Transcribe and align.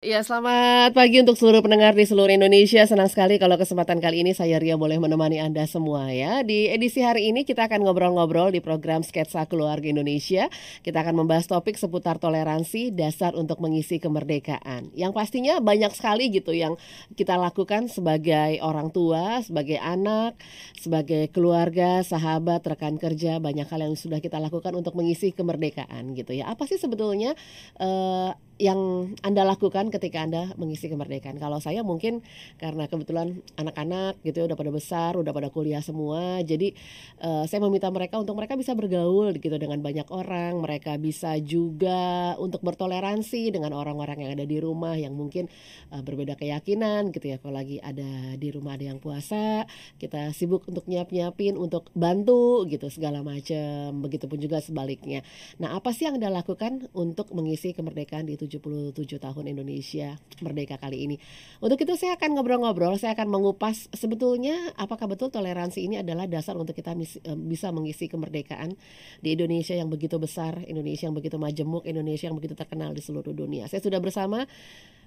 Ya, 0.00 0.24
selamat 0.24 0.96
pagi 0.96 1.20
untuk 1.20 1.36
seluruh 1.36 1.60
pendengar 1.60 1.92
di 1.92 2.08
seluruh 2.08 2.32
Indonesia. 2.32 2.80
Senang 2.88 3.12
sekali 3.12 3.36
kalau 3.36 3.60
kesempatan 3.60 4.00
kali 4.00 4.24
ini 4.24 4.32
saya 4.32 4.56
Ria 4.56 4.80
boleh 4.80 4.96
menemani 4.96 5.44
Anda 5.44 5.68
semua 5.68 6.08
ya. 6.08 6.40
Di 6.40 6.72
edisi 6.72 7.04
hari 7.04 7.28
ini 7.28 7.44
kita 7.44 7.68
akan 7.68 7.84
ngobrol-ngobrol 7.84 8.48
di 8.48 8.64
program 8.64 9.04
Sketsa 9.04 9.44
Keluarga 9.44 9.92
Indonesia. 9.92 10.48
Kita 10.80 11.04
akan 11.04 11.20
membahas 11.20 11.52
topik 11.52 11.76
seputar 11.76 12.16
toleransi 12.16 12.96
dasar 12.96 13.36
untuk 13.36 13.60
mengisi 13.60 14.00
kemerdekaan. 14.00 14.88
Yang 14.96 15.12
pastinya 15.12 15.60
banyak 15.60 15.92
sekali 15.92 16.32
gitu 16.32 16.56
yang 16.56 16.80
kita 17.12 17.36
lakukan 17.36 17.92
sebagai 17.92 18.56
orang 18.64 18.88
tua, 18.96 19.44
sebagai 19.44 19.76
anak, 19.84 20.32
sebagai 20.80 21.28
keluarga, 21.28 22.00
sahabat, 22.00 22.64
rekan 22.64 22.96
kerja, 22.96 23.36
banyak 23.36 23.68
hal 23.68 23.84
yang 23.84 24.00
sudah 24.00 24.24
kita 24.24 24.40
lakukan 24.40 24.72
untuk 24.72 24.96
mengisi 24.96 25.36
kemerdekaan 25.36 26.16
gitu 26.16 26.32
ya. 26.32 26.48
Apa 26.48 26.64
sih 26.64 26.80
sebetulnya 26.80 27.36
uh, 27.76 28.32
yang 28.60 29.12
Anda 29.24 29.48
lakukan 29.48 29.88
ketika 29.88 30.28
Anda 30.28 30.52
mengisi 30.60 30.92
kemerdekaan? 30.92 31.40
Kalau 31.40 31.56
saya 31.64 31.80
mungkin 31.80 32.20
karena 32.60 32.84
kebetulan 32.84 33.40
anak-anak 33.56 34.20
gitu 34.20 34.44
ya 34.44 34.52
udah 34.52 34.58
pada 34.60 34.68
besar, 34.68 35.16
udah 35.16 35.32
pada 35.32 35.48
kuliah 35.48 35.80
semua. 35.80 36.44
Jadi 36.44 36.76
uh, 37.24 37.48
saya 37.48 37.64
meminta 37.64 37.88
mereka 37.88 38.20
untuk 38.20 38.36
mereka 38.36 38.60
bisa 38.60 38.76
bergaul 38.76 39.32
gitu 39.40 39.56
dengan 39.56 39.80
banyak 39.80 40.04
orang, 40.12 40.60
mereka 40.60 41.00
bisa 41.00 41.40
juga 41.40 42.36
untuk 42.36 42.60
bertoleransi 42.60 43.48
dengan 43.56 43.72
orang-orang 43.72 44.28
yang 44.28 44.32
ada 44.36 44.44
di 44.44 44.60
rumah 44.60 44.92
yang 44.92 45.16
mungkin 45.16 45.48
uh, 45.96 46.04
berbeda 46.04 46.36
keyakinan 46.36 47.16
gitu 47.16 47.32
ya. 47.32 47.40
Kalau 47.40 47.56
lagi 47.56 47.80
ada 47.80 48.36
di 48.36 48.48
rumah 48.52 48.76
ada 48.76 48.92
yang 48.92 49.00
puasa, 49.00 49.64
kita 49.96 50.36
sibuk 50.36 50.68
untuk 50.68 50.84
nyiap-nyiapin 50.84 51.56
untuk 51.56 51.88
bantu 51.96 52.68
gitu 52.68 52.92
segala 52.92 53.24
macam. 53.24 54.04
Begitupun 54.04 54.36
juga 54.36 54.60
sebaliknya. 54.60 55.24
Nah, 55.56 55.80
apa 55.80 55.96
sih 55.96 56.04
yang 56.04 56.20
Anda 56.20 56.28
lakukan 56.28 56.92
untuk 56.92 57.32
mengisi 57.32 57.72
kemerdekaan 57.72 58.28
di 58.28 58.36
77 58.50 59.22
tahun 59.22 59.44
Indonesia 59.54 60.18
merdeka 60.42 60.76
kali 60.76 61.06
ini. 61.06 61.16
Untuk 61.62 61.78
itu 61.78 61.94
saya 61.94 62.18
akan 62.18 62.34
ngobrol-ngobrol, 62.34 62.98
saya 62.98 63.14
akan 63.14 63.30
mengupas 63.30 63.86
sebetulnya 63.94 64.74
apakah 64.74 65.06
betul 65.06 65.30
toleransi 65.30 65.86
ini 65.86 66.02
adalah 66.02 66.26
dasar 66.26 66.58
untuk 66.58 66.74
kita 66.74 66.98
eh, 66.98 67.38
bisa 67.38 67.70
mengisi 67.70 68.10
kemerdekaan 68.10 68.74
di 69.22 69.38
Indonesia 69.38 69.78
yang 69.78 69.86
begitu 69.86 70.18
besar, 70.18 70.58
Indonesia 70.66 71.06
yang 71.06 71.14
begitu 71.14 71.38
majemuk, 71.38 71.86
Indonesia 71.86 72.26
yang 72.26 72.36
begitu 72.36 72.58
terkenal 72.58 72.90
di 72.90 73.00
seluruh 73.00 73.32
dunia. 73.32 73.70
Saya 73.70 73.78
sudah 73.78 74.02
bersama 74.02 74.44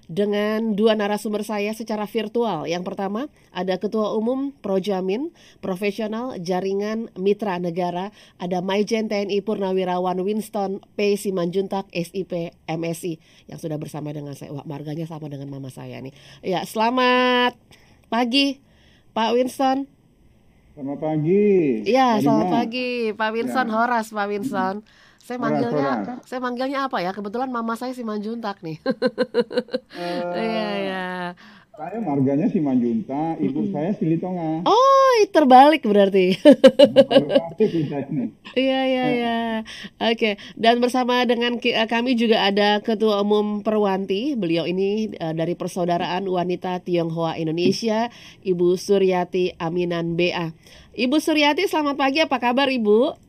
dengan 0.06 0.76
dua 0.76 0.92
narasumber 0.96 1.42
saya 1.44 1.72
secara 1.72 2.04
virtual. 2.04 2.68
Yang 2.68 2.84
pertama 2.84 3.32
ada 3.50 3.80
Ketua 3.80 4.12
Umum 4.12 4.52
Projamin, 4.60 5.32
Profesional 5.64 6.36
Jaringan 6.40 7.08
Mitra 7.16 7.56
Negara, 7.56 8.12
ada 8.36 8.60
Maijen 8.60 9.08
TNI 9.08 9.40
Purnawirawan 9.40 10.20
Winston 10.20 10.84
P. 10.96 11.16
Simanjuntak 11.16 11.88
SIP 11.92 12.52
MSI 12.68 13.20
yang 13.48 13.58
sudah 13.60 13.80
bersama 13.80 14.12
dengan 14.12 14.36
saya. 14.36 14.52
Wah, 14.52 14.66
marganya 14.68 15.08
sama 15.08 15.32
dengan 15.32 15.48
mama 15.48 15.72
saya 15.72 16.00
nih. 16.00 16.12
Ya, 16.44 16.64
selamat 16.68 17.56
pagi 18.12 18.60
Pak 19.16 19.30
Winston. 19.36 19.88
Selamat 20.74 20.98
pagi. 20.98 21.86
Iya, 21.86 22.18
selamat 22.18 22.48
pagi 22.50 23.14
Pak 23.14 23.30
Winston 23.30 23.66
ya. 23.70 23.74
Horas 23.78 24.10
Pak 24.10 24.26
Winston. 24.26 24.82
Saya 25.24 25.40
manggilnya, 25.40 26.20
saya 26.28 26.40
manggilnya 26.44 26.84
apa 26.84 27.00
ya? 27.00 27.16
Kebetulan 27.16 27.48
mama 27.48 27.80
saya 27.80 27.96
si 27.96 28.04
Manjuntak 28.04 28.60
nih. 28.60 28.76
Iya, 29.94 30.26
uh, 30.26 30.74
iya. 30.82 31.06
Saya 31.74 31.98
marganya 32.02 32.50
si 32.50 32.58
Manjunta, 32.58 33.38
ibu 33.38 33.62
mm 33.62 33.66
-hmm. 33.66 33.72
saya 33.72 33.90
si 33.94 34.04
Litonga. 34.04 34.66
Oh, 34.66 35.14
terbalik 35.32 35.86
berarti. 35.86 36.34
Iya, 38.54 38.80
iya, 38.86 39.04
iya. 39.10 39.38
Oke, 39.98 40.38
dan 40.54 40.78
bersama 40.78 41.26
dengan 41.26 41.58
eh, 41.58 41.88
kami 41.90 42.14
juga 42.14 42.46
ada 42.46 42.78
Ketua 42.82 43.22
Umum 43.22 43.62
Perwanti. 43.64 44.38
Beliau 44.38 44.66
ini 44.68 45.10
uh, 45.18 45.34
dari 45.34 45.54
Persaudaraan 45.58 46.26
Wanita 46.26 46.82
Tionghoa 46.82 47.38
Indonesia, 47.38 48.10
Ibu 48.46 48.76
Suryati 48.78 49.56
Aminan 49.58 50.14
BA. 50.18 50.54
Ibu 50.94 51.16
Suryati, 51.18 51.66
selamat 51.66 51.96
pagi. 51.98 52.22
Apa 52.22 52.38
kabar, 52.38 52.70
Ibu? 52.70 53.23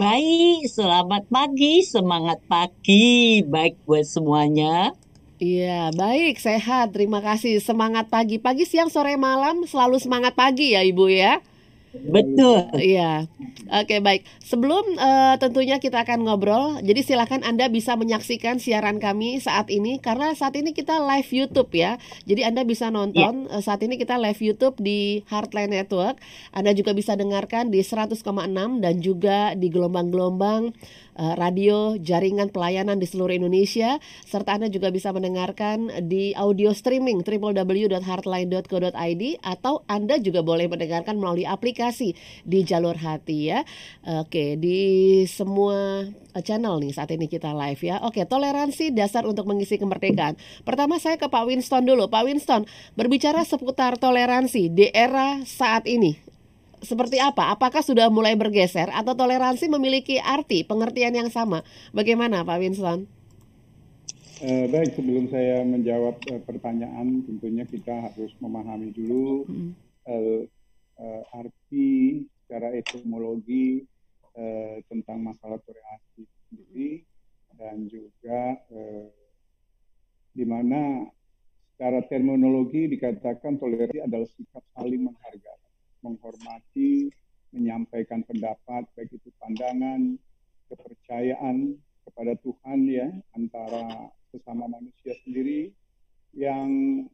Baik, 0.00 0.64
selamat 0.64 1.28
pagi, 1.28 1.84
semangat 1.84 2.40
pagi, 2.48 3.44
baik 3.44 3.84
buat 3.84 4.08
semuanya. 4.08 4.96
Iya, 5.36 5.92
baik, 5.92 6.40
sehat, 6.40 6.96
terima 6.96 7.20
kasih. 7.20 7.60
Semangat 7.60 8.08
pagi, 8.08 8.40
pagi, 8.40 8.64
siang, 8.64 8.88
sore, 8.88 9.20
malam, 9.20 9.68
selalu 9.68 10.00
semangat 10.00 10.32
pagi 10.32 10.72
ya 10.72 10.80
Ibu 10.80 11.04
ya. 11.12 11.44
Betul. 11.90 12.70
Iya. 12.78 13.26
Oke, 13.70 13.98
baik. 13.98 14.22
Sebelum 14.42 14.94
uh, 14.94 15.34
tentunya 15.42 15.82
kita 15.82 16.06
akan 16.06 16.22
ngobrol, 16.22 16.78
jadi 16.82 17.02
silakan 17.02 17.42
Anda 17.42 17.66
bisa 17.66 17.98
menyaksikan 17.98 18.62
siaran 18.62 19.02
kami 19.02 19.42
saat 19.42 19.70
ini 19.74 19.98
karena 19.98 20.30
saat 20.38 20.54
ini 20.54 20.70
kita 20.70 21.02
live 21.02 21.26
YouTube 21.30 21.70
ya. 21.74 21.98
Jadi 22.30 22.46
Anda 22.46 22.62
bisa 22.62 22.94
nonton 22.94 23.50
ya. 23.50 23.58
uh, 23.58 23.62
saat 23.62 23.82
ini 23.82 23.98
kita 23.98 24.22
live 24.22 24.38
YouTube 24.38 24.78
di 24.78 25.26
Heartline 25.26 25.74
Network. 25.74 26.22
Anda 26.54 26.74
juga 26.78 26.94
bisa 26.94 27.18
dengarkan 27.18 27.74
di 27.74 27.82
100,6 27.82 28.22
dan 28.82 28.94
juga 29.02 29.54
di 29.58 29.66
gelombang-gelombang 29.66 30.70
radio 31.36 32.00
jaringan 32.00 32.48
pelayanan 32.48 32.96
di 32.96 33.04
seluruh 33.04 33.36
Indonesia 33.36 34.00
serta 34.24 34.56
Anda 34.56 34.72
juga 34.72 34.88
bisa 34.88 35.12
mendengarkan 35.12 36.08
di 36.08 36.32
audio 36.32 36.72
streaming 36.72 37.20
www.heartline.co.id 37.20 39.22
atau 39.44 39.84
Anda 39.84 40.16
juga 40.16 40.40
boleh 40.40 40.72
mendengarkan 40.72 41.20
melalui 41.20 41.44
aplikasi 41.44 42.16
di 42.48 42.64
jalur 42.64 42.96
hati 42.96 43.52
ya. 43.52 43.68
Oke, 44.06 44.56
di 44.56 44.80
semua 45.28 46.08
channel 46.38 46.78
nih 46.78 46.94
saat 46.94 47.10
ini 47.10 47.26
kita 47.26 47.50
live 47.52 47.82
ya. 47.82 47.98
Oke, 48.06 48.22
toleransi 48.24 48.94
dasar 48.94 49.26
untuk 49.26 49.50
mengisi 49.50 49.76
kemerdekaan. 49.76 50.38
Pertama 50.62 51.02
saya 51.02 51.18
ke 51.18 51.26
Pak 51.26 51.44
Winston 51.44 51.84
dulu. 51.84 52.06
Pak 52.06 52.24
Winston, 52.24 52.64
berbicara 52.94 53.42
seputar 53.42 53.98
toleransi 53.98 54.70
di 54.70 54.86
era 54.94 55.42
saat 55.42 55.84
ini 55.90 56.29
seperti 56.80 57.20
apa? 57.20 57.52
Apakah 57.52 57.84
sudah 57.84 58.08
mulai 58.08 58.36
bergeser 58.36 58.88
atau 58.90 59.12
toleransi 59.12 59.68
memiliki 59.68 60.16
arti 60.20 60.64
pengertian 60.64 61.12
yang 61.16 61.28
sama? 61.28 61.64
Bagaimana 61.92 62.44
Pak 62.44 62.58
Winston? 62.60 63.08
Uh, 64.40 64.64
baik, 64.72 64.96
sebelum 64.96 65.28
saya 65.28 65.60
menjawab 65.68 66.16
uh, 66.32 66.40
pertanyaan, 66.48 67.20
tentunya 67.28 67.68
kita 67.68 67.92
harus 67.92 68.32
memahami 68.40 68.88
dulu 68.96 69.44
hmm. 69.44 69.72
uh, 70.08 70.40
uh, 70.96 71.22
arti 71.36 72.24
secara 72.44 72.72
etimologi 72.72 73.84
uh, 74.40 74.80
tentang 74.88 75.20
masalah 75.20 75.60
toleransi 75.60 76.24
sendiri 76.48 77.04
dan 77.60 77.84
juga 77.92 78.56
uh, 78.72 79.12
di 80.32 80.44
mana 80.48 81.04
secara 81.76 82.00
terminologi 82.08 82.88
dikatakan 82.96 83.60
toleransi 83.60 84.00
adalah 84.00 84.28
sikap 84.32 84.64
saling 84.72 85.04
menghargai 85.04 85.60
menghormati, 86.00 87.08
menyampaikan 87.50 88.22
pendapat, 88.24 88.86
baik 88.94 89.10
itu 89.10 89.30
pandangan, 89.40 90.16
kepercayaan 90.70 91.74
kepada 92.06 92.32
Tuhan 92.40 92.78
ya 92.86 93.08
antara 93.34 94.10
sesama 94.30 94.70
manusia 94.70 95.14
sendiri 95.26 95.74
yang 96.34 97.04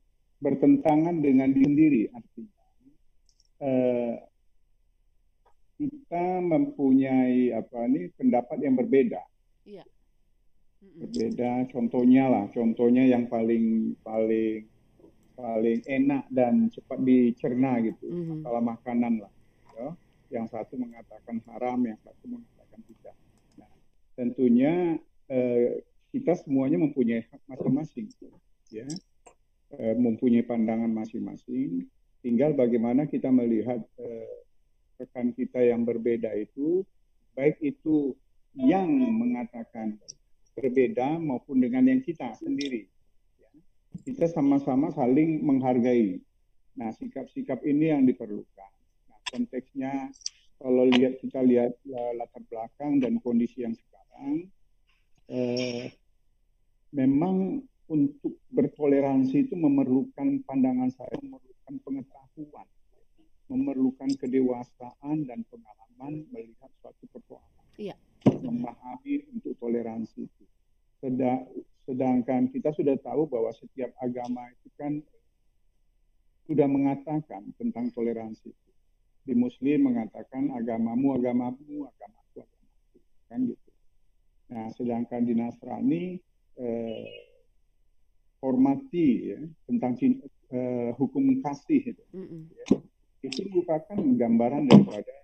bertentangan 0.40 1.24
dengan 1.24 1.50
diri 1.52 1.64
sendiri. 1.64 2.02
Artinya 2.12 2.62
eh, 3.64 4.14
kita 5.76 6.24
mempunyai 6.40 7.52
apa 7.52 7.88
nih 7.88 8.12
pendapat 8.16 8.58
yang 8.64 8.76
berbeda. 8.76 9.22
Iya. 9.66 9.82
berbeda 10.86 11.66
contohnya 11.74 12.30
lah 12.30 12.44
contohnya 12.54 13.02
yang 13.10 13.26
paling 13.26 13.98
paling 14.06 14.70
paling 15.36 15.84
enak 15.84 16.24
dan 16.32 16.72
cepat 16.72 16.98
dicerna 17.04 17.78
gitu. 17.84 18.08
Mm-hmm. 18.08 18.42
masalah 18.42 18.62
makanan 18.64 19.12
lah 19.20 19.32
ya. 19.76 19.88
yang 20.40 20.46
satu 20.48 20.74
mengatakan 20.80 21.38
haram 21.52 21.78
yang 21.84 22.00
satu 22.00 22.24
mengatakan 22.26 22.80
tidak. 22.88 23.16
Nah 23.60 23.70
tentunya 24.16 24.96
eh, 25.28 25.84
kita 26.10 26.32
semuanya 26.40 26.80
mempunyai 26.80 27.28
hak 27.28 27.40
masing-masing 27.46 28.08
ya. 28.72 28.88
Eh, 29.76 29.94
mempunyai 29.94 30.42
pandangan 30.42 30.88
masing-masing. 30.88 31.84
Tinggal 32.24 32.56
bagaimana 32.56 33.04
kita 33.06 33.28
melihat 33.28 33.84
eh, 34.00 34.36
rekan 34.96 35.36
kita 35.36 35.60
yang 35.60 35.84
berbeda 35.84 36.32
itu 36.32 36.82
baik 37.36 37.60
itu 37.60 38.16
yang 38.56 38.88
mengatakan 38.88 40.00
berbeda 40.56 41.20
maupun 41.20 41.60
dengan 41.60 41.84
yang 41.84 42.00
kita 42.00 42.32
sendiri 42.40 42.88
kita 44.06 44.30
sama-sama 44.30 44.94
saling 44.94 45.42
menghargai. 45.42 46.22
Nah, 46.78 46.94
sikap-sikap 46.94 47.58
ini 47.66 47.90
yang 47.90 48.06
diperlukan. 48.06 48.72
Nah, 49.10 49.18
konteksnya 49.34 50.14
kalau 50.62 50.86
lihat 50.86 51.18
kita 51.18 51.42
lihat 51.42 51.74
latar 51.90 52.46
belakang 52.46 53.02
dan 53.02 53.18
kondisi 53.18 53.66
yang 53.66 53.74
sekarang, 53.74 54.46
eh, 55.26 55.90
memang 56.94 57.66
untuk 57.90 58.38
bertoleransi 58.54 59.50
itu 59.50 59.54
memerlukan 59.58 60.46
pandangan 60.46 60.94
saya, 60.94 61.18
memerlukan 61.18 61.74
pengetahuan, 61.82 62.66
memerlukan 63.50 64.10
kedewasaan 64.22 65.26
dan 65.26 65.42
pengalaman 65.50 66.22
melihat 66.30 66.70
suatu 66.78 67.06
itu. 72.44 72.52
Sedangkan 72.52 72.52
kita 72.52 72.70
sudah 72.76 72.96
tahu 73.00 73.22
bahwa 73.32 73.50
setiap 73.56 73.90
agama 74.04 74.44
itu 74.52 74.68
kan 74.76 74.92
sudah 76.44 76.68
mengatakan 76.68 77.48
tentang 77.56 77.88
toleransi. 77.96 78.52
Di 79.26 79.34
Muslim 79.34 79.90
mengatakan 79.90 80.52
agamamu, 80.52 81.16
agamamu, 81.16 81.88
agamaku, 81.88 82.44
agamaku. 82.44 82.98
Kan 83.26 83.40
gitu. 83.48 83.70
Nah, 84.52 84.70
sedangkan 84.76 85.26
di 85.26 85.34
Nasrani 85.34 86.04
eh, 86.60 87.08
hormati 88.38 89.08
ya, 89.32 89.40
tentang 89.66 89.96
eh, 89.98 90.92
hukum 90.94 91.40
kasih 91.42 91.96
itu. 91.96 92.04
Mm 92.12 92.26
-mm. 92.28 92.42
Ya. 92.52 92.66
Itu 93.26 93.48
merupakan 93.50 93.98
gambaran 93.98 94.70
daripada 94.70 95.14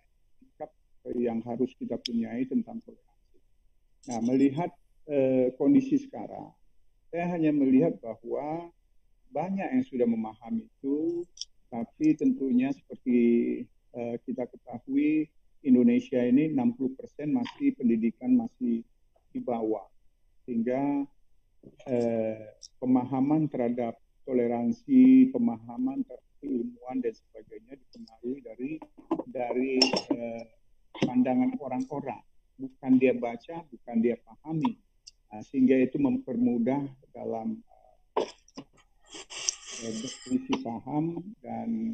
sikap 0.43 0.71
yang 1.15 1.39
harus 1.47 1.71
kita 1.79 1.95
punyai 2.03 2.49
tentang 2.51 2.83
toleransi. 2.83 3.39
Nah, 4.11 4.19
melihat 4.27 4.75
eh, 5.07 5.55
kondisi 5.55 6.03
sekarang, 6.03 6.51
saya 7.13 7.29
hanya 7.37 7.53
melihat 7.53 8.01
bahwa 8.01 8.73
banyak 9.29 9.69
yang 9.69 9.85
sudah 9.85 10.09
memahami 10.09 10.65
itu, 10.65 11.29
tapi 11.69 12.17
tentunya 12.17 12.73
seperti 12.73 13.21
eh, 13.93 14.17
kita 14.25 14.49
ketahui 14.49 15.29
Indonesia 15.61 16.25
ini 16.25 16.49
60% 16.57 17.29
masih 17.29 17.77
pendidikan 17.77 18.33
masih 18.33 18.81
di 19.29 19.41
bawah. 19.45 19.85
Sehingga 20.49 21.05
eh, 21.85 22.57
pemahaman 22.81 23.45
terhadap 23.53 24.01
toleransi, 24.25 25.29
pemahaman 25.37 26.09
terhadap 26.09 26.33
ilmuwan 26.41 26.97
dan 27.05 27.13
sebagainya 27.13 27.77
dipengaruhi 27.77 28.41
dari 28.41 28.71
dari 29.29 29.73
eh, 30.17 30.45
pandangan 31.05 31.61
orang-orang, 31.61 32.25
bukan 32.57 32.93
dia 32.97 33.13
baca, 33.13 33.69
bukan 33.69 33.97
dia 34.01 34.17
pahami, 34.25 34.81
sehingga 35.41 35.81
itu 35.81 35.97
mempermudah 35.97 36.85
dalam 37.17 37.57
eh, 39.81 39.95
definisi 39.97 40.53
paham 40.61 41.17
dan 41.41 41.89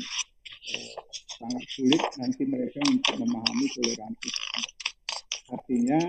eh, 0.75 0.93
sangat 1.39 1.65
sulit 1.71 2.03
nanti 2.19 2.43
mereka 2.43 2.83
untuk 2.91 3.15
memahami 3.23 3.67
toleransi. 3.79 4.31
Artinya 5.55 6.01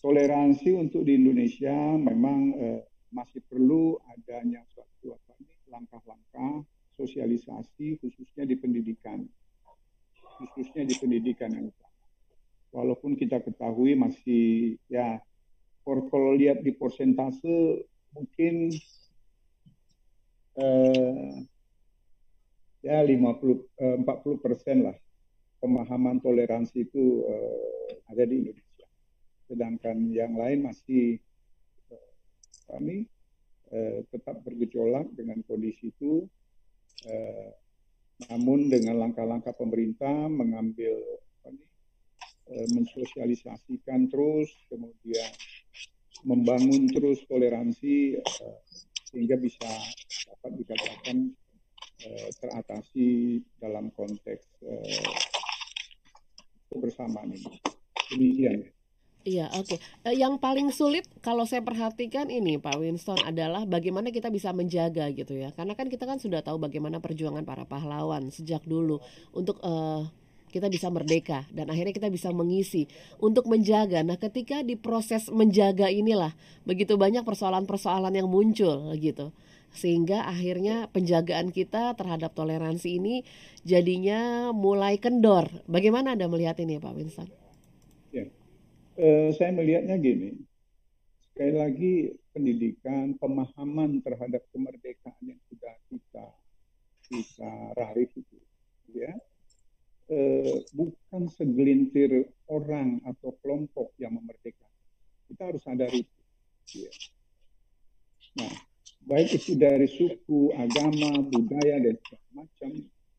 toleransi 0.00 0.68
untuk 0.72 1.04
di 1.04 1.20
Indonesia 1.20 1.76
memang 2.00 2.56
eh, 2.56 2.80
masih 3.12 3.44
perlu 3.44 4.00
adanya 4.08 4.64
suatu 4.72 5.20
langkah-langkah 5.68 6.64
sosialisasi 6.96 8.00
khususnya 8.00 8.48
di 8.48 8.56
pendidikan 8.56 9.20
khususnya 10.38 10.86
di 10.88 10.94
pendidikan 10.96 11.50
yang 11.52 11.68
utama. 11.68 11.96
Walaupun 12.68 13.16
kita 13.16 13.40
ketahui 13.42 13.96
masih 13.96 14.76
ya 14.86 15.20
kalau 16.12 16.36
lihat 16.36 16.60
di 16.60 16.76
persentase 16.76 17.84
mungkin 18.12 18.72
eh, 20.58 21.30
ya 22.84 22.98
50 23.04 23.16
eh, 23.80 23.96
40 24.04 24.44
persen 24.44 24.76
lah 24.84 24.96
pemahaman 25.58 26.20
toleransi 26.20 26.84
itu 26.84 27.24
eh, 27.24 28.04
ada 28.12 28.24
di 28.28 28.34
Indonesia 28.44 28.86
sedangkan 29.48 29.96
yang 30.12 30.36
lain 30.36 30.68
masih 30.68 31.16
eh, 31.88 32.10
kami 32.68 33.08
eh, 33.72 34.04
tetap 34.08 34.40
bergejolak 34.44 35.08
dengan 35.12 35.40
kondisi 35.44 35.92
itu. 35.92 36.24
Eh, 37.08 37.50
namun 38.28 38.66
dengan 38.66 38.98
langkah-langkah 38.98 39.54
pemerintah 39.54 40.26
mengambil 40.26 40.98
apa 41.46 41.54
eh, 42.50 42.66
mensosialisasikan 42.74 44.10
terus, 44.10 44.50
kemudian 44.66 45.30
membangun 46.26 46.90
terus 46.90 47.22
toleransi 47.28 48.18
eh, 48.18 48.56
sehingga 49.08 49.38
bisa 49.38 49.68
dapat 50.28 50.52
dikatakan 50.58 51.16
eh, 52.02 52.28
teratasi 52.38 53.38
dalam 53.58 53.90
konteks 53.94 54.44
eh, 54.66 55.12
kebersamaan 56.68 57.32
ini. 57.32 57.54
Demikian. 58.08 58.58
Iya, 59.28 59.52
oke. 59.52 59.76
Okay. 59.76 60.14
Yang 60.16 60.40
paling 60.40 60.68
sulit 60.72 61.04
kalau 61.20 61.44
saya 61.44 61.60
perhatikan 61.60 62.32
ini 62.32 62.56
Pak 62.56 62.80
Winston 62.80 63.18
adalah 63.26 63.68
bagaimana 63.68 64.08
kita 64.08 64.32
bisa 64.32 64.56
menjaga 64.56 65.10
gitu 65.12 65.36
ya. 65.36 65.52
Karena 65.52 65.76
kan 65.76 65.92
kita 65.92 66.08
kan 66.08 66.16
sudah 66.16 66.40
tahu 66.40 66.56
bagaimana 66.56 66.96
perjuangan 67.02 67.44
para 67.44 67.68
pahlawan 67.68 68.32
sejak 68.32 68.64
dulu 68.64 69.04
untuk 69.36 69.60
uh, 69.60 70.08
kita 70.48 70.72
bisa 70.72 70.88
merdeka 70.88 71.44
dan 71.54 71.68
akhirnya 71.68 71.94
kita 71.94 72.08
bisa 72.08 72.32
mengisi 72.34 72.88
untuk 73.20 73.46
menjaga. 73.46 74.02
Nah, 74.02 74.16
ketika 74.16 74.64
di 74.64 74.74
proses 74.74 75.28
menjaga 75.28 75.92
inilah 75.92 76.32
begitu 76.64 76.96
banyak 76.96 77.22
persoalan-persoalan 77.22 78.12
yang 78.16 78.28
muncul 78.28 78.92
gitu. 78.96 79.30
Sehingga 79.68 80.24
akhirnya 80.24 80.88
penjagaan 80.90 81.52
kita 81.52 81.92
terhadap 81.92 82.32
toleransi 82.32 82.98
ini 82.98 83.20
jadinya 83.62 84.50
mulai 84.56 84.96
kendor. 84.96 85.52
Bagaimana 85.68 86.16
Anda 86.16 86.24
melihat 86.24 86.56
ini 86.58 86.80
Pak 86.80 86.92
Winston? 86.96 87.28
eh, 88.98 89.30
saya 89.38 89.54
melihatnya 89.54 89.96
gini, 90.02 90.34
sekali 91.30 91.54
lagi 91.54 91.94
pendidikan, 92.34 93.14
pemahaman 93.16 94.02
terhadap 94.02 94.42
kemerdekaan 94.50 95.22
yang 95.22 95.40
sudah 95.46 95.74
kita 95.86 96.26
kita 97.08 97.52
raih 97.78 98.10
itu, 98.10 98.38
ya, 98.92 99.16
eh, 100.08 100.64
bukan 100.72 101.28
segelintir 101.32 102.32
orang 102.48 103.00
atau 103.04 103.36
kelompok 103.44 103.92
yang 104.00 104.16
memerdekakan. 104.16 104.72
Kita 105.28 105.42
harus 105.52 105.62
sadar 105.62 105.92
itu. 105.92 106.18
Ya. 106.76 106.92
Nah, 108.40 108.54
baik 109.04 109.28
itu 109.36 109.52
dari 109.56 109.88
suku, 109.88 110.52
agama, 110.56 111.20
budaya 111.24 111.80
dan 111.80 111.96
segala 112.00 112.28
macam, 112.44 112.70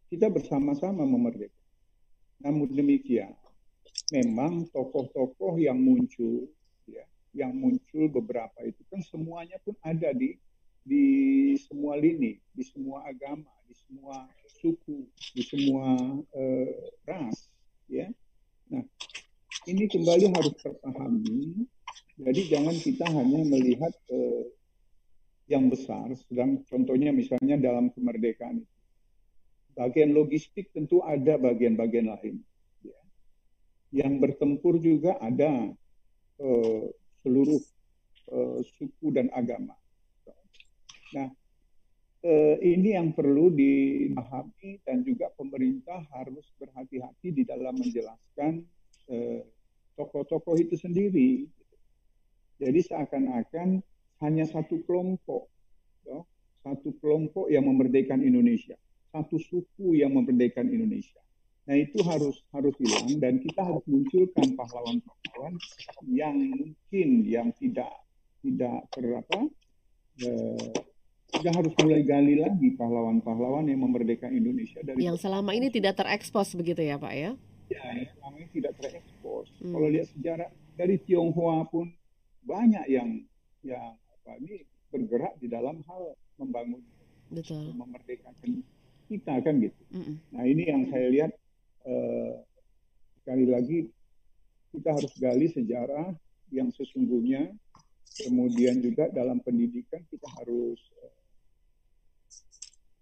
kita 0.09 0.27
bersama-sama 0.29 1.05
memerdekakan. 1.05 1.57
Namun 2.39 2.71
demikian, 2.71 3.35
memang 4.09 4.65
tokoh-tokoh 4.73 5.61
yang 5.61 5.77
muncul 5.77 6.49
ya 6.89 7.05
yang 7.35 7.53
muncul 7.53 8.09
beberapa 8.09 8.65
itu 8.65 8.81
kan 8.89 9.01
semuanya 9.05 9.61
pun 9.61 9.77
ada 9.85 10.09
di 10.15 10.33
di 10.81 11.05
semua 11.61 11.99
lini 11.99 12.41
di 12.49 12.63
semua 12.65 13.05
agama 13.05 13.51
di 13.69 13.75
semua 13.77 14.25
suku 14.49 15.05
di 15.37 15.43
semua 15.45 15.85
uh, 16.17 16.69
ras 17.05 17.37
ya. 17.85 18.09
Nah 18.73 18.81
ini 19.69 19.85
kembali 19.85 20.25
harus 20.33 20.53
terpahami. 20.57 21.69
Jadi 22.19 22.41
jangan 22.49 22.75
kita 22.75 23.05
hanya 23.13 23.45
melihat 23.45 23.93
uh, 24.09 24.43
yang 25.45 25.69
besar 25.69 26.09
sedang 26.25 26.65
contohnya 26.65 27.13
misalnya 27.13 27.57
dalam 27.57 27.93
kemerdekaan 27.93 28.65
bagian 29.73 30.11
logistik 30.11 30.69
tentu 30.75 31.01
ada 31.01 31.39
bagian-bagian 31.39 32.11
lain 32.11 32.43
yang 33.89 34.21
bertempur 34.21 34.77
juga 34.77 35.17
ada 35.17 35.73
uh, 36.41 36.83
seluruh 37.25 37.61
uh, 38.29 38.59
suku 38.77 39.07
dan 39.09 39.33
agama. 39.33 39.73
Nah, 41.13 41.33
uh, 42.25 42.55
ini 42.59 42.95
yang 42.95 43.11
perlu 43.15 43.51
dipahami 43.53 44.81
dan 44.83 45.03
juga 45.03 45.31
pemerintah 45.35 46.03
harus 46.15 46.45
berhati-hati 46.59 47.29
di 47.33 47.43
dalam 47.45 47.75
menjelaskan 47.77 48.63
tokoh-tokoh 49.97 50.53
itu 50.61 50.77
sendiri. 50.77 51.49
Jadi 52.61 52.79
seakan-akan 52.85 53.81
hanya 54.21 54.45
satu 54.45 54.85
kelompok, 54.85 55.49
satu 56.61 56.93
kelompok 57.01 57.49
yang 57.49 57.65
memerdekakan 57.65 58.21
Indonesia, 58.21 58.77
satu 59.09 59.41
suku 59.41 59.97
yang 59.97 60.13
memerdekakan 60.13 60.69
Indonesia. 60.69 61.17
Nah 61.69 61.77
itu 61.77 62.01
harus 62.01 62.41
harus 62.49 62.73
hilang 62.81 63.21
dan 63.21 63.37
kita 63.37 63.61
harus 63.61 63.85
munculkan 63.85 64.57
pahlawan-pahlawan 64.57 65.53
yang 66.09 66.33
mungkin 66.33 67.09
yang 67.29 67.53
tidak 67.61 67.93
tidak 68.41 68.89
terapa 68.89 69.39
eh, 70.25 70.73
kita 71.29 71.49
harus 71.53 71.73
mulai 71.79 72.01
gali 72.01 72.35
lagi 72.41 72.73
pahlawan-pahlawan 72.73 73.69
yang 73.69 73.85
memerdekakan 73.85 74.33
Indonesia 74.33 74.81
dari 74.81 75.05
yang 75.05 75.15
selama 75.15 75.53
ini 75.53 75.69
tidak 75.69 75.95
terekspos 75.95 76.57
begitu 76.57 76.81
ya 76.81 76.97
Pak 76.97 77.13
ya? 77.13 77.31
Ya, 77.69 77.83
yang 77.93 78.09
selama 78.17 78.35
ini 78.41 78.49
tidak 78.49 78.73
terekspos. 78.81 79.47
Hmm. 79.61 79.73
Kalau 79.77 79.87
lihat 79.93 80.07
sejarah 80.09 80.49
dari 80.73 80.95
Tionghoa 81.05 81.69
pun 81.69 81.87
banyak 82.43 82.85
yang 82.89 83.09
yang 83.61 83.93
apa 83.93 84.31
ini 84.41 84.65
bergerak 84.89 85.37
di 85.37 85.47
dalam 85.51 85.85
hal 85.85 86.17
membangun 86.41 86.81
Betul. 87.29 87.77
memerdekakan 87.77 88.65
kita 89.09 89.33
kan 89.41 89.53
gitu. 89.61 89.81
Mm 89.93 90.01
-mm. 90.01 90.15
Nah 90.33 90.43
ini 90.45 90.63
yang 90.65 90.81
saya 90.89 91.07
lihat 91.09 91.31
eh, 91.85 92.33
sekali 93.21 93.45
lagi 93.45 93.79
kita 94.73 94.89
harus 94.93 95.13
gali 95.17 95.49
sejarah 95.49 96.13
yang 96.49 96.69
sesungguhnya 96.73 97.53
kemudian 98.25 98.81
juga 98.81 99.09
dalam 99.13 99.41
pendidikan 99.41 100.01
kita 100.09 100.25
harus 100.41 100.79
eh, 101.05 101.18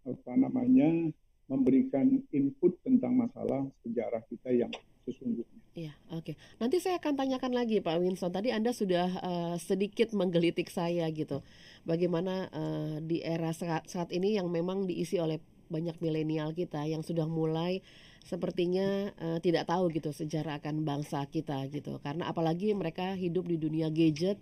apa 0.08 0.34
namanya 0.40 1.12
memberikan 1.48 2.24
input 2.32 2.76
tentang 2.84 3.16
masalah 3.16 3.68
sejarah 3.84 4.24
kita 4.28 4.52
yang 4.52 4.72
sesungguhnya. 5.08 5.60
Iya, 5.78 5.94
oke. 6.12 6.34
Okay. 6.34 6.36
Nanti 6.60 6.84
saya 6.84 7.00
akan 7.00 7.14
tanyakan 7.16 7.54
lagi 7.56 7.80
Pak 7.80 8.02
Winston. 8.04 8.34
Tadi 8.34 8.52
Anda 8.52 8.76
sudah 8.76 9.08
uh, 9.22 9.56
sedikit 9.62 10.12
menggelitik 10.12 10.68
saya 10.68 11.08
gitu. 11.14 11.40
Bagaimana 11.88 12.52
uh, 12.52 12.98
di 13.00 13.24
era 13.24 13.56
saat, 13.56 13.88
saat 13.88 14.10
ini 14.12 14.36
yang 14.36 14.52
memang 14.52 14.90
diisi 14.90 15.22
oleh 15.22 15.40
banyak 15.72 16.00
milenial 16.04 16.52
kita 16.56 16.84
yang 16.88 17.04
sudah 17.04 17.28
mulai 17.28 17.84
sepertinya 18.28 19.12
uh, 19.24 19.40
tidak 19.40 19.72
tahu 19.72 19.88
gitu 19.94 20.12
sejarah 20.12 20.60
akan 20.60 20.84
bangsa 20.84 21.24
kita 21.32 21.64
gitu. 21.72 22.02
Karena 22.04 22.28
apalagi 22.28 22.76
mereka 22.76 23.16
hidup 23.16 23.48
di 23.48 23.56
dunia 23.56 23.88
gadget 23.88 24.36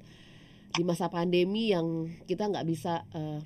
di 0.73 0.83
masa 0.83 1.07
pandemi 1.07 1.69
yang 1.71 2.09
kita 2.25 2.49
nggak 2.49 2.65
bisa 2.65 3.05
uh, 3.13 3.39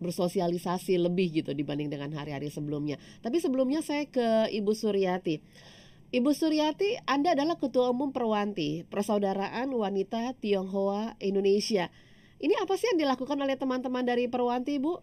bersosialisasi 0.00 0.96
lebih 0.96 1.44
gitu 1.44 1.52
dibanding 1.52 1.92
dengan 1.92 2.10
hari-hari 2.16 2.48
sebelumnya. 2.48 2.96
Tapi 3.20 3.38
sebelumnya 3.38 3.84
saya 3.84 4.08
ke 4.08 4.50
Ibu 4.50 4.72
Suryati. 4.72 5.38
Ibu 6.10 6.34
Suryati, 6.34 6.98
Anda 7.06 7.38
adalah 7.38 7.54
Ketua 7.54 7.94
Umum 7.94 8.10
Perwanti, 8.10 8.82
Persaudaraan 8.90 9.70
Wanita 9.70 10.34
Tionghoa 10.42 11.14
Indonesia. 11.22 11.86
Ini 12.42 12.56
apa 12.58 12.74
sih 12.74 12.90
yang 12.90 13.06
dilakukan 13.06 13.38
oleh 13.38 13.54
teman-teman 13.54 14.02
dari 14.02 14.26
Perwanti, 14.26 14.82
Bu? 14.82 14.98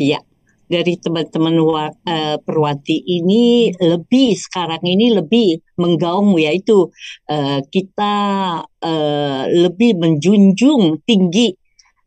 Iya, 0.00 0.24
dari 0.66 0.98
teman-teman 0.98 1.54
uh, 1.60 2.36
Perwanti 2.42 3.04
ini 3.04 3.70
lebih 3.78 4.34
sekarang 4.34 4.82
ini 4.82 5.14
lebih 5.14 5.62
menggaung 5.78 6.34
yaitu 6.40 6.90
uh, 7.30 7.60
kita 7.70 8.14
uh, 8.64 9.44
lebih 9.46 9.98
menjunjung 10.00 11.04
tinggi 11.06 11.54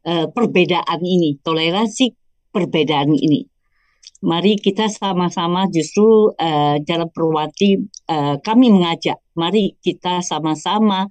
uh, 0.05 0.27
perbedaan 0.31 1.01
ini, 1.01 1.39
toleransi 1.41 2.13
perbedaan 2.53 3.11
ini 3.15 3.49
mari 4.19 4.59
kita 4.59 4.91
sama-sama 4.91 5.67
justru 5.71 6.35
uh, 6.35 6.75
dalam 6.83 7.07
Perwati 7.11 7.79
uh, 8.11 8.35
kami 8.43 8.67
mengajak, 8.71 9.19
mari 9.39 9.79
kita 9.79 10.19
sama-sama 10.19 11.07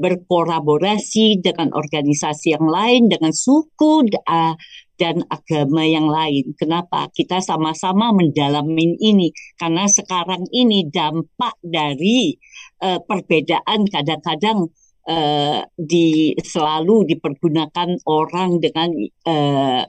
berkolaborasi 0.00 1.44
dengan 1.44 1.76
organisasi 1.76 2.56
yang 2.56 2.68
lain, 2.68 3.12
dengan 3.12 3.32
suku 3.36 4.08
uh, 4.24 4.56
dan 4.96 5.16
agama 5.28 5.84
yang 5.84 6.08
lain. 6.08 6.56
Kenapa? 6.56 7.08
Kita 7.12 7.40
sama-sama 7.40 8.12
mendalamin 8.12 8.96
ini 9.00 9.32
karena 9.60 9.88
sekarang 9.88 10.44
ini 10.52 10.88
dampak 10.88 11.56
dari 11.64 12.36
uh, 12.84 13.00
perbedaan 13.04 13.88
kadang-kadang 13.88 14.72
uh, 15.08 15.60
di 15.78 16.34
selalu 16.36 17.08
dipergunakan 17.08 18.00
orang 18.04 18.60
dengan 18.60 18.90
uh, 19.24 19.82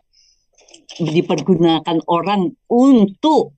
dipergunakan 1.00 2.04
orang 2.08 2.56
untuk 2.68 3.56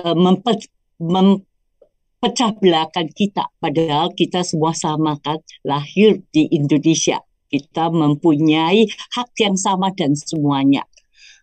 uh, 0.00 0.16
mempe 0.16 0.68
mempecah 0.98 2.52
belahkan 2.58 3.08
kita. 3.12 3.50
Padahal 3.58 4.12
kita 4.14 4.42
semua 4.42 4.74
sama 4.74 5.16
kan 5.20 5.40
lahir 5.64 6.22
di 6.32 6.48
Indonesia. 6.52 7.22
Kita 7.48 7.88
mempunyai 7.88 8.84
hak 9.16 9.32
yang 9.40 9.56
sama 9.56 9.88
dan 9.96 10.12
semuanya. 10.12 10.84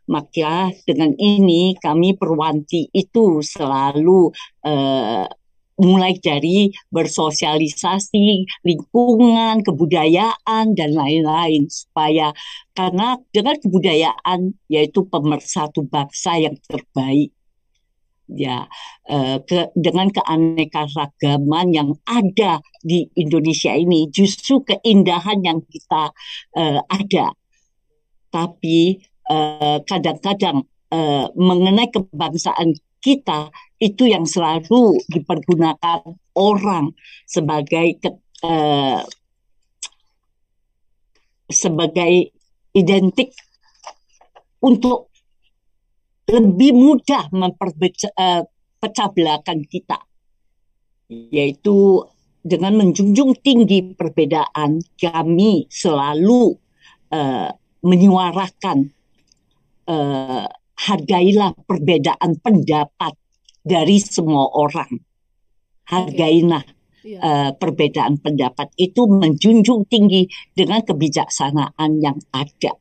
Maka 0.05 0.69
dengan 0.85 1.17
ini 1.17 1.73
kami 1.81 2.13
perwanti 2.13 2.93
itu 2.93 3.41
selalu 3.41 4.29
uh, 4.61 5.25
mulai 5.75 6.15
dari 6.20 6.72
bersosialisasi 6.91 8.48
lingkungan, 8.63 9.60
kebudayaan 9.63 10.75
dan 10.75 10.89
lain-lain. 10.96 11.67
Supaya 11.67 12.32
karena 12.72 13.20
dengan 13.32 13.55
kebudayaan 13.60 14.55
yaitu 14.72 15.03
pemersatu 15.08 15.84
bangsa 15.88 16.39
yang 16.39 16.55
terbaik. 16.67 17.32
Ya 18.25 18.65
eh, 19.05 19.38
ke, 19.46 19.70
dengan 19.77 20.10
keanekaragaman 20.10 21.77
yang 21.77 21.94
ada 22.10 22.58
di 22.82 23.05
Indonesia 23.13 23.70
ini 23.77 24.10
justru 24.10 24.65
keindahan 24.65 25.46
yang 25.46 25.62
kita 25.62 26.10
eh, 26.58 26.82
ada. 26.89 27.38
Tapi 28.34 28.98
eh, 29.29 29.77
kadang-kadang 29.86 30.65
eh, 30.89 31.25
mengenai 31.38 31.94
kebangsaan 31.94 32.74
kita 33.05 33.53
itu 33.77 34.09
yang 34.09 34.25
selalu 34.25 34.97
dipergunakan 35.05 36.01
orang 36.33 36.97
sebagai 37.29 38.01
ke, 38.01 38.09
uh, 38.41 39.05
sebagai 41.45 42.33
identik 42.74 43.29
untuk 44.65 45.13
lebih 46.25 46.74
mudah 46.74 47.29
memperpecah 47.29 48.09
uh, 48.17 48.41
belakang 49.13 49.62
kita 49.69 50.01
yaitu 51.09 52.01
dengan 52.41 52.77
menjunjung 52.81 53.38
tinggi 53.41 53.93
perbedaan 53.93 54.81
kami 54.97 55.69
selalu 55.69 56.57
uh, 57.13 57.50
menyuarakan 57.85 58.89
uh, 59.89 60.50
hargailah 60.75 61.55
perbedaan 61.65 62.39
pendapat 62.39 63.13
dari 63.65 63.98
semua 64.00 64.46
orang. 64.51 65.01
Hargailah 65.86 66.65
uh, 67.22 67.51
perbedaan 67.55 68.17
pendapat 68.17 68.74
itu 68.77 69.05
menjunjung 69.05 69.86
tinggi 69.86 70.25
dengan 70.51 70.82
kebijaksanaan 70.82 71.91
yang 72.01 72.17
ada. 72.34 72.74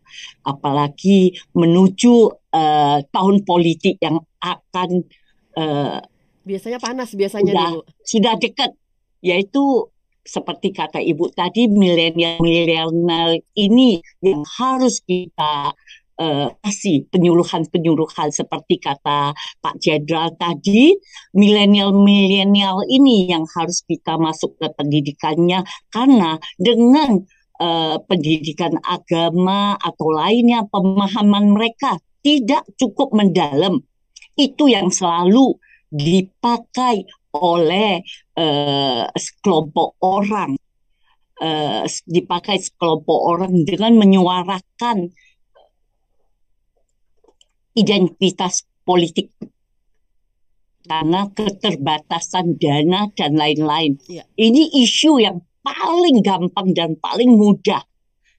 Apalagi 0.45 1.37
menuju 1.53 2.15
uh, 2.53 2.99
tahun 3.05 3.37
politik 3.45 4.01
yang 4.01 4.21
akan 4.41 5.05
uh, 5.57 6.01
biasanya 6.45 6.77
panas 6.77 7.17
biasanya 7.17 7.53
sudah, 7.53 7.71
sudah 8.05 8.35
dekat 8.37 8.71
yaitu 9.25 9.89
seperti 10.25 10.73
kata 10.73 11.01
ibu 11.05 11.29
tadi 11.33 11.69
milenial 11.69 12.41
milenial 12.41 12.89
ini 13.57 14.01
yang 14.25 14.41
harus 14.45 15.05
kita 15.05 15.73
uh, 16.19 16.49
kasih 16.63 17.07
penyuluhan-penyuluhan 17.11 18.31
seperti 18.31 18.79
kata 18.79 19.35
Pak 19.35 19.75
Jenderal 19.83 20.35
tadi, 20.39 20.95
milenial-milenial 21.35 22.87
ini 22.91 23.31
yang 23.31 23.47
harus 23.55 23.83
kita 23.87 24.19
masuk 24.19 24.59
ke 24.59 24.67
pendidikannya 24.75 25.63
karena 25.91 26.39
dengan 26.59 27.23
uh, 27.61 27.97
pendidikan 28.07 28.79
agama 28.83 29.79
atau 29.79 30.09
lainnya 30.11 30.67
pemahaman 30.71 31.55
mereka 31.55 31.99
tidak 32.25 32.65
cukup 32.79 33.13
mendalam. 33.13 33.83
Itu 34.35 34.67
yang 34.67 34.91
selalu 34.91 35.55
dipakai 35.95 37.07
oleh 37.35 38.03
uh, 38.39 39.07
sekelompok 39.15 39.99
orang 40.03 40.59
uh, 41.43 41.83
dipakai 42.07 42.59
sekelompok 42.63 43.19
orang 43.19 43.63
dengan 43.67 43.99
menyuarakan 43.99 45.11
identitas 47.75 48.63
politik 48.87 49.31
karena 50.85 51.33
keterbatasan 51.33 52.61
dana 52.61 53.09
dan 53.17 53.35
lain-lain. 53.35 53.97
Ya. 54.07 54.29
Ini 54.37 54.79
isu 54.85 55.17
yang 55.21 55.41
paling 55.65 56.21
gampang 56.21 56.77
dan 56.77 57.01
paling 57.01 57.35
mudah. 57.35 57.81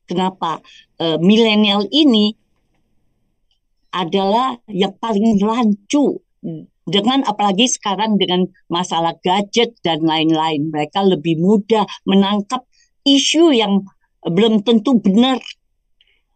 Kenapa? 0.06 0.62
E, 1.01 1.18
milenial 1.18 1.89
ini 1.89 2.38
adalah 3.89 4.54
yang 4.70 4.94
paling 5.01 5.42
rancu 5.42 6.22
dengan 6.86 7.25
apalagi 7.25 7.65
sekarang 7.65 8.22
dengan 8.22 8.46
masalah 8.70 9.18
gadget 9.25 9.74
dan 9.82 10.06
lain-lain. 10.06 10.70
Mereka 10.70 11.01
lebih 11.01 11.42
mudah 11.42 11.89
menangkap 12.06 12.62
isu 13.01 13.50
yang 13.58 13.82
belum 14.22 14.62
tentu 14.62 15.01
benar 15.01 15.42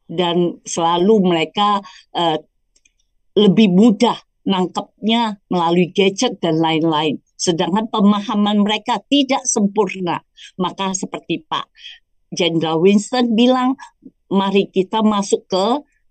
dan 0.09 0.57
selalu 0.65 1.21
mereka 1.21 1.85
uh, 2.17 2.41
lebih 3.39 3.71
mudah 3.71 4.19
nangkepnya 4.43 5.39
melalui 5.47 5.93
gadget 5.95 6.41
dan 6.43 6.59
lain-lain. 6.59 7.23
Sedangkan 7.39 7.87
pemahaman 7.87 8.65
mereka 8.65 8.99
tidak 9.07 9.45
sempurna. 9.47 10.19
Maka 10.59 10.91
seperti 10.91 11.45
Pak 11.47 11.71
Jenderal 12.35 12.83
Winston 12.83 13.37
bilang, 13.37 13.79
mari 14.27 14.67
kita 14.67 14.99
masuk 15.05 15.47
ke 15.47 15.65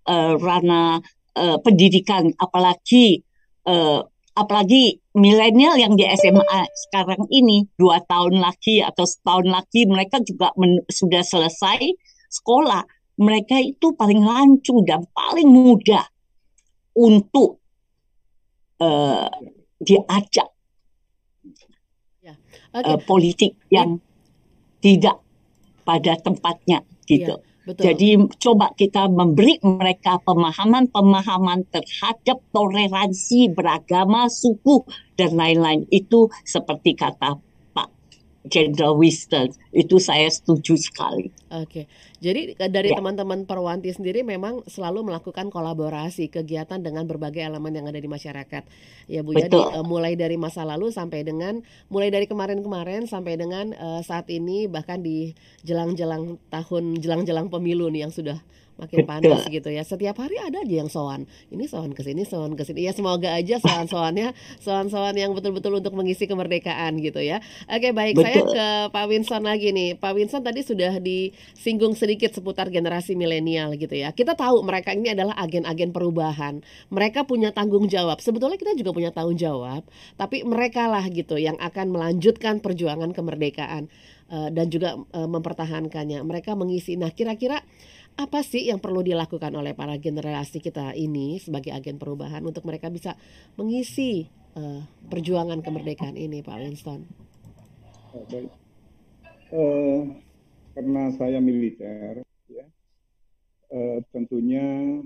uh, 0.09 0.33
ranah 0.39 1.03
uh, 1.37 1.57
pendidikan, 1.61 2.33
apalagi 2.39 3.21
uh, 3.69 4.03
apalagi 4.33 5.03
milenial 5.15 5.75
yang 5.75 5.99
di 5.99 6.07
SMA 6.15 6.61
sekarang 6.87 7.27
ini 7.27 7.67
dua 7.75 7.99
tahun 8.07 8.39
lagi 8.39 8.79
atau 8.79 9.03
setahun 9.03 9.47
lagi 9.51 9.83
mereka 9.83 10.23
juga 10.23 10.55
sudah 10.87 11.23
selesai 11.23 11.79
sekolah. 12.31 12.83
Mereka 13.19 13.59
itu 13.59 13.91
paling 13.99 14.23
lancung 14.23 14.87
dan 14.87 15.03
paling 15.11 15.51
mudah 15.51 16.07
untuk 16.99 17.63
uh, 18.83 19.31
diajak 19.79 20.51
ya. 22.19 22.35
okay. 22.75 22.91
uh, 22.91 22.99
politik 23.07 23.55
yang 23.71 23.95
ya. 23.95 24.03
tidak 24.83 25.17
pada 25.87 26.19
tempatnya 26.19 26.83
gitu. 27.07 27.39
Ya. 27.39 27.47
Betul. 27.69 27.83
Jadi 27.85 28.09
coba 28.41 28.73
kita 28.73 29.05
memberi 29.13 29.61
mereka 29.61 30.17
pemahaman-pemahaman 30.25 31.69
terhadap 31.69 32.41
toleransi 32.49 33.53
beragama, 33.53 34.25
suku 34.25 34.89
dan 35.13 35.37
lain-lain. 35.37 35.85
Itu 35.93 36.33
seperti 36.41 36.97
kata 36.97 37.37
Jenderal 38.49 38.97
Winston. 38.97 39.53
Itu 39.69 40.01
saya 40.01 40.25
setuju 40.27 40.75
sekali. 40.75 41.29
Oke, 41.53 41.85
jadi 42.19 42.57
eh, 42.57 42.69
dari 42.69 42.91
ya. 42.91 42.99
teman-teman 42.99 43.45
Perwanti 43.45 43.93
sendiri 43.93 44.25
memang 44.25 44.65
selalu 44.65 45.07
melakukan 45.07 45.47
kolaborasi 45.53 46.27
kegiatan 46.27 46.81
dengan 46.81 47.05
berbagai 47.05 47.39
elemen 47.45 47.71
yang 47.77 47.87
ada 47.87 48.01
di 48.01 48.09
masyarakat. 48.09 48.63
Ya 49.07 49.21
Bu, 49.21 49.37
ya 49.37 49.47
uh, 49.49 49.85
mulai 49.85 50.17
dari 50.17 50.35
masa 50.35 50.65
lalu 50.65 50.89
sampai 50.89 51.23
dengan 51.23 51.61
mulai 51.87 52.09
dari 52.09 52.25
kemarin-kemarin 52.25 53.05
sampai 53.05 53.37
dengan 53.37 53.71
uh, 53.77 54.01
saat 54.01 54.27
ini 54.33 54.65
bahkan 54.65 54.99
di 54.99 55.37
jelang-jelang 55.63 56.41
tahun 56.49 56.99
jelang-jelang 56.99 57.47
pemilu 57.47 57.87
nih 57.87 58.09
yang 58.09 58.13
sudah 58.13 58.41
makin 58.79 59.03
panas 59.03 59.43
gitu 59.51 59.67
ya. 59.67 59.83
Setiap 59.83 60.15
hari 60.17 60.39
ada 60.39 60.63
aja 60.63 60.75
yang 60.79 60.87
soan. 60.87 61.27
Ini 61.51 61.67
soan 61.67 61.91
ke 61.91 62.01
sini, 62.01 62.23
soan 62.23 62.55
ke 62.55 62.63
sini. 62.63 62.87
Ya 62.87 62.95
semoga 62.95 63.35
aja 63.35 63.59
soan-soannya 63.59 64.31
soan-soan 64.63 65.13
yang 65.19 65.35
betul-betul 65.35 65.83
untuk 65.83 65.93
mengisi 65.93 66.25
kemerdekaan 66.25 66.97
gitu 67.03 67.19
ya. 67.19 67.43
Oke, 67.67 67.91
baik. 67.91 68.15
Betul. 68.15 68.25
Saya 68.25 68.41
ke 68.47 68.67
Pak 68.95 69.05
Winson 69.11 69.43
lagi 69.43 69.69
nih. 69.75 69.99
Pak 69.99 70.15
Winson 70.15 70.41
tadi 70.41 70.63
sudah 70.63 70.97
disinggung 71.03 71.93
sedikit 71.93 72.31
seputar 72.31 72.71
generasi 72.71 73.19
milenial 73.19 73.75
gitu 73.75 73.93
ya. 73.93 74.15
Kita 74.15 74.39
tahu 74.39 74.63
mereka 74.63 74.95
ini 74.95 75.11
adalah 75.11 75.35
agen-agen 75.35 75.91
perubahan. 75.91 76.63
Mereka 76.89 77.27
punya 77.27 77.51
tanggung 77.51 77.91
jawab. 77.91 78.23
Sebetulnya 78.23 78.55
kita 78.55 78.73
juga 78.79 78.95
punya 78.95 79.11
tanggung 79.11 79.35
jawab, 79.35 79.83
tapi 80.15 80.47
mereka 80.47 80.87
lah 80.87 81.03
gitu 81.11 81.35
yang 81.35 81.59
akan 81.59 81.91
melanjutkan 81.91 82.63
perjuangan 82.63 83.11
kemerdekaan 83.11 83.91
uh, 84.31 84.49
dan 84.53 84.69
juga 84.69 84.95
uh, 84.95 85.29
mempertahankannya. 85.29 86.23
Mereka 86.23 86.53
mengisi. 86.55 86.95
Nah, 86.95 87.11
kira-kira 87.11 87.59
apa 88.19 88.43
sih 88.43 88.67
yang 88.67 88.83
perlu 88.83 88.99
dilakukan 88.99 89.55
oleh 89.55 89.71
para 89.71 89.95
generasi 89.95 90.59
kita 90.59 90.91
ini 90.91 91.39
sebagai 91.39 91.71
agen 91.71 91.95
perubahan 91.95 92.43
untuk 92.43 92.67
mereka 92.67 92.91
bisa 92.91 93.15
mengisi 93.55 94.27
uh, 94.59 94.83
perjuangan 95.07 95.63
kemerdekaan 95.63 96.19
ini, 96.19 96.43
Pak 96.43 96.59
Winston? 96.59 97.07
Uh, 99.55 100.19
karena 100.75 101.15
saya 101.15 101.39
militer, 101.39 102.19
ya, 102.51 102.67
uh, 103.71 104.03
tentunya 104.11 104.99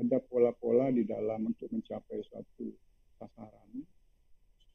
ada 0.00 0.16
pola-pola 0.24 0.88
di 0.88 1.04
dalam 1.04 1.52
untuk 1.52 1.68
mencapai 1.68 2.24
suatu 2.24 2.72
sasaran. 3.20 3.84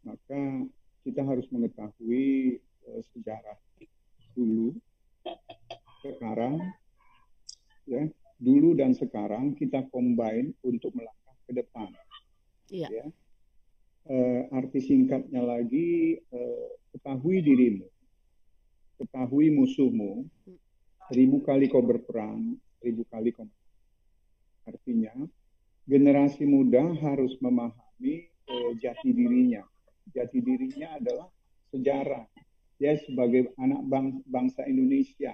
Maka 0.05 0.69
kita 1.01 1.25
harus 1.25 1.50
mengetahui 1.50 2.61
uh, 2.85 3.01
sejarah 3.09 3.57
dulu, 4.38 4.77
sekarang, 6.05 6.61
ya 7.85 8.07
dulu 8.41 8.73
sekarang 9.41 9.57
kita 9.57 9.89
combine 9.89 10.53
untuk 10.62 10.93
melangkah 10.93 11.33
ke 11.50 11.51
depan. 11.57 11.89
Iya. 12.69 12.88
Ya. 12.93 13.05
Uh, 14.05 14.41
arti 14.53 14.86
singkatnya 14.86 15.41
lagi 15.41 16.21
uh, 16.29 16.69
ketahui 16.93 17.41
dirimu, 17.41 17.89
ketahui 19.01 19.50
musuhmu, 19.50 20.29
seribu 21.10 21.41
kali 21.41 21.65
kau 21.74 21.81
berperang, 21.81 22.53
seribu 22.77 23.01
kali 23.10 23.33
kau. 23.33 23.50
Artinya 24.69 25.13
generasi 25.89 26.45
muda 26.45 26.86
harus 27.01 27.33
memahami 27.41 28.29
uh, 28.45 28.71
jati 28.77 29.10
dirinya. 29.10 29.65
Jati 30.13 30.38
dirinya 30.38 31.01
adalah 31.01 31.29
sejarah. 31.74 32.29
Ya 32.77 32.93
sebagai 33.10 33.53
anak 33.57 33.81
bang 33.89 34.21
bangsa 34.25 34.65
Indonesia, 34.69 35.33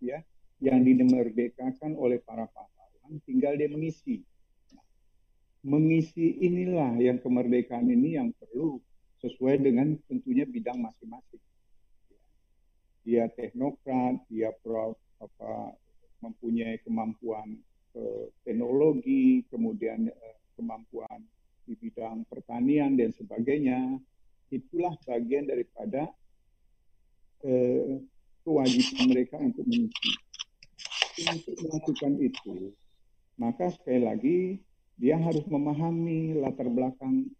ya 0.00 0.18
yang 0.64 0.80
dimerdekakan 0.80 1.92
oleh 1.96 2.24
para 2.24 2.48
tinggal 3.44 3.60
dia 3.60 3.68
mengisi. 3.68 4.24
mengisi 5.64 6.40
inilah 6.44 6.96
yang 6.96 7.20
kemerdekaan 7.20 7.88
ini 7.92 8.16
yang 8.16 8.32
perlu 8.36 8.80
sesuai 9.20 9.60
dengan 9.60 9.96
tentunya 10.08 10.48
bidang 10.48 10.80
masing-masing. 10.80 11.40
Dia 13.04 13.28
teknokrat, 13.32 14.24
dia 14.28 14.52
pro, 14.64 14.96
apa, 15.20 15.76
mempunyai 16.24 16.80
kemampuan 16.84 17.56
eh, 17.96 18.24
teknologi, 18.44 19.44
kemudian 19.48 20.08
eh, 20.08 20.36
kemampuan 20.56 21.20
di 21.68 21.76
bidang 21.76 22.24
pertanian 22.28 22.96
dan 22.96 23.12
sebagainya. 23.12 24.00
Itulah 24.52 24.96
bagian 25.04 25.48
daripada 25.48 26.12
eh, 27.44 28.04
kewajiban 28.44 29.04
mereka 29.08 29.36
untuk 29.36 29.64
mengisi 29.64 30.12
untuk 31.22 31.54
melakukan 31.62 32.12
itu, 32.18 32.74
maka 33.54 33.70
sekali 33.70 34.02
lagi 34.02 34.38
dia 34.98 35.14
harus 35.14 35.46
memahami 35.46 36.42
latar 36.42 36.66
belakang 36.66 37.30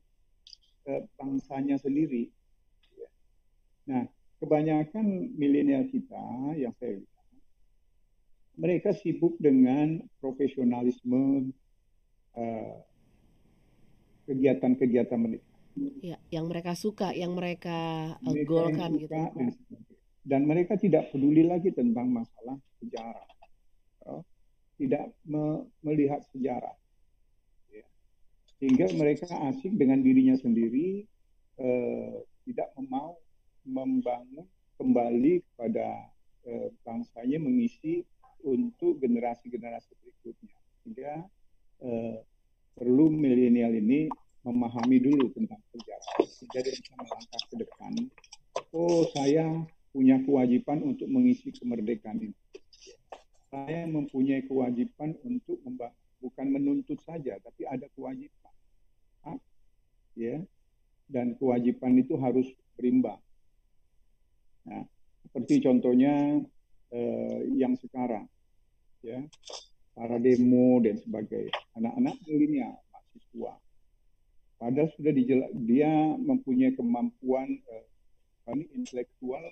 eh, 0.86 1.02
bangsanya 1.18 1.74
sendiri. 1.74 2.30
Nah, 3.90 4.06
kebanyakan 4.38 5.34
milenial 5.34 5.90
kita 5.90 6.54
yang 6.54 6.70
saya 6.78 7.02
lihat, 7.02 7.26
mereka 8.54 8.94
sibuk 8.94 9.34
dengan 9.42 10.06
profesionalisme 10.22 11.50
eh, 12.38 12.78
kegiatan-kegiatan 14.30 15.18
mereka. 15.18 15.50
Ya, 15.98 16.22
yang 16.30 16.46
mereka 16.46 16.78
suka, 16.78 17.10
yang 17.10 17.34
mereka, 17.34 18.14
uh, 18.22 18.30
mereka 18.30 18.46
golkan 18.46 18.90
gitu. 19.02 19.10
Dan, 20.22 20.46
mereka 20.46 20.78
tidak 20.78 21.10
peduli 21.10 21.42
lagi 21.42 21.74
tentang 21.74 22.06
masalah 22.14 22.54
sejarah 22.78 23.34
tidak 24.78 25.14
me 25.26 25.66
melihat 25.86 26.22
sejarah. 26.34 26.74
Ya. 27.70 27.86
Sehingga 28.58 28.90
mereka 28.94 29.30
asik 29.50 29.74
dengan 29.74 30.02
dirinya 30.02 30.34
sendiri, 30.38 31.06
eh, 31.58 32.14
tidak 32.46 32.74
mau 32.90 33.18
membangun 33.64 34.46
kembali 34.76 35.40
kepada 35.46 36.10
eh, 36.44 36.68
bangsanya 36.84 37.38
mengisi 37.40 38.04
untuk 38.44 39.00
generasi-generasi 39.00 39.90
berikutnya. 40.02 40.56
Sehingga 40.82 41.12
eh, 41.80 42.18
perlu 42.74 43.08
milenial 43.08 43.72
ini 43.78 44.10
memahami 44.44 44.98
dulu 45.00 45.30
tentang 45.32 45.62
sejarah. 45.72 46.26
Sehingga 46.28 46.58
dia 46.60 46.74
bisa 46.74 46.92
melangkah 46.98 47.42
ke 47.48 47.54
depan. 47.56 47.92
Oh, 48.74 49.06
saya 49.14 49.64
punya 49.94 50.18
kewajiban 50.26 50.82
untuk 50.82 51.06
mengisi 51.06 51.54
kemerdekaan 51.54 52.18
ini 52.18 52.34
saya 53.54 53.86
mempunyai 53.86 54.42
kewajiban 54.50 55.14
untuk 55.22 55.62
bukan 56.18 56.46
menuntut 56.50 56.98
saja, 57.06 57.38
tapi 57.38 57.62
ada 57.70 57.86
kewajiban. 57.94 58.50
Ya, 60.14 60.42
dan 61.10 61.34
kewajiban 61.38 61.98
itu 61.98 62.14
harus 62.18 62.46
berimbang. 62.78 63.18
Nah, 64.66 64.86
seperti 65.26 65.62
contohnya 65.62 66.38
eh, 66.94 67.38
yang 67.58 67.74
sekarang, 67.78 68.30
ya, 69.02 69.22
para 69.94 70.18
demo 70.22 70.78
dan 70.82 70.98
sebagainya, 71.02 71.54
anak-anak 71.78 72.14
milenial, 72.30 72.78
mahasiswa, 72.94 73.54
padahal 74.58 74.90
sudah 74.94 75.12
dia 75.66 75.90
mempunyai 76.14 76.78
kemampuan 76.78 77.58
eh, 77.58 77.86
intelektual 78.74 79.42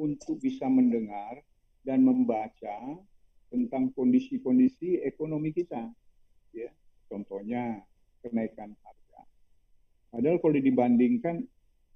untuk 0.00 0.40
bisa 0.40 0.64
mendengar 0.64 1.44
dan 1.84 2.08
membaca 2.08 3.04
tentang 3.48 3.90
kondisi-kondisi 3.94 5.02
ekonomi 5.02 5.54
kita. 5.54 5.90
Ya, 6.54 6.70
contohnya 7.10 7.82
kenaikan 8.22 8.72
harga. 8.82 9.20
Padahal 10.14 10.38
kalau 10.38 10.58
dibandingkan 10.58 11.44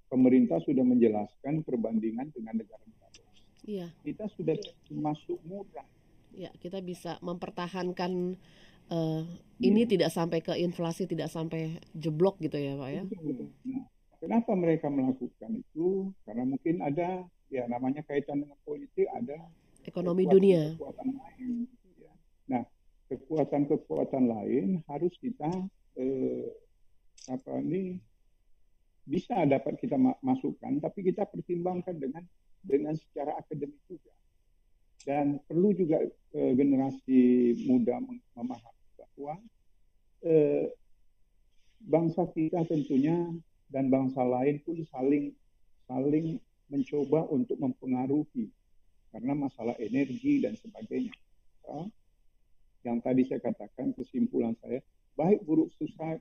pemerintah 0.09 0.59
sudah 0.65 0.83
menjelaskan 0.83 1.63
perbandingan 1.63 2.33
dengan 2.33 2.59
negara-negara. 2.59 3.23
Iya. 3.69 3.93
Kita 4.03 4.27
sudah 4.33 4.57
masuk 4.91 5.39
murah. 5.45 5.87
Ya, 6.33 6.53
kita 6.61 6.81
bisa 6.81 7.21
mempertahankan 7.21 8.37
uh, 8.93 9.23
ini 9.61 9.85
ya. 9.85 9.89
tidak 9.97 10.11
sampai 10.13 10.41
ke 10.41 10.57
inflasi, 10.57 11.05
tidak 11.05 11.29
sampai 11.29 11.77
jeblok 11.93 12.41
gitu 12.41 12.57
ya, 12.57 12.77
Pak 12.77 12.91
ya. 12.91 13.03
Nah, 13.05 13.85
kenapa 14.21 14.53
mereka 14.57 14.89
melakukan 14.89 15.61
itu? 15.61 16.13
Karena 16.25 16.45
mungkin 16.49 16.81
ada 16.85 17.25
ya 17.49 17.65
namanya 17.69 18.05
kaitan 18.05 18.45
dengan 18.45 18.59
politik, 18.65 19.09
ada 19.13 19.37
ekonomi 19.89 20.25
kekuatan, 20.29 20.37
dunia. 20.37 20.63
Kekuatan 20.77 21.09
lain. 21.17 21.51
Ya. 21.97 22.13
Nah, 22.53 22.63
kekuatan-kekuatan 23.09 24.25
lain 24.29 24.67
harus 24.85 25.15
kita 25.17 25.51
eh, 25.97 26.47
apa 27.29 27.53
ini 27.65 27.97
bisa 29.09 29.49
dapat 29.49 29.81
kita 29.81 29.97
masukkan, 30.21 30.77
tapi 30.85 31.01
kita 31.09 31.25
pertimbangkan 31.25 31.97
dengan 31.97 32.25
dengan 32.61 32.93
secara 32.93 33.41
akademik 33.41 33.81
juga. 33.89 34.13
Dan 35.09 35.41
perlu 35.49 35.73
juga 35.73 36.05
eh, 36.37 36.53
generasi 36.53 37.55
muda 37.65 37.97
memahami 38.37 38.87
bahwa 39.01 39.35
eh, 40.29 40.69
bangsa 41.81 42.29
kita 42.37 42.67
tentunya 42.69 43.33
dan 43.73 43.89
bangsa 43.89 44.21
lain 44.21 44.61
pun 44.65 44.77
saling 44.93 45.33
saling 45.89 46.37
mencoba 46.69 47.25
untuk 47.33 47.57
mempengaruhi 47.57 48.53
karena 49.13 49.33
masalah 49.35 49.77
energi 49.81 50.43
dan 50.45 50.55
sebagainya. 50.57 51.15
yang 52.87 53.03
tadi 53.05 53.27
saya 53.27 53.43
katakan 53.43 53.93
kesimpulan 53.93 54.57
saya 54.65 54.81
baik 55.19 55.45
buruk 55.45 55.69
susah 55.77 56.17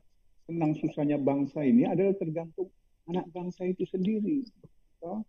senang 0.50 0.76
susahnya 0.76 1.15
bangsa 1.15 1.63
ini 1.63 1.88
adalah 1.88 2.17
tergantung 2.17 2.67
anak 3.08 3.28
bangsa 3.32 3.63
itu 3.63 3.88
sendiri. 3.88 4.43
So, 5.00 5.23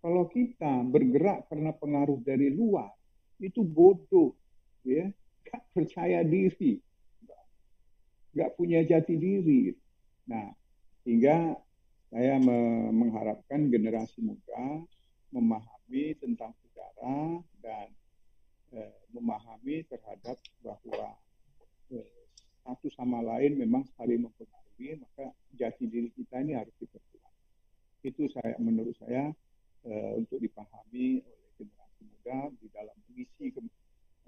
kalau 0.00 0.28
kita 0.28 0.84
bergerak 0.88 1.48
karena 1.48 1.76
pengaruh 1.76 2.20
dari 2.24 2.48
luar 2.52 2.88
itu 3.40 3.64
bodoh, 3.64 4.36
ya, 4.84 5.08
gak 5.44 5.62
percaya 5.72 6.24
diri, 6.24 6.80
gak 8.36 8.50
punya 8.56 8.84
jati 8.84 9.16
diri. 9.16 9.72
Nah, 10.28 10.52
hingga 11.04 11.56
saya 12.10 12.36
mengharapkan 12.90 13.70
generasi 13.70 14.24
muda 14.24 14.84
memahami 15.30 15.79
tentang 16.18 16.54
sejarah 16.62 17.42
dan 17.58 17.88
eh, 18.74 18.94
memahami 19.10 19.82
terhadap 19.90 20.38
bahwa 20.62 21.18
eh, 21.90 22.20
satu 22.64 22.88
sama 22.94 23.18
lain 23.24 23.58
memang 23.58 23.82
saling 23.98 24.22
mempengaruhi, 24.22 25.00
maka 25.00 25.32
jati 25.56 25.90
diri 25.90 26.12
kita 26.14 26.38
ini 26.44 26.54
harus 26.54 26.72
diperkuat. 26.78 27.34
Itu 28.06 28.28
saya 28.30 28.56
menurut 28.62 28.96
saya 28.96 29.32
uh, 29.84 30.12
untuk 30.16 30.40
dipahami 30.40 31.20
oleh 31.20 31.50
generasi 31.56 32.00
muda 32.04 32.38
di 32.56 32.66
dalam 32.72 32.96
misi 33.12 33.46
ke, 33.52 33.60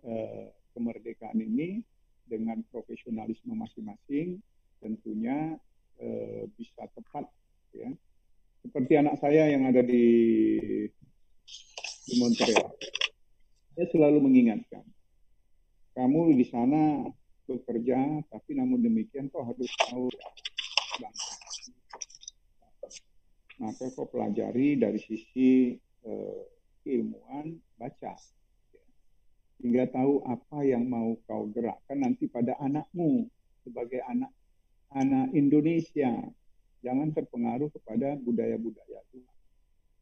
uh, 0.04 0.48
kemerdekaan 0.76 1.40
ini 1.40 1.80
dengan 2.28 2.60
profesionalisme 2.68 3.52
masing-masing 3.52 4.40
tentunya 4.80 5.56
uh, 6.00 6.42
bisa 6.56 6.84
tepat 6.92 7.28
ya. 7.72 7.88
Seperti 8.62 8.92
anak 8.94 9.18
saya 9.18 9.50
yang 9.50 9.66
ada 9.66 9.82
di 9.82 10.04
di 12.12 12.20
Montreal. 12.20 12.68
Saya 13.72 13.86
selalu 13.88 14.28
mengingatkan, 14.28 14.84
kamu 15.96 16.36
di 16.36 16.44
sana 16.44 17.08
bekerja, 17.48 18.20
tapi 18.28 18.52
namun 18.52 18.84
demikian 18.84 19.32
kau 19.32 19.40
harus 19.40 19.72
tahu 19.88 20.12
bangsa. 21.00 21.34
Maka 23.64 23.88
kau 23.96 24.04
pelajari 24.04 24.76
dari 24.76 25.00
sisi 25.00 25.72
eh, 26.04 26.40
keilmuan 26.84 27.56
baca, 27.80 28.12
hingga 29.64 29.88
tahu 29.88 30.20
apa 30.28 30.68
yang 30.68 30.84
mau 30.84 31.16
kau 31.24 31.48
gerakkan 31.48 31.96
nanti 31.96 32.28
pada 32.28 32.60
anakmu 32.60 33.24
sebagai 33.64 34.04
anak 34.04 34.28
anak 34.92 35.32
Indonesia. 35.32 36.12
Jangan 36.82 37.14
terpengaruh 37.14 37.70
kepada 37.72 38.18
budaya-budaya 38.20 39.00
luar. 39.14 39.36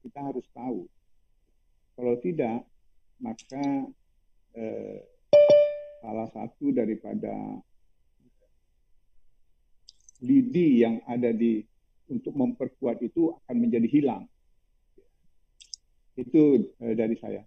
Kita 0.01 0.19
harus 0.25 0.49
tahu. 0.57 0.89
Kalau 2.01 2.17
tidak, 2.17 2.65
maka 3.21 3.61
eh, 4.57 5.05
salah 6.01 6.33
satu 6.33 6.73
daripada 6.73 7.61
lidi 10.25 10.81
yang 10.81 11.05
ada 11.05 11.29
di 11.29 11.61
untuk 12.09 12.33
memperkuat 12.33 13.05
itu 13.05 13.37
akan 13.45 13.57
menjadi 13.61 13.85
hilang. 13.85 14.25
Itu 16.17 16.73
eh, 16.81 16.97
dari 16.97 17.21
saya. 17.21 17.45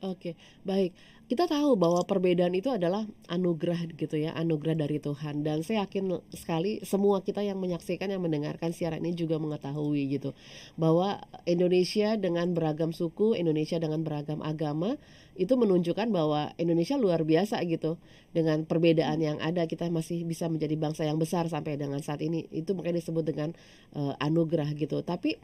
Oke, 0.00 0.32
baik. 0.64 0.96
Kita 1.28 1.44
tahu 1.44 1.76
bahwa 1.76 2.00
perbedaan 2.08 2.56
itu 2.56 2.72
adalah 2.72 3.04
anugerah 3.28 3.84
gitu 4.00 4.16
ya, 4.16 4.32
anugerah 4.32 4.80
dari 4.80 4.96
Tuhan. 4.96 5.44
Dan 5.44 5.60
saya 5.60 5.84
yakin 5.84 6.24
sekali 6.32 6.80
semua 6.88 7.20
kita 7.20 7.44
yang 7.44 7.60
menyaksikan 7.60 8.08
yang 8.08 8.24
mendengarkan 8.24 8.72
siaran 8.72 9.04
ini 9.04 9.12
juga 9.12 9.36
mengetahui 9.36 10.08
gitu 10.08 10.32
bahwa 10.80 11.20
Indonesia 11.44 12.16
dengan 12.16 12.56
beragam 12.56 12.96
suku, 12.96 13.36
Indonesia 13.36 13.76
dengan 13.76 14.00
beragam 14.00 14.40
agama 14.40 14.96
itu 15.36 15.52
menunjukkan 15.52 16.08
bahwa 16.08 16.56
Indonesia 16.56 16.96
luar 16.96 17.20
biasa 17.20 17.60
gitu. 17.68 18.00
Dengan 18.32 18.64
perbedaan 18.64 19.20
yang 19.20 19.36
ada 19.44 19.68
kita 19.68 19.92
masih 19.92 20.24
bisa 20.24 20.48
menjadi 20.48 20.80
bangsa 20.80 21.04
yang 21.04 21.20
besar 21.20 21.44
sampai 21.52 21.76
dengan 21.76 22.00
saat 22.00 22.24
ini. 22.24 22.48
Itu 22.48 22.72
makanya 22.72 23.04
disebut 23.04 23.24
dengan 23.28 23.52
uh, 23.92 24.16
anugerah 24.16 24.72
gitu. 24.80 25.04
Tapi 25.04 25.36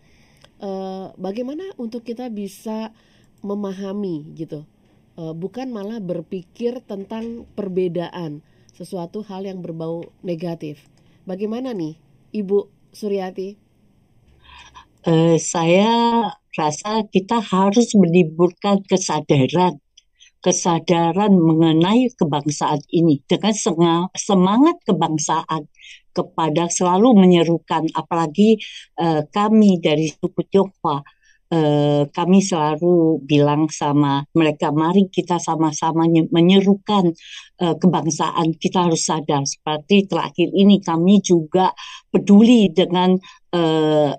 uh, 0.64 1.12
bagaimana 1.21 1.77
untuk 1.77 2.09
kita 2.09 2.33
bisa 2.33 2.97
memahami 3.47 4.27
gitu 4.35 4.67
uh, 5.17 5.33
bukan 5.33 5.73
malah 5.73 5.99
berpikir 5.99 6.85
tentang 6.85 7.49
perbedaan 7.57 8.45
sesuatu 8.77 9.25
hal 9.25 9.49
yang 9.49 9.65
berbau 9.65 10.05
negatif. 10.21 10.85
Bagaimana 11.25 11.73
nih, 11.73 11.97
Ibu 12.37 12.69
Suryati? 12.93 13.57
Uh, 15.07 15.41
saya 15.41 15.91
rasa 16.53 17.09
kita 17.09 17.41
harus 17.41 17.95
menimbulkan 17.97 18.85
kesadaran 18.85 19.81
kesadaran 20.45 21.35
mengenai 21.35 22.07
kebangsaan 22.15 22.79
ini 22.95 23.19
dengan 23.27 23.51
semangat 24.15 24.79
kebangsaan 24.87 25.67
kepada 26.15 26.71
selalu 26.71 27.19
menyerukan 27.19 27.91
apalagi 27.99 28.63
uh, 28.95 29.27
kami 29.35 29.83
dari 29.83 30.07
suku 30.07 30.47
Tionghoa 30.47 31.03
eh, 31.53 32.03
kami 32.11 32.39
selalu 32.43 33.23
bilang 33.23 33.71
sama 33.71 34.23
mereka, 34.35 34.71
mari 34.75 35.07
kita 35.11 35.39
sama-sama 35.39 36.07
menyerukan 36.09 37.13
eh, 37.63 37.75
kebangsaan. 37.79 38.57
Kita 38.59 38.87
harus 38.91 39.03
sadar 39.07 39.43
seperti 39.47 40.07
terakhir 40.11 40.49
ini 40.55 40.83
kami 40.83 41.23
juga 41.23 41.73
peduli 42.11 42.71
dengan 42.71 43.15
eh, 43.55 44.11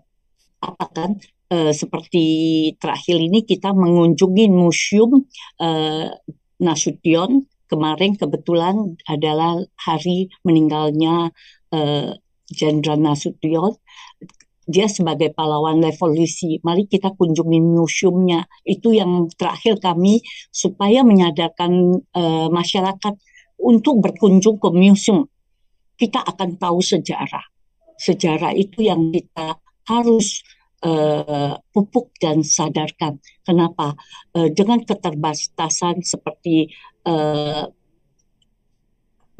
apa 0.63 0.85
kan? 0.93 1.11
Eh, 1.47 1.71
seperti 1.71 2.25
terakhir 2.75 3.17
ini 3.23 3.47
kita 3.47 3.71
mengunjungi 3.71 4.51
museum 4.51 5.23
eh, 5.63 6.11
Nasution 6.57 7.45
kemarin 7.69 8.15
kebetulan 8.17 8.97
adalah 9.05 9.59
hari 9.77 10.31
meninggalnya 10.41 11.29
Jenderal 12.47 12.97
uh, 12.97 13.03
Nasution 13.11 13.75
dia 14.67 14.91
sebagai 14.91 15.31
pahlawan 15.31 15.79
revolusi. 15.79 16.59
Mari 16.59 16.91
kita 16.91 17.15
kunjungi 17.15 17.59
museumnya. 17.63 18.43
Itu 18.67 18.91
yang 18.91 19.31
terakhir 19.39 19.79
kami 19.79 20.19
supaya 20.51 21.07
menyadarkan 21.07 22.03
uh, 22.11 22.47
masyarakat 22.51 23.15
untuk 23.63 24.03
berkunjung 24.03 24.59
ke 24.59 24.69
museum. 24.75 25.23
Kita 25.95 26.19
akan 26.19 26.59
tahu 26.59 26.83
sejarah. 26.83 27.47
Sejarah 27.97 28.53
itu 28.53 28.85
yang 28.85 29.09
kita 29.09 29.55
harus 29.87 30.43
uh, 30.83 31.55
pupuk 31.71 32.11
dan 32.19 32.43
sadarkan. 32.43 33.23
Kenapa? 33.47 33.95
Uh, 34.35 34.51
dengan 34.51 34.83
keterbatasan 34.83 36.03
seperti 36.03 36.69
uh, 37.07 37.65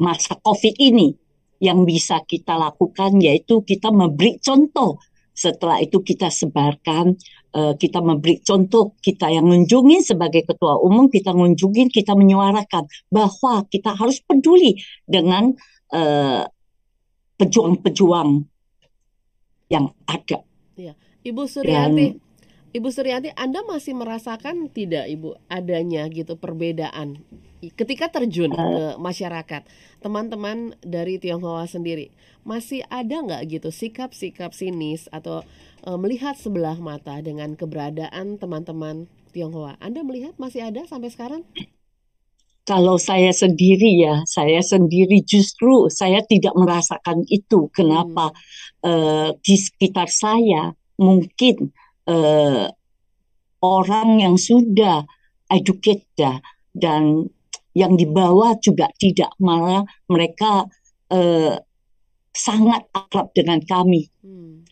masa 0.00 0.34
COVID 0.40 0.74
ini, 0.80 1.14
yang 1.58 1.82
bisa 1.82 2.22
kita 2.22 2.54
lakukan 2.54 3.18
yaitu 3.18 3.62
kita 3.66 3.90
memberi 3.90 4.38
contoh 4.38 5.02
setelah 5.38 5.78
itu 5.78 6.02
kita 6.02 6.34
sebarkan, 6.34 7.14
uh, 7.54 7.78
kita 7.78 8.02
memberi 8.02 8.42
contoh, 8.42 8.98
kita 8.98 9.30
yang 9.30 9.46
mengunjungi 9.46 10.02
sebagai 10.02 10.42
ketua 10.42 10.82
umum, 10.82 11.06
kita 11.06 11.30
mengunjungi, 11.30 11.94
kita 11.94 12.18
menyuarakan 12.18 12.90
bahwa 13.06 13.62
kita 13.70 13.94
harus 13.94 14.18
peduli 14.18 14.74
dengan 15.06 15.54
eh, 15.88 16.44
pejuang-pejuang 17.38 18.44
yang 19.70 19.94
ada. 20.04 20.42
Ya. 20.74 20.92
Ibu 21.22 21.46
Suryati, 21.46 22.06
Dan, 22.18 22.20
Ibu 22.74 22.88
Suryati, 22.90 23.30
Anda 23.38 23.62
masih 23.64 23.96
merasakan 23.96 24.68
tidak 24.74 25.06
Ibu 25.08 25.38
adanya 25.48 26.04
gitu 26.10 26.36
perbedaan 26.36 27.22
ketika 27.60 28.06
terjun 28.08 28.54
uh, 28.54 28.58
ke 28.58 28.74
masyarakat, 29.02 29.62
teman-teman 29.98 30.78
dari 30.82 31.18
Tionghoa 31.18 31.66
sendiri 31.66 32.14
masih 32.46 32.86
ada 32.88 33.20
nggak 33.20 33.42
gitu 33.50 33.68
sikap-sikap 33.68 34.54
sinis 34.54 35.10
atau 35.10 35.42
uh, 35.84 35.98
melihat 35.98 36.38
sebelah 36.38 36.78
mata 36.78 37.18
dengan 37.20 37.58
keberadaan 37.58 38.38
teman-teman 38.38 39.10
Tionghoa? 39.34 39.76
Anda 39.82 40.06
melihat 40.06 40.38
masih 40.38 40.70
ada 40.70 40.86
sampai 40.86 41.10
sekarang? 41.10 41.42
Kalau 42.68 43.00
saya 43.00 43.32
sendiri 43.32 43.96
ya, 43.96 44.20
saya 44.28 44.60
sendiri 44.60 45.24
justru 45.24 45.88
saya 45.88 46.20
tidak 46.20 46.52
merasakan 46.52 47.24
itu. 47.32 47.72
Kenapa? 47.72 48.28
Hmm. 48.28 48.38
Uh, 48.84 49.28
di 49.40 49.56
sekitar 49.56 50.12
saya 50.12 50.76
mungkin 51.00 51.72
uh, 52.06 52.68
orang 53.64 54.08
yang 54.20 54.36
sudah 54.36 55.08
educated 55.48 56.44
dan 56.76 57.32
yang 57.76 57.96
di 57.96 58.08
bawah 58.08 58.56
juga 58.60 58.88
tidak 58.96 59.32
malah 59.40 59.84
mereka 60.08 60.64
eh, 61.12 61.56
sangat 62.32 62.86
akrab 62.94 63.34
dengan 63.34 63.58
kami. 63.64 64.08
Hmm. 64.22 64.62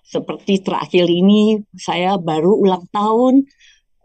Seperti 0.00 0.64
terakhir 0.64 1.06
ini 1.06 1.62
saya 1.78 2.18
baru 2.18 2.58
ulang 2.58 2.88
tahun 2.90 3.46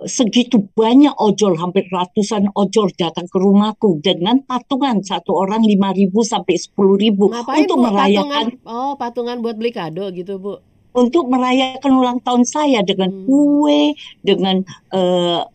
segitu 0.04 0.60
banyak 0.76 1.16
ojol 1.16 1.56
hampir 1.56 1.88
ratusan 1.88 2.52
ojol 2.52 2.92
datang 3.00 3.32
ke 3.32 3.38
rumahku 3.40 4.04
dengan 4.04 4.44
patungan 4.44 5.00
satu 5.00 5.32
orang 5.32 5.64
lima 5.64 5.96
ribu 5.96 6.20
sampai 6.20 6.60
sepuluh 6.60 7.00
ribu 7.00 7.32
untuk 7.32 7.80
bu, 7.80 7.86
merayakan 7.88 8.60
patungan, 8.60 8.68
oh 8.68 8.94
patungan 9.00 9.38
buat 9.40 9.56
beli 9.56 9.72
kado 9.72 10.12
gitu 10.12 10.36
bu 10.36 10.60
untuk 10.96 11.32
merayakan 11.32 11.92
ulang 11.96 12.20
tahun 12.24 12.44
saya 12.44 12.84
dengan 12.84 13.12
hmm. 13.12 13.24
kue 13.24 13.96
dengan 14.20 14.68
uh, 14.92 15.48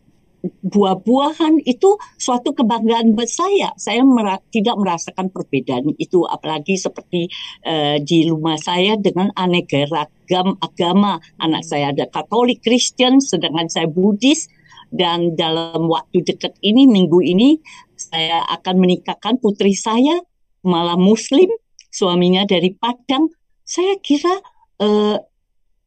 buah-buahan 0.43 1.65
itu 1.69 1.97
suatu 2.17 2.57
kebanggaan 2.57 3.13
buat 3.13 3.29
saya. 3.29 3.73
Saya 3.77 4.01
mera 4.05 4.41
tidak 4.49 4.77
merasakan 4.81 5.29
perbedaan 5.29 5.93
itu, 6.01 6.25
apalagi 6.25 6.81
seperti 6.81 7.29
uh, 7.69 8.01
di 8.01 8.29
rumah 8.29 8.57
saya 8.57 8.97
dengan 8.97 9.29
aneka 9.37 9.85
ragam 9.89 10.57
agama. 10.61 11.21
Anak 11.41 11.65
saya 11.65 11.93
ada 11.93 12.09
Katolik, 12.09 12.65
Kristen, 12.65 13.21
sedangkan 13.21 13.69
saya 13.69 13.89
Buddhis. 13.89 14.49
Dan 14.91 15.39
dalam 15.39 15.87
waktu 15.87 16.27
dekat 16.27 16.59
ini, 16.67 16.91
minggu 16.91 17.23
ini, 17.23 17.63
saya 17.95 18.43
akan 18.59 18.83
menikahkan 18.83 19.39
putri 19.39 19.71
saya, 19.71 20.19
malah 20.67 20.99
Muslim, 20.99 21.47
suaminya 21.95 22.43
dari 22.43 22.75
Padang. 22.75 23.31
Saya 23.63 23.95
kira 24.03 24.35
uh, 24.83 25.17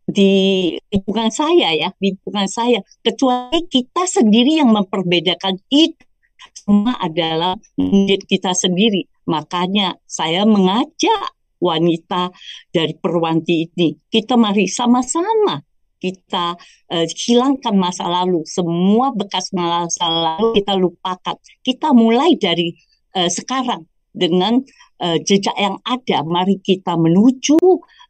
di 0.08 0.74
lingkungan 0.92 1.32
saya 1.32 1.74
ya, 1.74 1.90
di 2.00 2.14
lingkungan 2.14 2.48
saya. 2.48 2.80
Kecuali 3.04 3.66
kita 3.68 4.04
sendiri 4.08 4.60
yang 4.60 4.72
memperbedakan 4.72 5.60
itu 5.72 6.04
semua 6.52 7.00
adalah 7.00 7.56
menjadi 7.80 8.26
kita 8.28 8.52
sendiri. 8.52 9.08
Makanya 9.28 9.96
saya 10.04 10.44
mengajak 10.44 11.36
wanita 11.64 12.36
dari 12.76 12.92
perwanti 13.00 13.72
ini, 13.72 13.96
kita 14.12 14.36
mari 14.36 14.68
sama-sama 14.68 15.64
kita 16.04 16.60
uh, 16.92 17.08
hilangkan 17.08 17.80
masa 17.80 18.12
lalu, 18.12 18.44
semua 18.44 19.16
bekas 19.16 19.56
masa 19.56 20.04
lalu 20.12 20.60
kita 20.60 20.76
lupakan. 20.76 21.40
Kita 21.64 21.96
mulai 21.96 22.36
dari 22.36 22.76
uh, 23.16 23.32
sekarang 23.32 23.88
dengan 24.12 24.60
uh, 25.00 25.18
jejak 25.24 25.56
yang 25.56 25.80
ada. 25.88 26.28
Mari 26.28 26.60
kita 26.60 27.00
menuju 27.00 27.56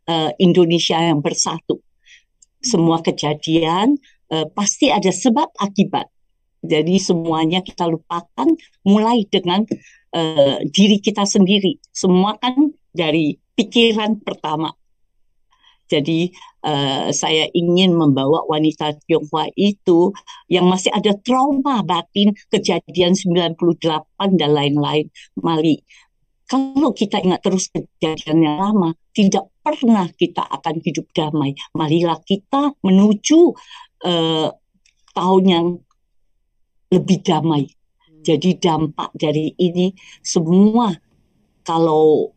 uh, 0.07 0.31
Indonesia 0.39 0.99
yang 0.99 1.19
bersatu. 1.19 1.79
Semua 2.63 3.03
kejadian 3.03 3.99
uh, 4.31 4.47
pasti 4.55 4.89
ada 4.89 5.11
sebab 5.11 5.51
akibat. 5.59 6.07
Jadi 6.63 6.95
semuanya 6.95 7.59
kita 7.59 7.83
lupakan 7.91 8.47
mulai 8.87 9.27
dengan 9.27 9.67
uh, 10.15 10.57
diri 10.63 11.03
kita 11.03 11.27
sendiri. 11.27 11.75
Semua 11.91 12.39
kan 12.39 12.71
dari 12.95 13.35
pikiran 13.59 14.23
pertama. 14.23 14.71
Jadi 15.91 16.31
uh, 16.63 17.11
saya 17.11 17.51
ingin 17.51 17.93
membawa 17.93 18.47
wanita 18.47 18.95
Tionghoa 19.05 19.51
itu 19.59 20.15
yang 20.47 20.65
masih 20.71 20.89
ada 20.95 21.11
trauma 21.21 21.83
batin 21.83 22.31
kejadian 22.49 23.13
98 23.13 24.39
dan 24.39 24.51
lain-lain. 24.55 25.11
Mari 25.37 25.83
kalau 26.53 26.93
kita 26.93 27.17
ingat 27.17 27.41
terus 27.41 27.65
kejadian 27.73 28.45
yang 28.45 28.57
lama, 28.61 28.93
tidak 29.09 29.49
pernah 29.65 30.05
kita 30.13 30.45
akan 30.45 30.85
hidup 30.85 31.09
damai. 31.09 31.57
Marilah 31.73 32.21
kita 32.21 32.77
menuju 32.85 33.57
uh, 34.05 34.53
tahun 35.17 35.43
yang 35.49 35.67
lebih 36.93 37.25
damai. 37.25 37.65
Hmm. 37.65 38.21
Jadi 38.21 38.61
dampak 38.61 39.17
dari 39.17 39.49
ini 39.57 39.97
semua 40.21 40.93
kalau 41.65 42.29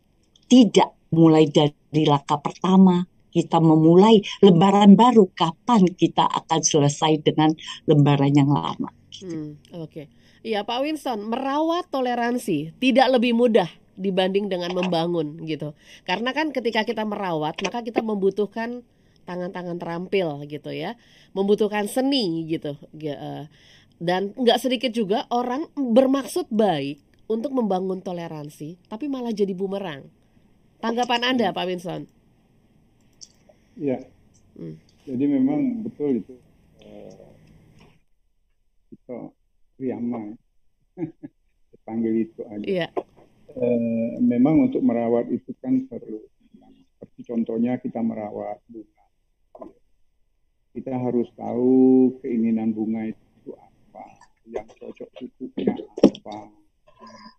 tidak 0.48 0.96
mulai 1.12 1.52
dari 1.52 2.08
laka 2.08 2.40
pertama, 2.40 3.04
kita 3.28 3.60
memulai 3.60 4.24
lembaran 4.40 4.96
baru, 4.96 5.28
kapan 5.36 5.92
kita 5.92 6.24
akan 6.24 6.64
selesai 6.64 7.20
dengan 7.20 7.52
lembaran 7.84 8.32
yang 8.32 8.48
lama. 8.48 8.88
Hmm, 9.20 9.60
Oke, 9.76 9.84
okay. 9.84 10.06
iya 10.40 10.64
Pak 10.64 10.88
Winston, 10.88 11.28
merawat 11.28 11.92
toleransi 11.92 12.72
tidak 12.80 13.12
lebih 13.12 13.36
mudah 13.36 13.68
dibanding 13.96 14.52
dengan 14.52 14.70
membangun 14.76 15.40
gitu. 15.48 15.72
Karena 16.04 16.30
kan 16.36 16.52
ketika 16.52 16.84
kita 16.84 17.02
merawat, 17.02 17.58
maka 17.64 17.80
kita 17.80 18.04
membutuhkan 18.04 18.84
tangan-tangan 19.26 19.80
terampil 19.80 20.44
gitu 20.46 20.70
ya, 20.70 20.94
membutuhkan 21.34 21.90
seni 21.90 22.46
gitu. 22.46 22.78
Eh, 22.94 23.44
dan 23.96 24.36
nggak 24.36 24.60
sedikit 24.60 24.92
juga 24.92 25.24
orang 25.32 25.66
bermaksud 25.74 26.52
baik 26.52 27.00
untuk 27.26 27.50
membangun 27.50 27.98
toleransi, 28.04 28.78
tapi 28.86 29.10
malah 29.10 29.34
jadi 29.34 29.56
bumerang. 29.56 30.06
Tanggapan 30.78 31.34
Anda, 31.34 31.50
Pak 31.50 31.66
Winson? 31.66 32.06
Iya. 33.74 34.06
Hmm. 34.54 34.78
Jadi 35.08 35.24
memang 35.26 35.82
betul 35.82 36.22
itu. 36.22 36.34
Uh, 36.84 37.32
itu 38.92 39.18
Riyama. 39.80 40.36
Dipanggil 41.72 42.28
itu 42.28 42.40
aja. 42.46 42.62
Iya 42.62 42.88
eh, 43.56 44.20
memang 44.20 44.68
untuk 44.70 44.84
merawat 44.84 45.28
itu 45.32 45.52
kan 45.60 45.88
perlu. 45.88 46.20
Seperti 46.96 47.20
contohnya 47.28 47.80
kita 47.80 48.00
merawat 48.00 48.60
bunga. 48.68 49.04
Kita 50.76 50.92
harus 50.92 51.28
tahu 51.32 52.12
keinginan 52.20 52.76
bunga 52.76 53.08
itu 53.08 53.50
apa 53.56 54.04
yang 54.44 54.68
cocok 54.76 55.08
pupuknya 55.16 55.72
apa 56.04 56.52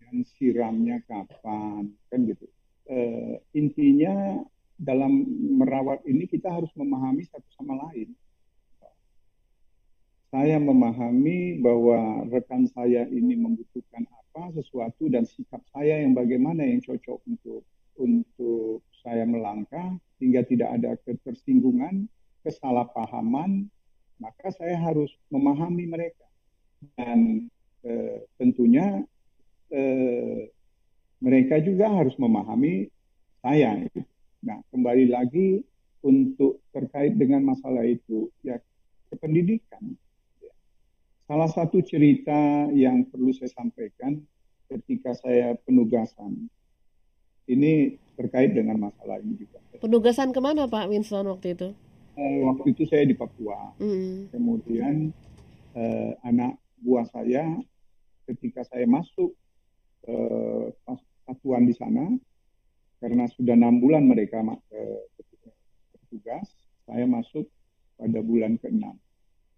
dan 0.02 0.16
siramnya 0.38 0.98
kapan 1.06 1.94
kan 2.10 2.20
gitu. 2.26 2.50
Eh, 2.90 3.38
intinya 3.54 4.42
dalam 4.78 5.26
merawat 5.58 6.06
ini 6.06 6.30
kita 6.30 6.50
harus 6.54 6.70
memahami 6.78 7.26
satu 7.26 7.50
sama 7.58 7.78
lain 7.90 8.14
saya 10.38 10.62
memahami 10.62 11.58
bahwa 11.66 12.22
rekan 12.30 12.70
saya 12.70 13.10
ini 13.10 13.34
membutuhkan 13.42 14.06
apa 14.06 14.54
sesuatu 14.54 15.10
dan 15.10 15.26
sikap 15.26 15.66
saya 15.74 16.06
yang 16.06 16.14
bagaimana 16.14 16.62
yang 16.62 16.78
cocok 16.78 17.26
untuk 17.26 17.66
untuk 17.98 18.86
saya 19.02 19.26
melangkah 19.26 19.98
hingga 20.22 20.46
tidak 20.46 20.70
ada 20.78 20.94
ketersinggungan, 21.10 22.06
kesalahpahaman, 22.46 23.66
maka 24.22 24.54
saya 24.54 24.78
harus 24.78 25.10
memahami 25.34 25.90
mereka 25.90 26.30
dan 26.94 27.50
e, 27.82 28.22
tentunya 28.38 29.02
e, 29.74 29.82
mereka 31.18 31.58
juga 31.66 31.90
harus 31.90 32.14
memahami 32.22 32.94
saya. 33.42 33.74
Nah, 34.46 34.62
kembali 34.70 35.10
lagi 35.10 35.66
untuk 36.06 36.62
terkait 36.70 37.18
dengan 37.18 37.42
masalah 37.42 37.90
itu 37.90 38.30
ya 38.46 38.62
kependidikan 39.10 39.98
Salah 41.28 41.52
satu 41.52 41.84
cerita 41.84 42.72
yang 42.72 43.04
perlu 43.12 43.36
saya 43.36 43.52
sampaikan 43.52 44.16
ketika 44.72 45.12
saya 45.12 45.60
penugasan, 45.68 46.48
ini 47.52 48.00
terkait 48.16 48.56
dengan 48.56 48.80
masalah 48.80 49.20
ini 49.20 49.36
juga. 49.36 49.60
Penugasan 49.84 50.32
ke 50.32 50.40
mana 50.40 50.72
Pak 50.72 50.88
Winston 50.88 51.28
waktu 51.28 51.52
itu? 51.52 51.76
Uh, 52.16 52.48
waktu 52.48 52.72
itu 52.72 52.88
saya 52.88 53.04
di 53.04 53.12
Papua. 53.12 53.76
Mm. 53.76 54.32
Kemudian 54.32 55.12
uh, 55.76 56.16
anak 56.24 56.56
buah 56.80 57.04
saya 57.12 57.44
ketika 58.32 58.64
saya 58.64 58.88
masuk 58.88 59.36
uh, 60.08 60.72
satuan 61.28 61.68
di 61.68 61.76
sana, 61.76 62.08
karena 63.04 63.28
sudah 63.36 63.52
enam 63.52 63.84
bulan 63.84 64.08
mereka 64.08 64.40
uh, 64.48 65.02
bertugas, 65.92 66.48
saya 66.88 67.04
masuk 67.04 67.52
pada 68.00 68.24
bulan 68.24 68.56
ke-6 68.64 68.96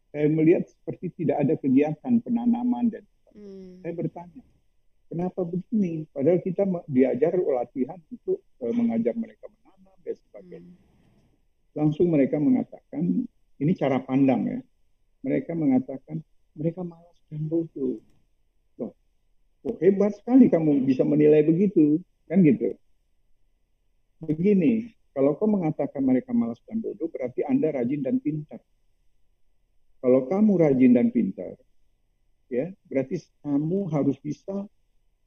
saya 0.09 0.27
melihat 0.29 0.65
seperti 0.65 1.23
tidak 1.23 1.37
ada 1.45 1.53
kegiatan 1.57 2.13
penanaman 2.21 2.89
dan 2.89 3.03
hmm. 3.33 3.85
saya 3.85 3.93
bertanya 3.93 4.43
kenapa 5.09 5.41
begini? 5.41 6.05
Padahal 6.13 6.39
kita 6.39 6.63
diajar 6.85 7.33
latihan 7.35 7.97
untuk 8.13 8.39
uh, 8.61 8.73
mengajar 8.73 9.17
mereka 9.17 9.49
menanam 9.49 9.97
dan 10.05 10.15
sebagainya. 10.29 10.77
Hmm. 10.77 10.87
langsung 11.77 12.07
mereka 12.13 12.37
mengatakan 12.37 13.25
ini 13.59 13.71
cara 13.75 13.99
pandang 13.99 14.41
ya. 14.47 14.59
Mereka 15.19 15.51
mengatakan 15.51 16.23
mereka 16.55 16.85
malas 16.85 17.17
dan 17.27 17.43
bodoh. 17.49 17.99
Loh 18.79 18.93
oh, 19.67 19.75
hebat 19.83 20.15
sekali 20.15 20.47
kamu 20.47 20.87
bisa 20.87 21.03
menilai 21.03 21.43
begitu 21.43 21.99
kan 22.29 22.39
gitu? 22.45 22.77
Begini 24.23 24.95
kalau 25.11 25.35
kau 25.35 25.49
mengatakan 25.49 25.99
mereka 26.05 26.31
malas 26.31 26.61
dan 26.63 26.79
bodoh 26.79 27.11
berarti 27.11 27.43
anda 27.43 27.73
rajin 27.75 27.99
dan 28.05 28.23
pintar 28.23 28.63
kalau 29.99 30.27
kamu 30.31 30.51
rajin 30.59 30.95
dan 30.95 31.11
pintar, 31.11 31.59
ya 32.47 32.71
berarti 32.87 33.19
kamu 33.43 33.91
harus 33.91 34.15
bisa 34.19 34.67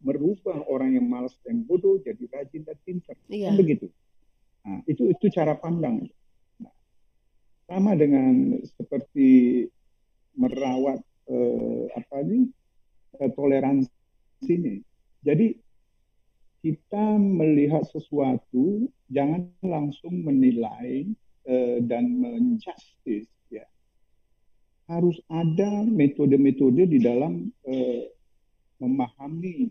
merubah 0.02 0.58
orang 0.66 0.98
yang 0.98 1.06
malas 1.06 1.36
dan 1.46 1.62
bodoh 1.62 2.00
jadi 2.02 2.24
rajin 2.32 2.66
dan 2.66 2.78
pintar. 2.82 3.14
Iya. 3.30 3.54
Kan 3.54 3.56
begitu. 3.60 3.86
Nah, 4.66 4.78
itu 4.86 5.10
itu 5.10 5.26
cara 5.30 5.54
pandang. 5.54 6.06
Nah, 6.58 6.74
sama 7.70 7.94
dengan 7.94 8.58
seperti 8.66 9.66
merawat 10.34 10.98
eh, 11.30 11.84
apa 11.94 12.16
ini 12.26 12.50
eh, 13.22 13.30
toleransi 13.30 13.90
ini. 14.50 14.82
Jadi 15.22 15.54
kita 16.62 17.18
melihat 17.18 17.82
sesuatu 17.90 18.86
jangan 19.10 19.50
langsung 19.62 20.22
menilai 20.22 21.06
eh, 21.46 21.78
dan 21.82 22.06
menjustice 22.18 23.30
harus 24.90 25.18
ada 25.30 25.86
metode-metode 25.86 26.88
di 26.90 26.98
dalam 26.98 27.50
eh, 27.66 28.10
memahami 28.82 29.70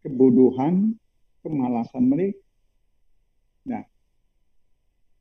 kebodohan, 0.00 0.96
kemalasan 1.44 2.04
mereka. 2.08 2.40
Nah, 3.68 3.84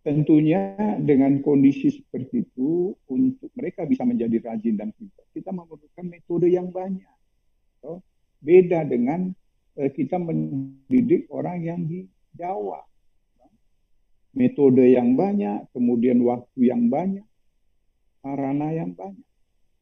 tentunya 0.03 0.75
dengan 0.99 1.39
kondisi 1.39 1.95
seperti 1.95 2.43
itu 2.43 2.91
untuk 3.07 3.47
mereka 3.55 3.87
bisa 3.87 4.03
menjadi 4.03 4.51
rajin 4.51 4.75
dan 4.75 4.91
pintar 4.91 5.23
kita 5.31 5.55
memerlukan 5.55 6.05
metode 6.05 6.51
yang 6.51 6.67
banyak 6.67 7.15
so, 7.79 8.03
beda 8.43 8.83
dengan 8.83 9.31
eh, 9.79 9.87
kita 9.87 10.19
mendidik 10.19 11.31
orang 11.31 11.63
yang 11.63 11.79
di 11.87 12.03
Jawa 12.35 12.83
metode 14.35 14.83
yang 14.91 15.15
banyak 15.15 15.71
kemudian 15.71 16.19
waktu 16.27 16.59
yang 16.67 16.91
banyak 16.91 17.23
sarana 18.23 18.71
yang 18.71 18.95
banyak 18.95 19.27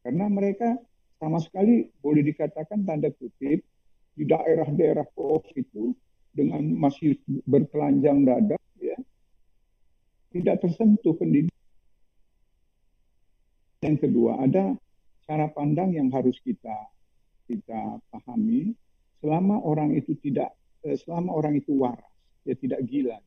karena 0.02 0.26
mereka 0.26 0.74
sama 1.22 1.38
sekali 1.38 1.86
boleh 2.02 2.26
dikatakan 2.26 2.82
tanda 2.82 3.14
kutip 3.14 3.62
di 4.12 4.24
daerah-daerah 4.26 5.06
pelosok 5.14 5.54
itu 5.54 5.94
dengan 6.34 6.66
masih 6.74 7.22
bertelanjang 7.46 8.26
dada 8.26 8.58
ya 8.82 8.98
tidak 10.34 10.64
tersentuh 10.64 11.14
pendidikan. 11.14 11.54
Yang 13.84 14.08
kedua, 14.08 14.42
ada 14.42 14.74
cara 15.28 15.46
pandang 15.52 15.94
yang 15.94 16.08
harus 16.10 16.40
kita 16.42 16.90
kita 17.46 18.00
pahami 18.08 18.72
selama 19.20 19.60
orang 19.60 19.92
itu 19.94 20.16
tidak 20.18 20.56
eh, 20.82 20.96
selama 20.96 21.36
orang 21.36 21.60
itu 21.60 21.76
waras, 21.78 22.10
dia 22.42 22.56
tidak 22.58 22.80
gila. 22.88 23.18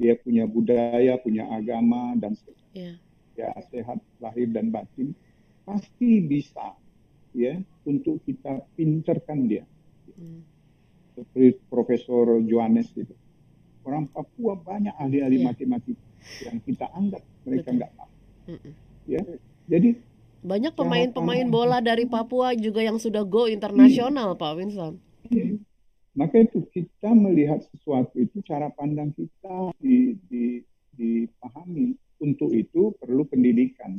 Dia 0.00 0.16
punya 0.16 0.48
budaya, 0.48 1.20
punya 1.20 1.44
agama 1.50 2.16
dan 2.16 2.32
yeah. 2.72 2.96
Ya 3.38 3.50
sehat 3.70 3.98
lahir 4.18 4.48
dan 4.50 4.72
batin, 4.74 5.14
pasti 5.66 6.24
bisa 6.24 6.74
ya 7.34 7.58
untuk 7.86 8.22
kita 8.26 8.64
pinterkan 8.74 9.46
dia. 9.46 9.64
Hmm. 10.18 10.42
Seperti 11.14 11.58
Profesor 11.68 12.42
Johannes 12.44 12.90
itu. 12.94 13.14
Orang 13.86 14.12
Papua 14.12 14.54
banyak 14.60 14.92
ahli-ahli 14.96 15.40
yeah. 15.40 15.46
matematika 15.48 16.06
yang 16.44 16.58
kita 16.60 16.86
anggap 16.92 17.22
mereka 17.48 17.68
nggak 17.72 17.92
tahu. 17.96 18.12
Ya, 19.08 19.20
jadi 19.66 19.96
banyak 20.40 20.72
pemain-pemain 20.72 21.48
bola 21.52 21.84
dari 21.84 22.08
Papua 22.08 22.56
juga 22.56 22.80
yang 22.80 22.96
sudah 22.96 23.24
go 23.28 23.44
internasional, 23.44 24.36
hmm. 24.36 24.40
Pak 24.40 24.52
Winston. 24.56 24.94
Hmm. 25.28 25.60
Maka 26.16 26.42
itu 26.42 26.64
kita 26.74 27.12
melihat 27.14 27.62
sesuatu 27.70 28.18
itu 28.18 28.42
cara 28.42 28.72
pandang 28.74 29.14
kita 29.14 29.70
di, 29.78 30.16
di, 30.26 30.58
dipahami. 30.96 31.94
Untuk 32.20 32.52
itu 32.52 32.92
perlu 33.00 33.24
pendidikan, 33.24 33.96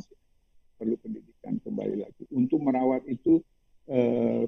perlu 0.78 0.94
pendidikan 1.02 1.58
kembali 1.66 2.06
lagi. 2.06 2.24
Untuk 2.30 2.62
merawat 2.62 3.02
itu 3.10 3.42
eh, 3.90 4.46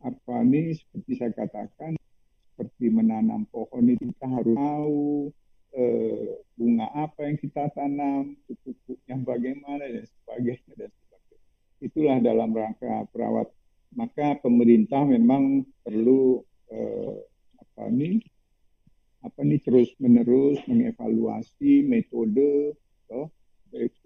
apa 0.00 0.36
nih 0.46 0.78
seperti 0.78 1.12
saya 1.18 1.32
katakan 1.34 1.98
seperti 2.54 2.86
menanam 2.88 3.44
pohon 3.50 3.84
itu 3.90 4.08
kita 4.14 4.26
harus 4.30 4.56
tahu 4.56 5.04
eh, 5.74 6.38
bunga 6.54 6.86
apa 6.94 7.20
yang 7.26 7.36
kita 7.40 7.66
tanam, 7.74 8.38
pupuknya 8.46 9.16
bagaimana 9.26 9.84
dan 9.86 10.04
sebagainya 10.06 10.72
dan 10.76 10.90
sebagainya. 10.92 11.48
Itulah 11.82 12.16
dalam 12.22 12.50
rangka 12.54 13.10
perawat. 13.10 13.50
Maka 13.90 14.38
pemerintah 14.38 15.02
memang 15.02 15.66
perlu 15.82 16.46
eh, 16.70 17.16
apa 17.58 17.90
nih 17.90 18.22
apa 19.20 19.40
nih 19.44 19.60
terus 19.60 19.92
menerus 20.00 20.56
mengevaluasi 20.64 21.84
metode, 21.84 22.72
toh, 23.10 23.26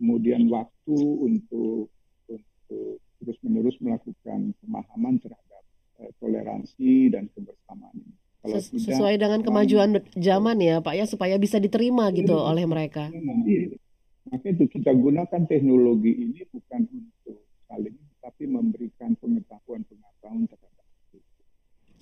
kemudian 0.01 0.49
waktu 0.49 0.97
untuk 1.21 1.93
untuk 2.25 2.97
terus 3.21 3.37
menerus 3.45 3.77
melakukan 3.81 4.57
pemahaman 4.65 5.21
terhadap 5.21 5.63
eh, 6.01 6.11
toleransi 6.21 7.13
dan 7.13 7.29
kebersamaan 7.33 7.97
ini. 8.01 8.17
Kalau 8.45 8.61
Ses 8.61 8.77
tidak, 8.77 8.85
sesuai 8.93 9.15
dengan 9.17 9.41
kemajuan 9.41 9.91
zaman 10.21 10.57
ya 10.61 10.85
Pak 10.85 10.95
ya 10.97 11.05
supaya 11.09 11.41
bisa 11.41 11.57
diterima 11.57 12.13
gitu 12.13 12.37
iya, 12.37 12.45
oleh 12.45 12.65
mereka. 12.69 13.09
Iya. 13.09 13.81
Maka 14.29 14.47
itu 14.53 14.65
kita 14.69 14.93
gunakan 14.93 15.43
teknologi 15.49 16.13
ini 16.13 16.45
bukan 16.53 16.81
untuk 16.89 17.41
saling 17.69 17.97
tapi 18.21 18.45
memberikan 18.49 19.17
pengetahuan-pengetahuan 19.21 20.49
terhadap 20.49 20.87
itu. 21.13 21.19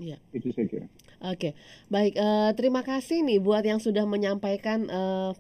Iya. 0.03 0.19
Itu 0.35 0.51
saya 0.55 0.67
kira. 0.67 0.87
Oke, 1.23 1.55
baik. 1.87 2.19
Uh, 2.19 2.51
terima 2.59 2.83
kasih 2.83 3.23
nih 3.23 3.39
buat 3.39 3.63
yang 3.63 3.79
sudah 3.79 4.03
menyampaikan 4.07 4.91
uh, 4.91 5.31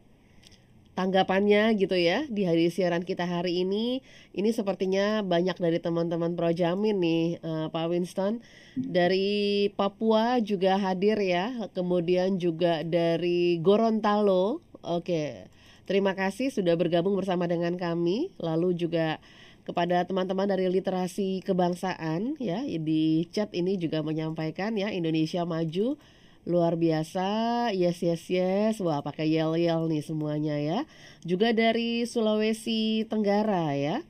tanggapannya 0.92 1.72
gitu 1.80 1.96
ya 1.96 2.28
di 2.28 2.44
hari 2.44 2.68
siaran 2.68 3.04
kita 3.04 3.24
hari 3.24 3.64
ini. 3.64 4.04
Ini 4.36 4.52
sepertinya 4.52 5.24
banyak 5.24 5.56
dari 5.56 5.80
teman-teman 5.80 6.36
Projamin 6.36 7.00
nih 7.00 7.24
uh, 7.40 7.66
Pak 7.72 7.86
Winston. 7.88 8.44
Dari 8.76 9.68
Papua 9.72 10.40
juga 10.40 10.76
hadir 10.80 11.20
ya, 11.20 11.68
kemudian 11.72 12.36
juga 12.36 12.84
dari 12.84 13.60
Gorontalo. 13.60 14.60
Oke. 14.84 15.48
Terima 15.82 16.14
kasih 16.14 16.54
sudah 16.54 16.78
bergabung 16.78 17.18
bersama 17.18 17.50
dengan 17.50 17.74
kami. 17.74 18.30
Lalu 18.38 18.78
juga 18.78 19.18
kepada 19.62 20.02
teman-teman 20.02 20.50
dari 20.50 20.66
literasi 20.66 21.38
kebangsaan 21.46 22.34
ya 22.42 22.66
di 22.66 23.30
chat 23.30 23.54
ini 23.54 23.78
juga 23.78 24.02
menyampaikan 24.02 24.74
ya 24.74 24.90
Indonesia 24.90 25.46
maju 25.46 25.94
luar 26.42 26.74
biasa. 26.74 27.70
Yes 27.70 28.02
yes 28.02 28.24
yes. 28.26 28.74
Wah 28.82 29.02
pakai 29.02 29.30
yel 29.30 29.54
yel 29.58 29.86
nih 29.86 30.02
semuanya 30.02 30.58
ya. 30.58 30.78
Juga 31.22 31.54
dari 31.54 32.02
Sulawesi 32.06 33.06
Tenggara 33.06 33.74
ya. 33.78 34.02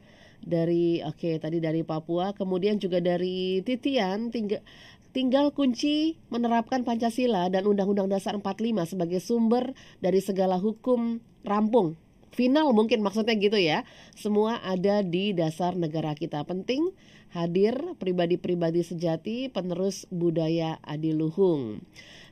Dari 0.43 1.05
oke 1.05 1.17
okay, 1.17 1.35
tadi 1.39 1.61
dari 1.61 1.85
Papua. 1.85 2.33
Kemudian 2.33 2.81
juga 2.81 2.99
dari 2.99 3.61
Titian 3.63 4.33
tinggal 4.33 4.65
tinggal 5.13 5.53
kunci 5.53 6.17
menerapkan 6.33 6.89
Pancasila 6.89 7.53
dan 7.53 7.69
Undang-Undang 7.69 8.09
Dasar 8.09 8.33
45 8.41 8.97
sebagai 8.97 9.21
sumber 9.21 9.77
dari 10.01 10.25
segala 10.25 10.57
hukum 10.57 11.21
rampung. 11.45 12.01
Final 12.33 12.73
mungkin 12.73 13.05
maksudnya 13.05 13.37
gitu 13.37 13.61
ya. 13.61 13.85
Semua 14.17 14.57
ada 14.65 15.05
di 15.05 15.37
dasar 15.37 15.77
negara 15.77 16.17
kita. 16.17 16.41
Penting 16.49 16.97
hadir 17.33 17.97
pribadi-pribadi 17.97 18.85
sejati 18.85 19.49
penerus 19.49 20.05
budaya 20.13 20.77
adiluhung 20.85 21.81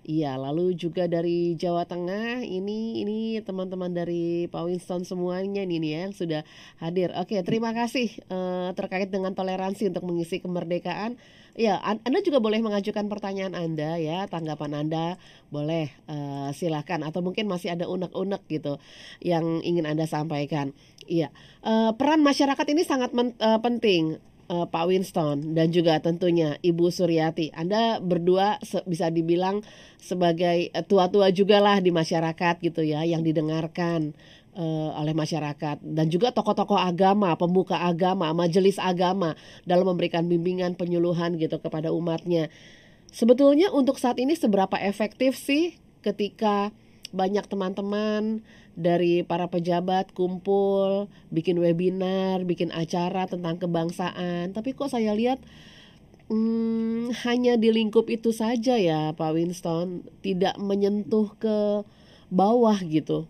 Iya, 0.01 0.41
lalu 0.41 0.73
juga 0.81 1.05
dari 1.05 1.53
Jawa 1.61 1.85
Tengah 1.85 2.41
ini 2.41 3.05
ini 3.05 3.37
teman-teman 3.45 3.93
dari 3.93 4.49
Pak 4.49 4.65
Winston 4.65 5.05
semuanya 5.05 5.61
nih, 5.61 5.77
nih 5.77 5.91
ya 5.93 5.99
yang 6.09 6.15
sudah 6.17 6.43
hadir. 6.81 7.13
Oke, 7.21 7.37
terima 7.45 7.77
kasih 7.77 8.09
uh, 8.33 8.73
terkait 8.73 9.13
dengan 9.13 9.37
toleransi 9.37 9.93
untuk 9.93 10.09
mengisi 10.09 10.41
kemerdekaan. 10.41 11.21
Ya, 11.53 11.77
Anda 11.85 12.25
juga 12.25 12.41
boleh 12.41 12.65
mengajukan 12.65 13.13
pertanyaan 13.13 13.53
Anda 13.53 14.01
ya, 14.01 14.25
tanggapan 14.25 14.89
Anda 14.89 15.21
boleh 15.53 15.93
uh, 16.09 16.49
silakan 16.57 17.05
atau 17.05 17.21
mungkin 17.21 17.45
masih 17.45 17.77
ada 17.77 17.85
unek-unek 17.85 18.41
gitu 18.49 18.81
yang 19.21 19.61
ingin 19.61 19.85
Anda 19.85 20.09
sampaikan. 20.09 20.73
Iya, 21.05 21.29
uh, 21.61 21.93
peran 21.93 22.25
masyarakat 22.25 22.67
ini 22.73 22.89
sangat 22.89 23.13
men, 23.13 23.37
penting 23.61 24.17
uh, 24.51 24.67
Pak 24.67 24.85
Winston 24.91 25.55
dan 25.55 25.71
juga 25.71 26.03
tentunya 26.03 26.59
Ibu 26.61 26.91
Suryati. 26.91 27.55
Anda 27.55 28.03
berdua 28.03 28.59
bisa 28.85 29.09
dibilang 29.09 29.63
sebagai 30.03 30.75
eh, 30.75 30.85
tua-tua 30.85 31.31
juga 31.31 31.63
lah 31.63 31.79
di 31.79 31.95
masyarakat 31.95 32.59
gitu 32.59 32.83
ya 32.83 33.07
yang 33.07 33.23
didengarkan 33.23 34.13
uh, 34.59 34.91
oleh 34.99 35.15
masyarakat 35.15 35.79
dan 35.79 36.07
juga 36.11 36.35
tokoh-tokoh 36.35 36.77
agama, 36.77 37.39
pembuka 37.39 37.79
agama, 37.79 38.35
majelis 38.35 38.77
agama 38.83 39.39
dalam 39.63 39.87
memberikan 39.87 40.27
bimbingan 40.27 40.75
penyuluhan 40.75 41.39
gitu 41.39 41.63
kepada 41.63 41.95
umatnya. 41.95 42.51
Sebetulnya 43.11 43.71
untuk 43.75 43.99
saat 43.99 44.19
ini 44.19 44.35
seberapa 44.35 44.79
efektif 44.79 45.35
sih 45.35 45.79
ketika 46.03 46.75
banyak 47.11 47.45
teman-teman 47.47 48.43
dari 48.79 49.27
para 49.27 49.51
pejabat 49.51 50.15
kumpul, 50.15 51.11
bikin 51.29 51.59
webinar, 51.59 52.47
bikin 52.47 52.71
acara 52.71 53.27
tentang 53.27 53.59
kebangsaan. 53.59 54.55
Tapi 54.55 54.73
kok 54.73 54.95
saya 54.95 55.13
lihat 55.13 55.43
hmm, 56.31 57.13
hanya 57.27 57.59
di 57.59 57.75
lingkup 57.75 58.07
itu 58.07 58.31
saja 58.31 58.79
ya 58.79 59.11
Pak 59.13 59.31
Winston, 59.35 60.07
tidak 60.23 60.57
menyentuh 60.57 61.35
ke 61.37 61.83
bawah 62.31 62.79
gitu. 62.87 63.27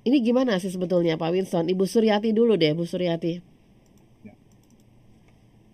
Ini 0.00 0.16
gimana 0.24 0.56
sih 0.56 0.72
sebetulnya 0.72 1.20
Pak 1.20 1.30
Winston? 1.36 1.68
Ibu 1.68 1.84
Suryati 1.84 2.32
dulu 2.32 2.56
deh, 2.56 2.72
Bu 2.72 2.88
Suryati. 2.88 3.44
Ya. 4.24 4.32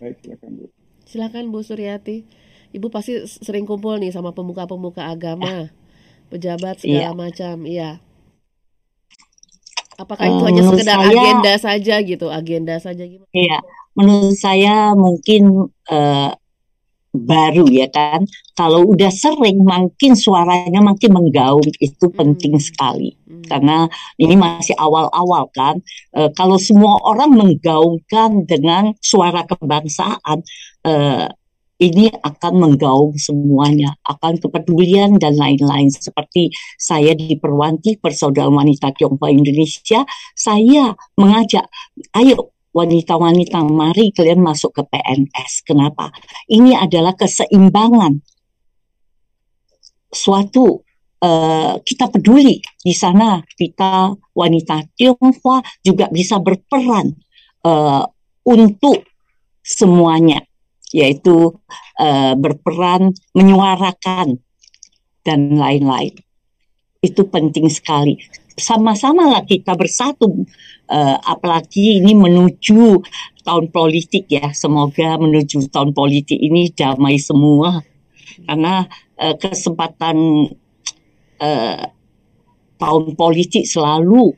Baik, 0.02 0.18
silakan 0.18 0.50
Bu. 0.58 0.64
Silakan 1.06 1.44
Bu 1.54 1.62
Suryati. 1.62 2.26
Ibu 2.74 2.90
pasti 2.90 3.22
sering 3.24 3.62
kumpul 3.62 4.02
nih 4.02 4.10
sama 4.10 4.34
pemuka-pemuka 4.34 5.06
agama, 5.06 5.70
pejabat 6.28 6.82
segala 6.82 7.10
ya. 7.10 7.16
macam, 7.16 7.54
iya. 7.66 7.90
Apakah 9.96 10.28
itu 10.28 10.42
uh, 10.44 10.48
hanya 10.52 10.62
sekedar 10.68 10.98
saya, 11.00 11.08
agenda 11.08 11.52
saja 11.56 11.94
gitu, 12.04 12.26
agenda 12.28 12.74
saja 12.76 13.04
gimana? 13.08 13.32
Iya, 13.32 13.58
menurut 13.96 14.36
saya 14.36 14.92
mungkin 14.92 15.72
uh, 15.88 16.30
baru 17.16 17.64
ya 17.72 17.88
kan. 17.88 18.28
Kalau 18.52 18.92
udah 18.92 19.08
sering, 19.08 19.64
makin 19.64 20.12
suaranya 20.12 20.84
makin 20.84 21.16
menggaung 21.16 21.64
itu 21.80 22.06
hmm. 22.12 22.16
penting 22.16 22.60
sekali. 22.60 23.16
Hmm. 23.24 23.44
Karena 23.48 23.76
ini 24.20 24.36
masih 24.36 24.76
awal-awal 24.76 25.48
kan. 25.56 25.80
Uh, 26.12 26.28
kalau 26.36 26.60
semua 26.60 27.00
orang 27.00 27.32
menggaungkan 27.32 28.44
dengan 28.44 28.92
suara 29.00 29.48
kebangsaan, 29.48 30.44
uh, 30.84 31.26
ini 31.76 32.08
akan 32.08 32.52
menggaung 32.56 33.20
semuanya, 33.20 33.92
akan 34.08 34.40
kepedulian 34.40 35.20
dan 35.20 35.36
lain-lain. 35.36 35.92
Seperti 35.92 36.48
saya 36.80 37.12
di 37.12 37.36
Perwanti, 37.36 38.00
Persaudaraan 38.00 38.56
Wanita 38.56 38.96
Tionghoa 38.96 39.28
Indonesia, 39.28 40.00
saya 40.32 40.96
mengajak, 41.20 41.68
ayo 42.16 42.56
wanita-wanita 42.72 43.64
mari 43.68 44.12
kalian 44.12 44.40
masuk 44.40 44.72
ke 44.80 44.82
PNS. 44.88 45.64
Kenapa? 45.64 46.12
Ini 46.48 46.76
adalah 46.76 47.12
keseimbangan. 47.16 48.20
Suatu 50.12 50.80
uh, 51.20 51.74
kita 51.80 52.08
peduli 52.08 52.60
di 52.60 52.92
sana 52.96 53.40
kita 53.56 54.16
wanita 54.32 54.96
Tionghoa 54.96 55.60
juga 55.84 56.08
bisa 56.08 56.40
berperan 56.40 57.12
uh, 57.64 58.04
untuk 58.48 59.04
semuanya 59.60 60.40
yaitu 60.94 61.56
uh, 61.98 62.32
berperan 62.38 63.10
menyuarakan 63.34 64.38
dan 65.26 65.40
lain-lain. 65.58 66.14
Itu 67.02 67.26
penting 67.26 67.66
sekali. 67.70 68.18
Sama-sama 68.56 69.28
lah 69.28 69.42
kita 69.44 69.76
bersatu, 69.76 70.46
uh, 70.88 71.16
apalagi 71.28 72.00
ini 72.00 72.16
menuju 72.16 73.04
tahun 73.44 73.68
politik 73.68 74.32
ya. 74.32 74.54
Semoga 74.56 75.20
menuju 75.20 75.68
tahun 75.68 75.92
politik 75.92 76.40
ini 76.40 76.72
damai 76.72 77.20
semua, 77.20 77.84
karena 78.48 78.88
uh, 79.20 79.34
kesempatan 79.36 80.16
uh, 81.42 81.84
tahun 82.80 83.04
politik 83.12 83.68
selalu 83.68 84.32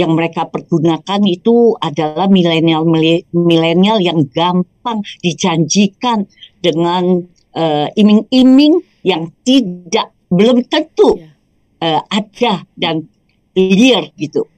yang 0.00 0.16
mereka 0.16 0.48
pergunakan 0.48 1.20
itu 1.28 1.76
adalah 1.76 2.24
milenial 2.32 2.88
milenial 3.36 4.00
yang 4.00 4.24
gampang 4.32 5.04
dijanjikan 5.20 6.24
dengan 6.64 7.20
uh, 7.52 7.88
iming-iming 7.92 8.80
yang 9.04 9.28
tidak 9.44 10.16
belum 10.32 10.64
tentu 10.72 11.20
uh, 11.84 12.00
ada 12.08 12.64
dan 12.80 13.04
clear 13.52 14.08
gitu. 14.16 14.48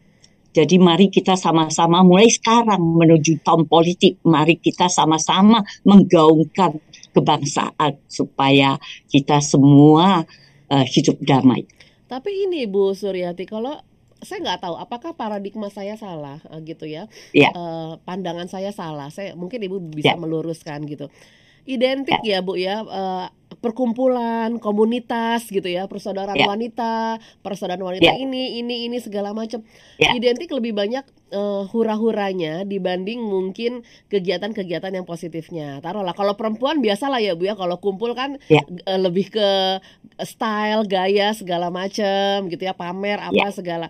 Jadi 0.52 0.76
mari 0.76 1.08
kita 1.08 1.32
sama-sama 1.32 2.04
mulai 2.04 2.28
sekarang 2.28 2.78
menuju 2.78 3.40
tahun 3.40 3.64
politik, 3.64 4.20
mari 4.20 4.60
kita 4.60 4.84
sama-sama 4.92 5.64
menggaungkan 5.88 6.76
kebangsaan 7.16 7.96
supaya 8.04 8.76
kita 9.08 9.40
semua 9.40 10.28
uh, 10.68 10.84
hidup 10.84 11.16
damai. 11.24 11.64
Tapi 12.04 12.44
ini 12.44 12.68
Bu 12.68 12.92
Suryati, 12.92 13.48
kalau 13.48 13.80
saya 14.22 14.38
nggak 14.42 14.60
tahu 14.62 14.74
apakah 14.78 15.12
paradigma 15.18 15.68
saya 15.68 15.98
salah 15.98 16.38
uh, 16.48 16.62
gitu 16.62 16.86
ya, 16.86 17.10
yeah. 17.34 17.50
Ya. 17.50 17.58
uh, 17.58 17.90
pandangan 18.06 18.46
saya 18.46 18.70
salah. 18.70 19.10
Saya 19.10 19.34
mungkin 19.34 19.58
ibu 19.62 19.82
bisa 19.82 20.14
yeah. 20.14 20.18
meluruskan 20.18 20.86
gitu. 20.86 21.10
Identik 21.62 22.20
yeah. 22.26 22.42
ya 22.42 22.46
bu 22.46 22.58
ya 22.58 22.76
uh, 22.82 23.26
perkumpulan 23.62 24.58
komunitas 24.58 25.46
gitu 25.46 25.70
ya 25.70 25.86
persaudaraan 25.86 26.34
yeah. 26.34 26.50
wanita 26.50 27.22
persaudaraan 27.46 27.86
wanita 27.94 28.10
yeah. 28.10 28.18
ini 28.18 28.58
ini 28.58 28.90
ini 28.90 28.98
segala 28.98 29.30
macam 29.30 29.62
yeah. 30.02 30.18
identik 30.18 30.50
lebih 30.50 30.74
banyak 30.74 31.06
uh, 31.30 31.62
hura-huranya 31.70 32.66
dibanding 32.66 33.22
mungkin 33.22 33.86
kegiatan-kegiatan 34.10 34.98
yang 34.98 35.06
positifnya 35.06 35.78
taruhlah 35.78 36.10
kalau 36.18 36.34
perempuan 36.34 36.82
biasa 36.82 37.06
lah 37.06 37.22
ya 37.22 37.38
bu 37.38 37.46
ya 37.46 37.54
kalau 37.54 37.78
kumpul 37.78 38.18
kan 38.18 38.42
yeah. 38.50 38.66
uh, 38.90 38.98
lebih 38.98 39.30
ke 39.30 39.48
style 40.26 40.82
gaya 40.90 41.30
segala 41.30 41.70
macam 41.70 42.50
gitu 42.50 42.66
ya 42.66 42.74
pamer 42.74 43.22
apa 43.22 43.46
yeah. 43.46 43.54
segala 43.54 43.86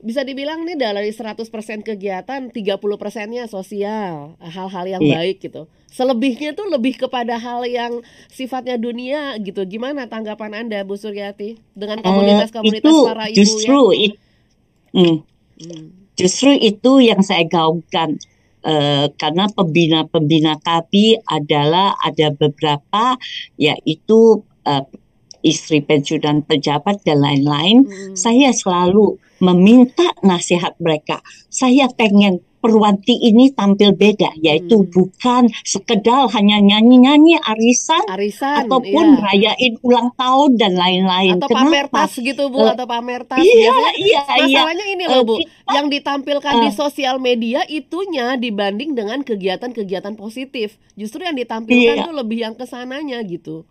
bisa 0.00 0.24
dibilang 0.24 0.64
nih 0.64 0.80
dari 0.80 1.12
100% 1.12 1.44
kegiatan 1.84 2.40
30 2.48 2.56
persennya 2.96 3.44
sosial 3.44 4.34
hal-hal 4.40 4.84
yang 4.88 5.02
iya. 5.04 5.20
baik 5.20 5.44
gitu 5.44 5.68
selebihnya 5.92 6.56
tuh 6.56 6.72
lebih 6.72 6.96
kepada 6.96 7.36
hal 7.36 7.68
yang 7.68 8.00
sifatnya 8.32 8.80
dunia 8.80 9.36
gitu 9.44 9.60
gimana 9.68 10.08
tanggapan 10.08 10.64
anda 10.64 10.80
Bu 10.88 10.96
Suryati 10.96 11.60
dengan 11.76 12.00
eh, 12.00 12.04
komunitas-komunitas 12.04 12.94
uh, 12.96 13.04
para 13.12 13.26
ibu 13.28 13.36
justru 13.44 13.80
ya? 13.92 14.00
it, 14.08 14.12
hmm, 14.96 15.16
hmm. 15.60 15.86
justru 16.16 16.50
itu 16.56 16.92
yang 17.04 17.20
saya 17.20 17.44
gaungkan 17.46 18.16
Uh, 18.60 19.08
karena 19.16 19.48
pembina-pembina 19.56 20.60
KAPI 20.60 21.24
adalah 21.24 21.96
ada 21.96 22.28
beberapa 22.28 23.16
yaitu 23.56 24.44
uh, 24.68 24.84
istri 25.40 25.80
pensiunan 25.84 26.44
pejabat 26.44 27.02
dan 27.04 27.20
lain-lain, 27.20 27.84
hmm. 27.86 28.14
saya 28.16 28.52
selalu 28.52 29.18
meminta 29.40 30.12
nasihat 30.20 30.76
mereka. 30.78 31.24
Saya 31.48 31.88
pengen 31.92 32.44
Perwanti 32.60 33.16
ini 33.16 33.56
tampil 33.56 33.96
beda, 33.96 34.36
yaitu 34.36 34.84
hmm. 34.84 34.92
bukan 34.92 35.48
sekedar 35.64 36.28
hanya 36.36 36.60
nyanyi-nyanyi 36.60 37.40
arisan, 37.40 38.04
arisan 38.04 38.68
ataupun 38.68 39.16
iya. 39.16 39.24
rayain 39.56 39.74
ulang 39.80 40.12
tahun 40.12 40.60
dan 40.60 40.76
lain-lain. 40.76 41.40
Atau 41.40 41.48
Kenapa? 41.48 41.64
pamer 41.64 41.86
tas 41.88 42.12
gitu 42.20 42.52
bu, 42.52 42.60
uh, 42.60 42.76
atau 42.76 42.84
pamer 42.84 43.24
tas. 43.24 43.40
Iya, 43.40 43.96
iya, 43.96 44.20
iya. 44.44 44.60
Masalahnya 44.60 44.86
ini 44.92 45.04
loh 45.08 45.24
bu, 45.24 45.40
uh, 45.40 45.72
yang 45.72 45.88
ditampilkan 45.88 46.54
uh, 46.60 46.62
di 46.68 46.70
sosial 46.76 47.16
media 47.16 47.64
itunya 47.64 48.36
dibanding 48.36 48.92
dengan 48.92 49.24
kegiatan-kegiatan 49.24 50.20
positif. 50.20 50.76
Justru 51.00 51.24
yang 51.24 51.40
ditampilkan 51.40 51.96
iya. 51.96 52.04
tuh 52.04 52.12
lebih 52.12 52.44
yang 52.44 52.52
ke 52.60 52.68
sananya 52.68 53.24
gitu. 53.24 53.64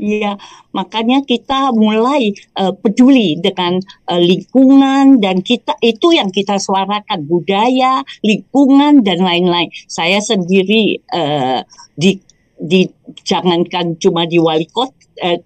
Iya, 0.00 0.40
makanya 0.72 1.20
kita 1.22 1.70
mulai 1.76 2.32
uh, 2.56 2.72
peduli 2.72 3.36
dengan 3.38 3.76
uh, 4.08 4.18
lingkungan 4.18 5.20
dan 5.20 5.44
kita 5.44 5.76
itu 5.84 6.16
yang 6.16 6.32
kita 6.32 6.56
suarakan 6.56 7.28
budaya, 7.28 8.00
lingkungan 8.24 9.04
dan 9.04 9.20
lain-lain. 9.20 9.68
Saya 9.86 10.18
sendiri 10.24 11.02
uh, 11.12 11.60
di 11.94 12.18
di 12.56 12.88
jangankan 13.26 13.98
cuma 13.98 14.24
di 14.24 14.38
wali 14.40 14.66
kota 14.70 14.96
uh, 15.22 15.38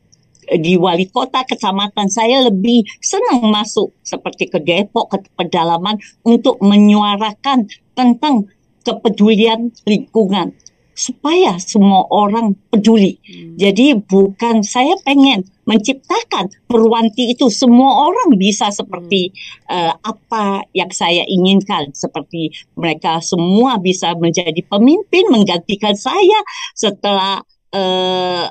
di 0.47 0.79
wali 0.79 1.11
kota 1.11 1.43
kecamatan 1.43 2.07
saya 2.07 2.47
lebih 2.47 2.87
senang 3.03 3.51
masuk 3.51 3.91
seperti 4.07 4.47
ke 4.47 4.63
Depok 4.63 5.11
ke 5.11 5.19
pedalaman 5.35 5.99
untuk 6.23 6.63
menyuarakan 6.63 7.67
tentang 7.99 8.47
kepedulian 8.87 9.75
lingkungan 9.83 10.55
supaya 10.97 11.61
semua 11.61 12.09
orang 12.09 12.57
peduli. 12.73 13.21
Hmm. 13.21 13.61
Jadi 13.61 14.01
bukan 14.01 14.65
saya 14.65 14.97
pengen 15.05 15.45
menciptakan 15.69 16.49
perwanti 16.65 17.37
itu 17.37 17.53
semua 17.53 18.09
orang 18.09 18.33
bisa 18.41 18.73
seperti 18.73 19.31
hmm. 19.31 19.69
uh, 19.69 19.93
apa 20.01 20.65
yang 20.73 20.89
saya 20.89 21.29
inginkan 21.29 21.93
seperti 21.93 22.49
mereka 22.75 23.21
semua 23.21 23.77
bisa 23.77 24.17
menjadi 24.17 24.65
pemimpin 24.65 25.29
menggantikan 25.29 25.93
saya 25.93 26.41
setelah 26.73 27.45
uh, 27.77 28.49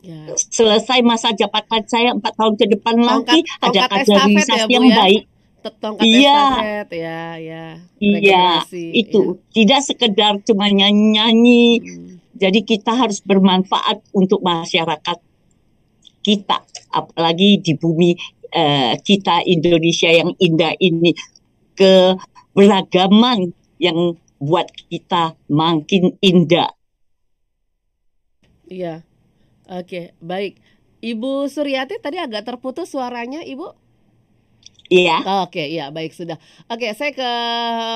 Ya. 0.00 0.32
selesai 0.32 1.04
masa 1.04 1.28
jabatan 1.36 1.84
saya 1.84 2.16
empat 2.16 2.32
tahun 2.32 2.56
ke 2.56 2.72
depan 2.72 2.96
tongkat, 3.04 3.36
lagi 3.36 3.38
ada 3.60 3.80
kaderisasi 3.84 4.64
ya, 4.64 4.80
yang 4.80 4.88
ya? 4.88 4.96
baik 4.96 5.22
tongkat 5.68 6.04
iya. 6.08 6.40
estafet 6.40 6.88
ya 6.96 7.22
ya. 7.36 7.64
Iya 8.00 8.44
itu. 8.96 9.22
ya. 9.36 9.52
tidak 9.52 9.80
sekedar 9.84 10.32
cuma 10.48 10.72
nyanyi 10.72 11.20
nyanyi 11.20 11.64
hmm. 11.84 12.08
jadi 12.40 12.60
kita 12.64 12.96
harus 12.96 13.20
bermanfaat 13.20 14.00
untuk 14.16 14.40
masyarakat 14.40 15.18
kita 16.20 16.64
apalagi 16.92 17.60
di 17.60 17.72
bumi 17.76 18.12
uh, 18.52 18.94
kita 19.00 19.46
Indonesia 19.46 20.10
yang 20.10 20.34
indah 20.36 20.74
ini. 20.78 21.14
Keberagaman 21.78 23.56
yang 23.80 24.20
buat 24.36 24.68
kita 24.90 25.36
makin 25.48 26.16
indah. 26.20 26.72
Iya. 28.68 29.06
Oke 29.70 30.12
baik. 30.20 30.60
Ibu 31.00 31.48
Suryati 31.48 31.96
tadi 31.96 32.20
agak 32.20 32.44
terputus 32.44 32.92
suaranya 32.92 33.40
Ibu 33.40 33.79
Iya. 34.90 35.46
Oke, 35.46 35.62
iya 35.70 35.94
baik 35.94 36.10
sudah. 36.10 36.34
Oke, 36.66 36.90
saya 36.98 37.14
ke 37.14 37.30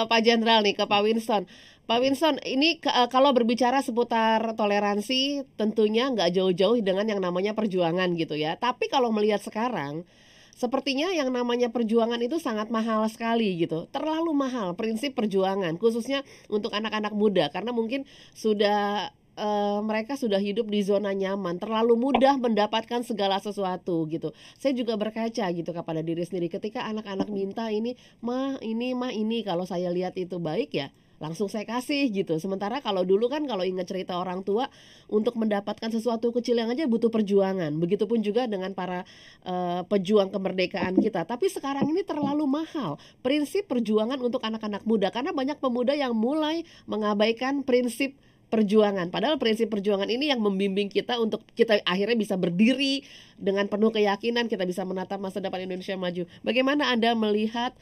Pak 0.06 0.20
Jenderal 0.22 0.62
nih, 0.62 0.78
ke 0.78 0.86
Pak 0.86 1.02
Winston. 1.02 1.42
Pak 1.90 1.98
Winston, 2.00 2.38
ini 2.46 2.78
ke, 2.78 2.86
uh, 2.86 3.10
kalau 3.10 3.34
berbicara 3.34 3.82
seputar 3.82 4.54
toleransi, 4.54 5.42
tentunya 5.58 6.06
nggak 6.14 6.30
jauh-jauh 6.32 6.78
dengan 6.80 7.04
yang 7.10 7.18
namanya 7.18 7.52
perjuangan 7.52 8.14
gitu 8.14 8.38
ya. 8.38 8.54
Tapi 8.56 8.86
kalau 8.86 9.10
melihat 9.10 9.42
sekarang, 9.42 10.06
sepertinya 10.54 11.10
yang 11.10 11.34
namanya 11.34 11.68
perjuangan 11.74 12.22
itu 12.22 12.38
sangat 12.38 12.70
mahal 12.70 13.04
sekali 13.10 13.58
gitu. 13.58 13.90
Terlalu 13.90 14.30
mahal 14.30 14.78
prinsip 14.78 15.18
perjuangan, 15.18 15.74
khususnya 15.82 16.22
untuk 16.46 16.70
anak-anak 16.72 17.10
muda, 17.12 17.50
karena 17.50 17.74
mungkin 17.74 18.06
sudah 18.38 19.10
uh, 19.38 19.80
mereka 19.82 20.14
sudah 20.14 20.38
hidup 20.38 20.70
di 20.70 20.82
zona 20.82 21.14
nyaman, 21.14 21.58
terlalu 21.58 21.94
mudah 21.98 22.38
mendapatkan 22.38 23.02
segala 23.06 23.38
sesuatu 23.38 24.06
gitu. 24.10 24.34
Saya 24.58 24.74
juga 24.74 24.94
berkaca 24.98 25.46
gitu 25.50 25.70
kepada 25.70 26.00
diri 26.02 26.22
sendiri 26.26 26.50
ketika 26.50 26.86
anak-anak 26.86 27.28
minta 27.30 27.70
ini, 27.70 27.98
"Mah, 28.22 28.58
ini 28.62 28.94
mah 28.94 29.14
ini." 29.14 29.46
Kalau 29.46 29.66
saya 29.68 29.90
lihat 29.90 30.16
itu 30.16 30.38
baik 30.40 30.70
ya, 30.72 30.88
langsung 31.22 31.46
saya 31.46 31.64
kasih 31.64 32.10
gitu. 32.10 32.36
Sementara 32.42 32.82
kalau 32.82 33.06
dulu 33.06 33.30
kan 33.30 33.46
kalau 33.46 33.62
ingat 33.62 33.86
cerita 33.88 34.18
orang 34.18 34.42
tua 34.42 34.68
untuk 35.06 35.38
mendapatkan 35.38 35.90
sesuatu 35.90 36.34
kecil 36.34 36.58
yang 36.58 36.70
aja 36.70 36.84
butuh 36.90 37.08
perjuangan. 37.08 37.72
Begitupun 37.78 38.20
juga 38.20 38.44
dengan 38.50 38.74
para 38.74 39.06
uh, 39.46 39.86
pejuang 39.86 40.28
kemerdekaan 40.28 40.98
kita. 40.98 41.24
Tapi 41.24 41.48
sekarang 41.48 41.86
ini 41.88 42.02
terlalu 42.02 42.44
mahal 42.44 42.98
prinsip 43.22 43.70
perjuangan 43.70 44.18
untuk 44.18 44.42
anak-anak 44.42 44.82
muda 44.84 45.08
karena 45.08 45.30
banyak 45.30 45.58
pemuda 45.58 45.94
yang 45.94 46.12
mulai 46.12 46.66
mengabaikan 46.84 47.62
prinsip 47.62 48.18
perjuangan. 48.54 49.10
Padahal 49.10 49.34
prinsip 49.42 49.66
perjuangan 49.66 50.06
ini 50.06 50.30
yang 50.30 50.38
membimbing 50.38 50.86
kita 50.86 51.18
untuk 51.18 51.42
kita 51.58 51.82
akhirnya 51.82 52.14
bisa 52.14 52.38
berdiri 52.38 53.02
dengan 53.34 53.66
penuh 53.66 53.90
keyakinan 53.90 54.46
kita 54.46 54.62
bisa 54.62 54.86
menatap 54.86 55.18
masa 55.18 55.42
depan 55.42 55.66
Indonesia 55.66 55.98
maju. 55.98 56.22
Bagaimana 56.46 56.94
Anda 56.94 57.18
melihat 57.18 57.74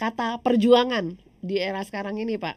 kata 0.00 0.40
perjuangan 0.40 1.20
di 1.44 1.60
era 1.60 1.84
sekarang 1.84 2.16
ini, 2.16 2.40
Pak? 2.40 2.56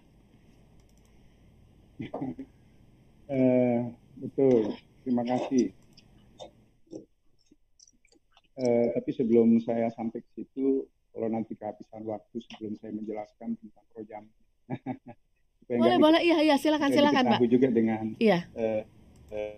uh, 3.28 3.80
betul, 4.24 4.72
terima 5.04 5.28
kasih. 5.28 5.76
Uh, 8.56 8.88
tapi 8.96 9.12
sebelum 9.12 9.60
saya 9.60 9.92
sampai 9.92 10.24
ke 10.24 10.32
situ, 10.40 10.88
kalau 11.12 11.28
nanti 11.28 11.60
kehabisan 11.60 12.08
waktu 12.08 12.40
sebelum 12.48 12.80
saya 12.80 12.96
menjelaskan 12.96 13.60
tentang 13.60 13.86
program 13.92 14.24
boleh 15.68 15.98
boleh. 15.98 16.22
Iya 16.22 16.38
iya 16.46 16.56
silakan 16.58 16.90
silakan 16.90 17.24
pak 17.36 17.40
juga 17.46 17.68
dengan 17.70 18.16
iya. 18.18 18.48
uh, 18.56 18.82
uh, 19.34 19.56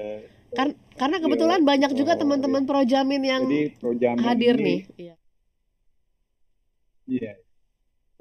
uh, 0.00 0.20
Kar 0.54 0.68
karena 0.96 1.16
kebetulan 1.20 1.60
uh, 1.62 1.66
banyak 1.66 1.92
juga 1.98 2.16
teman-teman 2.16 2.64
uh, 2.64 2.68
projamin 2.68 3.22
yang 3.22 3.42
jadi, 3.44 3.76
projamin 3.76 4.24
hadir 4.24 4.56
ini, 4.56 4.64
nih. 4.64 4.80
Iya. 4.96 5.14
Iya. 7.06 7.32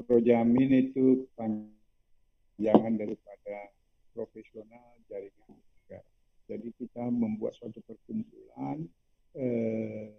Projamin 0.06 0.70
itu 0.92 1.26
panjangan 1.40 2.94
daripada 3.00 3.72
profesional 4.16 4.96
jaringan 5.10 5.56
negara 5.56 6.08
jadi 6.46 6.70
kita 6.78 7.04
membuat 7.10 7.58
suatu 7.58 7.82
perkumpulan 7.84 8.86
eh, 9.34 10.14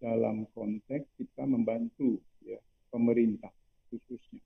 dalam 0.00 0.48
konteks 0.52 1.06
kita 1.16 1.44
membantu 1.44 2.20
ya 2.44 2.60
pemerintah 2.88 3.52
khususnya. 4.02 4.42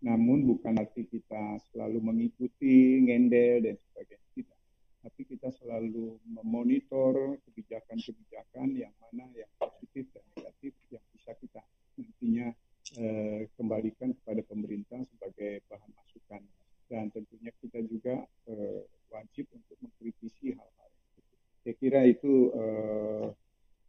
Namun 0.00 0.48
bukan 0.48 0.80
arti 0.80 1.04
kita 1.04 1.60
selalu 1.70 2.00
mengikuti, 2.00 3.04
ngendel, 3.04 3.68
dan 3.68 3.76
sebagainya. 3.76 4.28
Tidak. 4.32 4.58
Tapi 5.04 5.20
kita 5.28 5.48
selalu 5.52 6.20
memonitor 6.24 7.36
kebijakan-kebijakan 7.48 8.68
yang 8.76 8.92
mana 9.00 9.28
yang 9.36 9.48
positif 9.60 10.08
dan 10.12 10.24
negatif 10.36 10.72
yang 10.88 11.04
bisa 11.12 11.32
kita 11.36 11.60
nantinya 12.00 12.48
eh, 12.96 13.48
kembalikan 13.60 14.16
kepada 14.16 14.40
pemerintah 14.44 15.00
sebagai 15.04 15.60
bahan 15.68 15.92
masukan. 15.92 16.42
Dan 16.88 17.12
tentunya 17.12 17.52
kita 17.60 17.84
juga 17.84 18.24
eh, 18.48 18.82
wajib 19.12 19.52
untuk 19.52 19.76
mengkritisi 19.84 20.56
hal-hal 20.56 20.90
itu. 20.96 21.20
Saya 21.60 21.74
kira 21.76 22.00
itu 22.08 22.32
eh, 22.56 23.26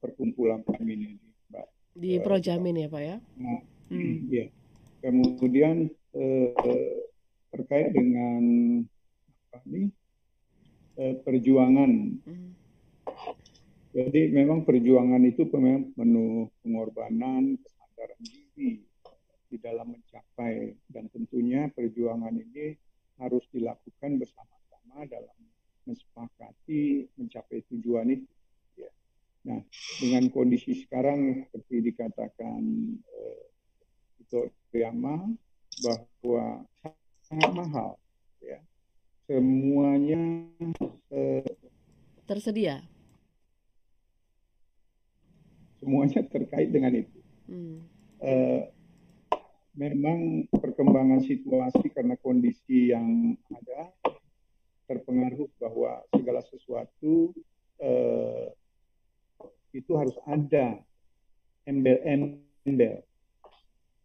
perkumpulan 0.03 0.59
kami 0.68 0.99
ini, 0.99 1.07
Mbak. 1.55 1.68
Di 1.95 2.20
Projamin 2.20 2.84
ya, 2.84 2.88
Pak 2.91 3.03
ya? 3.03 3.18
Nah, 3.39 3.64
hmm. 3.91 4.16
ya 4.28 4.47
Kemudian 5.02 5.89
eh, 6.14 6.54
terkait 7.52 7.91
dengan 7.91 8.41
apa 9.52 9.60
ini 9.68 9.91
eh, 11.02 11.16
perjuangan. 11.20 11.91
Hmm. 12.24 12.52
Jadi 13.91 14.32
memang 14.32 14.64
perjuangan 14.64 15.20
itu 15.28 15.43
memang 15.52 15.91
penuh 15.91 16.47
pengorbanan, 16.64 17.60
kesadaran 17.60 18.22
diri 18.24 18.80
di 19.52 19.58
dalam 19.60 19.91
mencapai 19.91 20.80
dan 20.88 21.12
tentunya 21.12 21.68
perjuangan 21.76 22.32
ini 22.32 22.80
harus 23.20 23.43
dilakukan 23.52 24.16
bersama-sama 24.16 25.04
dalam 25.12 25.36
mensepakati 25.84 27.12
mencapai 27.20 27.68
tujuan 27.68 28.16
itu. 28.16 28.32
Ya. 28.80 28.91
Nah, 29.52 29.60
dengan 29.99 30.32
kondisi 30.32 30.88
sekarang 30.88 31.52
seperti 31.52 31.91
dikatakan 31.91 32.64
eh, 32.95 33.51
itu 34.32 34.48
Priyama 34.72 35.28
bahwa 35.84 36.64
sangat 37.28 37.52
mahal 37.52 38.00
ya. 38.40 38.64
Semuanya 39.28 40.48
eh, 41.12 41.44
tersedia? 42.24 42.80
Semuanya 45.84 46.24
terkait 46.32 46.72
dengan 46.72 46.96
itu. 46.96 47.20
Hmm. 47.52 47.84
eh, 48.24 48.72
memang 49.76 50.48
perkembangan 50.48 51.20
situasi 51.28 51.92
karena 51.92 52.16
kondisi 52.24 52.96
yang 52.96 53.36
ada 53.52 53.92
terpengaruh 54.88 55.52
bahwa 55.60 56.08
segala 56.16 56.40
sesuatu 56.48 57.36
eh, 57.84 58.56
itu 59.76 59.92
harus 60.00 60.16
ada 60.24 60.80
embel-embel 61.68 63.04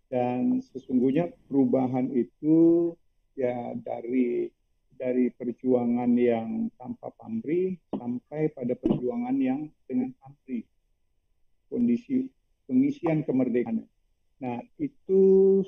dan 0.06 0.62
sesungguhnya 0.62 1.34
perubahan 1.50 2.10
itu 2.14 2.92
ya 3.34 3.74
dari 3.74 4.48
dari 4.96 5.28
perjuangan 5.28 6.08
yang 6.16 6.72
tanpa 6.80 7.12
pamrih 7.12 7.76
sampai 7.92 8.48
pada 8.54 8.72
perjuangan 8.72 9.36
yang 9.36 9.68
dengan 9.84 10.16
pamrih 10.16 10.64
kondisi 11.68 12.24
pengisian 12.64 13.22
kemerdekaan. 13.28 13.84
Nah 14.40 14.58
itu 14.80 15.62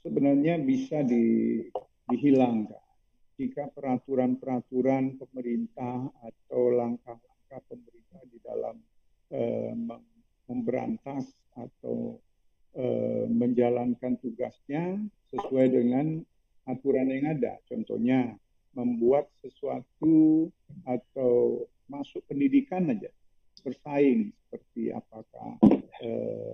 sebenarnya 0.00 0.56
bisa 0.62 1.04
di, 1.04 1.60
dihilangkan 2.08 2.86
jika 3.36 3.68
peraturan-peraturan 3.68 5.20
pemerintah 5.20 6.08
atau 6.24 6.72
langkah-langkah 6.72 7.60
pemerintah 7.68 8.20
di 8.32 8.38
dalam 8.40 8.76
eh, 9.28 9.76
memberantas 10.48 11.36
atau 11.52 12.16
Eh, 12.76 13.24
menjalankan 13.32 14.20
tugasnya 14.20 15.00
sesuai 15.32 15.72
dengan 15.72 16.20
aturan 16.68 17.08
yang 17.08 17.32
ada. 17.32 17.56
Contohnya 17.64 18.36
membuat 18.76 19.32
sesuatu 19.40 20.52
atau 20.84 21.64
masuk 21.88 22.20
pendidikan 22.28 22.84
aja 22.92 23.08
bersaing 23.64 24.28
seperti 24.28 24.92
apakah 24.92 25.56
eh, 26.04 26.52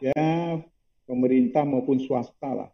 ya 0.00 0.56
pemerintah 1.04 1.68
maupun 1.68 2.00
swasta 2.08 2.64
lah 2.64 2.70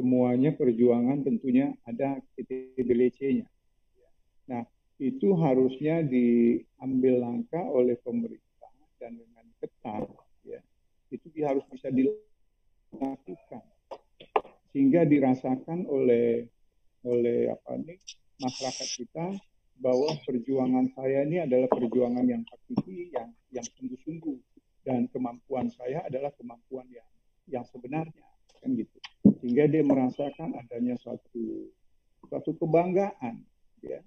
semuanya 0.00 0.56
perjuangan 0.56 1.20
tentunya 1.20 1.76
ada 1.84 2.24
KTBLC-nya. 2.40 3.44
Nah 4.48 4.64
itu 4.96 5.36
harusnya 5.36 6.00
diambil 6.00 7.20
langkah 7.20 7.68
oleh 7.68 8.00
pemerintah 8.00 8.72
dan 8.96 9.20
dengan 9.20 9.44
ketat 9.60 10.08
ya 10.48 10.64
itu 11.12 11.28
harus 11.44 11.68
bisa 11.68 11.92
dilakukan 11.92 12.29
lakukan 12.96 13.62
sehingga 14.70 15.02
dirasakan 15.06 15.86
oleh 15.90 16.46
oleh 17.02 17.50
apa 17.50 17.80
nih 17.80 17.98
masyarakat 18.40 18.88
kita 18.96 19.26
bahwa 19.80 20.12
perjuangan 20.28 20.92
saya 20.92 21.24
ini 21.24 21.40
adalah 21.40 21.66
perjuangan 21.72 22.24
yang 22.28 22.44
hakiki 22.44 23.10
yang 23.16 23.32
yang 23.50 23.66
sungguh-sungguh. 23.76 24.38
Dan 24.80 25.12
kemampuan 25.12 25.68
saya 25.68 26.04
adalah 26.08 26.32
kemampuan 26.36 26.88
yang 26.88 27.08
yang 27.48 27.64
sebenarnya 27.68 28.24
kan 28.60 28.76
gitu. 28.76 28.96
Sehingga 29.40 29.68
dia 29.68 29.84
merasakan 29.84 30.56
adanya 30.56 30.96
suatu 31.00 31.68
suatu 32.28 32.56
kebanggaan 32.60 33.44
ya. 33.80 34.00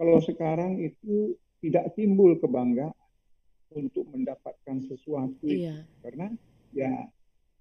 Kalau 0.00 0.20
sekarang 0.24 0.80
itu 0.80 1.36
tidak 1.60 1.92
timbul 1.96 2.36
kebanggaan 2.40 2.96
untuk 3.68 4.08
mendapatkan 4.08 4.80
sesuatu 4.88 5.44
iya. 5.44 5.84
karena 6.00 6.32
ya 6.72 7.10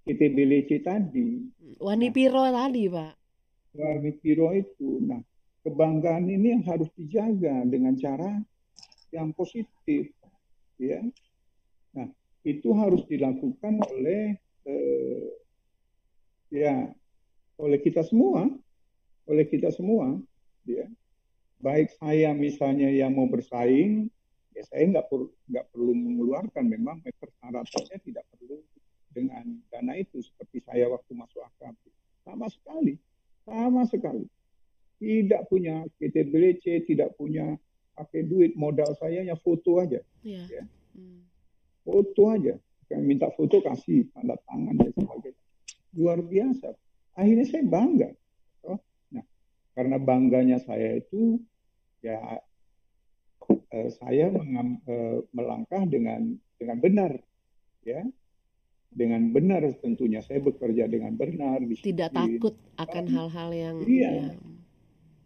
ITBLC 0.07 0.87
tadi. 0.87 1.43
Wani 1.83 2.07
Piro 2.15 2.47
nah, 2.47 2.65
tadi, 2.65 2.87
Pak. 2.87 3.13
Wani 3.75 4.11
Piro 4.23 4.55
itu. 4.55 5.03
Nah, 5.03 5.19
kebanggaan 5.67 6.31
ini 6.31 6.55
yang 6.55 6.63
harus 6.63 6.87
dijaga 6.95 7.67
dengan 7.67 7.99
cara 7.99 8.39
yang 9.11 9.35
positif. 9.35 10.07
Ya. 10.79 11.03
Nah, 11.91 12.07
itu 12.47 12.71
harus 12.71 13.03
dilakukan 13.11 13.83
oleh 13.83 14.39
eh, 14.63 15.27
ya 16.55 16.87
oleh 17.59 17.79
kita 17.83 18.05
semua, 18.07 18.47
oleh 19.27 19.45
kita 19.45 19.75
semua, 19.75 20.15
ya. 20.63 20.87
Baik 21.57 21.89
saya 21.97 22.37
misalnya 22.37 22.85
yang 22.85 23.17
mau 23.17 23.25
bersaing, 23.25 24.13
ya 24.53 24.63
saya 24.69 24.85
nggak 24.93 25.09
perlu 25.09 25.33
nggak 25.49 25.65
perlu 25.73 25.93
mengeluarkan 25.93 26.65
memang 26.69 27.01
persyaratannya 27.01 27.97
tidak 28.05 28.25
perlu 28.29 28.61
dengan 29.17 29.45
dana 29.73 29.97
itu 29.97 30.21
seperti 30.21 30.61
saya 30.61 30.85
waktu 30.93 31.17
masuk 31.17 31.41
AKP. 31.41 31.81
Sama 32.21 32.45
sekali, 32.53 32.93
sama 33.49 33.81
sekali. 33.89 34.29
Tidak 35.01 35.49
punya 35.49 35.81
PTBLC, 35.97 36.85
tidak 36.85 37.17
punya 37.17 37.57
pakai 37.97 38.29
duit, 38.29 38.53
modal 38.53 38.93
saya 39.01 39.25
ya 39.25 39.33
foto 39.33 39.81
aja. 39.81 39.97
Yeah. 40.21 40.45
Ya. 40.45 40.63
Hmm. 40.93 41.25
Foto 41.81 42.29
aja. 42.29 42.53
Yang 42.93 43.01
minta 43.01 43.27
foto 43.33 43.57
kasih 43.65 44.05
tanda 44.13 44.37
tangan 44.45 44.77
dan 44.77 44.93
sebagainya. 44.93 45.43
Luar 45.97 46.21
biasa. 46.21 46.69
Akhirnya 47.17 47.45
saya 47.49 47.65
bangga. 47.65 48.09
Oh, 48.69 48.77
nah, 49.09 49.25
karena 49.73 49.97
bangganya 49.97 50.61
saya 50.61 51.01
itu 51.01 51.41
ya 52.05 52.21
eh, 53.73 53.89
saya 53.97 54.29
mengam, 54.29 54.77
eh, 54.85 55.25
melangkah 55.33 55.83
dengan 55.89 56.37
dengan 56.57 56.77
benar 56.77 57.11
ya 57.85 58.03
dengan 58.97 59.29
benar 59.29 59.61
tentunya 59.77 60.25
saya 60.25 60.41
bekerja 60.41 60.89
dengan 60.89 61.13
benar 61.13 61.61
tidak 61.85 62.09
takut 62.09 62.57
akan 62.81 63.05
hal-hal 63.05 63.49
yang 63.53 63.77
iya. 63.85 64.09
ya. 64.09 64.29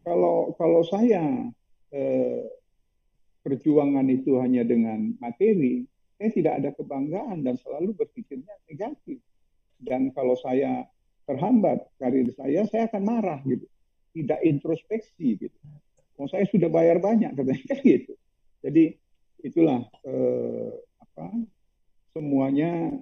kalau 0.03 0.51
kalau 0.59 0.83
saya 0.83 1.47
eh, 1.95 2.43
perjuangan 3.47 4.05
itu 4.11 4.37
hanya 4.43 4.67
dengan 4.67 5.15
materi 5.23 5.87
saya 6.21 6.37
tidak 6.37 6.53
ada 6.61 6.69
kebanggaan 6.77 7.41
dan 7.41 7.57
selalu 7.57 7.97
berpikirnya 7.97 8.53
negatif. 8.69 9.17
Dan 9.81 10.13
kalau 10.13 10.37
saya 10.37 10.85
terhambat 11.25 11.81
karir 11.97 12.29
saya 12.37 12.61
saya 12.69 12.85
akan 12.85 13.01
marah 13.01 13.41
gitu. 13.41 13.65
Tidak 14.13 14.37
introspeksi 14.45 15.41
gitu. 15.41 15.57
Mau 16.21 16.29
saya 16.29 16.45
sudah 16.45 16.69
bayar 16.69 17.01
banyak 17.01 17.33
katanya 17.33 17.73
gitu. 17.97 18.13
Jadi 18.61 19.01
itulah 19.41 19.81
eh, 20.05 20.71
apa 21.01 21.25
semuanya 22.13 23.01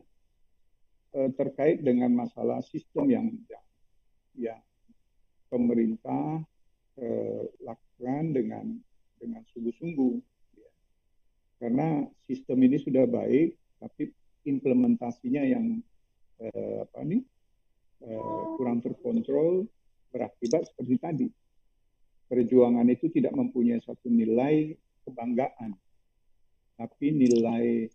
eh, 1.15 1.29
terkait 1.33 1.81
dengan 1.81 2.13
masalah 2.13 2.61
sistem 2.65 3.05
yang 3.09 3.27
yang, 3.49 3.65
yang 4.37 4.61
pemerintah 5.49 6.45
eh, 6.99 7.43
lakukan 7.63 8.23
dengan 8.35 8.65
dengan 9.19 9.43
sungguh-sungguh 9.51 10.15
ya. 10.55 10.71
karena 11.59 11.87
sistem 12.29 12.57
ini 12.63 12.77
sudah 12.79 13.03
baik 13.09 13.57
tapi 13.81 14.13
implementasinya 14.47 15.43
yang 15.43 15.81
eh, 16.39 16.77
apa 16.85 16.99
nih 17.03 17.23
eh, 18.05 18.43
kurang 18.55 18.79
terkontrol 18.79 19.67
berakibat 20.09 20.69
seperti 20.71 20.95
tadi 21.01 21.27
perjuangan 22.29 22.85
itu 22.87 23.09
tidak 23.09 23.33
mempunyai 23.33 23.81
satu 23.81 24.07
nilai 24.07 24.77
kebanggaan 25.03 25.73
tapi 26.79 27.11
nilai 27.11 27.89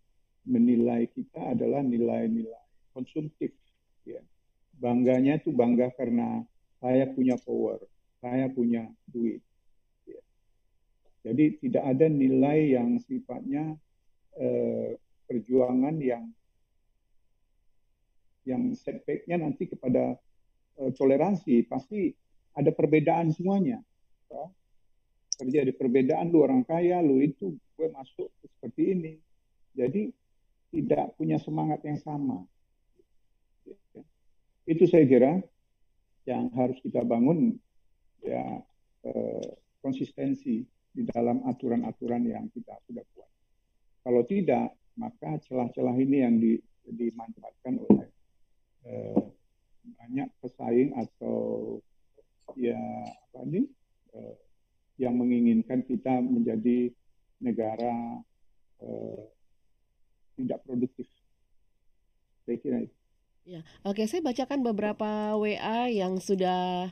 menilai 0.45 1.09
kita 1.09 1.57
adalah 1.57 1.81
nilai-nilai 1.81 2.64
konsumtif. 2.95 3.51
Ya. 4.07 4.23
Bangganya 4.79 5.43
itu 5.43 5.51
bangga 5.51 5.91
karena 5.99 6.47
saya 6.79 7.11
punya 7.11 7.35
power, 7.43 7.83
saya 8.23 8.47
punya 8.49 8.87
duit. 9.11 9.43
Ya. 10.07 10.23
Jadi 11.27 11.59
tidak 11.59 11.85
ada 11.85 12.07
nilai 12.07 12.79
yang 12.79 13.03
sifatnya 13.03 13.75
eh, 14.39 14.95
perjuangan 15.27 15.99
yang 15.99 16.25
yang 18.45 18.77
setbacknya 18.77 19.41
nanti 19.43 19.67
kepada 19.67 20.15
eh, 20.79 20.91
toleransi 20.95 21.67
pasti 21.67 22.15
ada 22.55 22.71
perbedaan 22.71 23.35
semuanya. 23.35 23.83
Ya. 24.31 24.45
Terjadi 25.35 25.75
perbedaan 25.75 26.31
lu 26.31 26.47
orang 26.47 26.63
kaya, 26.63 27.03
lu 27.03 27.19
itu 27.19 27.59
gue 27.75 27.89
masuk 27.91 28.31
seperti 28.39 28.95
ini. 28.95 29.13
Jadi 29.75 30.15
tidak 30.71 31.19
punya 31.19 31.39
semangat 31.43 31.83
yang 31.83 31.99
sama. 31.99 32.47
Itu 34.65 34.89
saya 34.89 35.05
kira 35.05 35.33
yang 36.25 36.49
harus 36.57 36.81
kita 36.81 37.05
bangun 37.05 37.53
ya 38.25 38.65
eh, 39.05 39.49
konsistensi 39.85 40.65
di 40.95 41.03
dalam 41.05 41.45
aturan-aturan 41.45 42.25
yang 42.25 42.49
kita 42.49 42.73
sudah 42.89 43.05
buat. 43.13 43.31
Kalau 44.05 44.23
tidak, 44.25 44.73
maka 44.97 45.37
celah-celah 45.45 45.97
ini 46.01 46.17
yang 46.25 46.35
di, 46.41 46.57
dimanfaatkan 46.89 47.75
oleh 47.83 48.09
eh, 48.89 49.25
banyak 49.85 50.29
pesaing 50.41 50.97
atau 50.97 51.77
ya 52.57 52.79
apa 53.29 53.41
nih 53.45 53.67
eh, 54.17 54.37
yang 54.97 55.19
menginginkan 55.19 55.83
kita 55.85 56.23
menjadi 56.23 56.89
negara 57.43 58.23
eh, 58.81 59.25
tidak 60.41 60.65
produktif. 60.65 61.09
Saya 62.45 62.57
kira 62.61 62.79
itu. 62.85 63.04
Ya, 63.45 63.61
oke. 63.85 64.09
Saya 64.09 64.25
bacakan 64.25 64.65
beberapa 64.65 65.37
WA 65.37 65.93
yang 65.93 66.17
sudah 66.17 66.89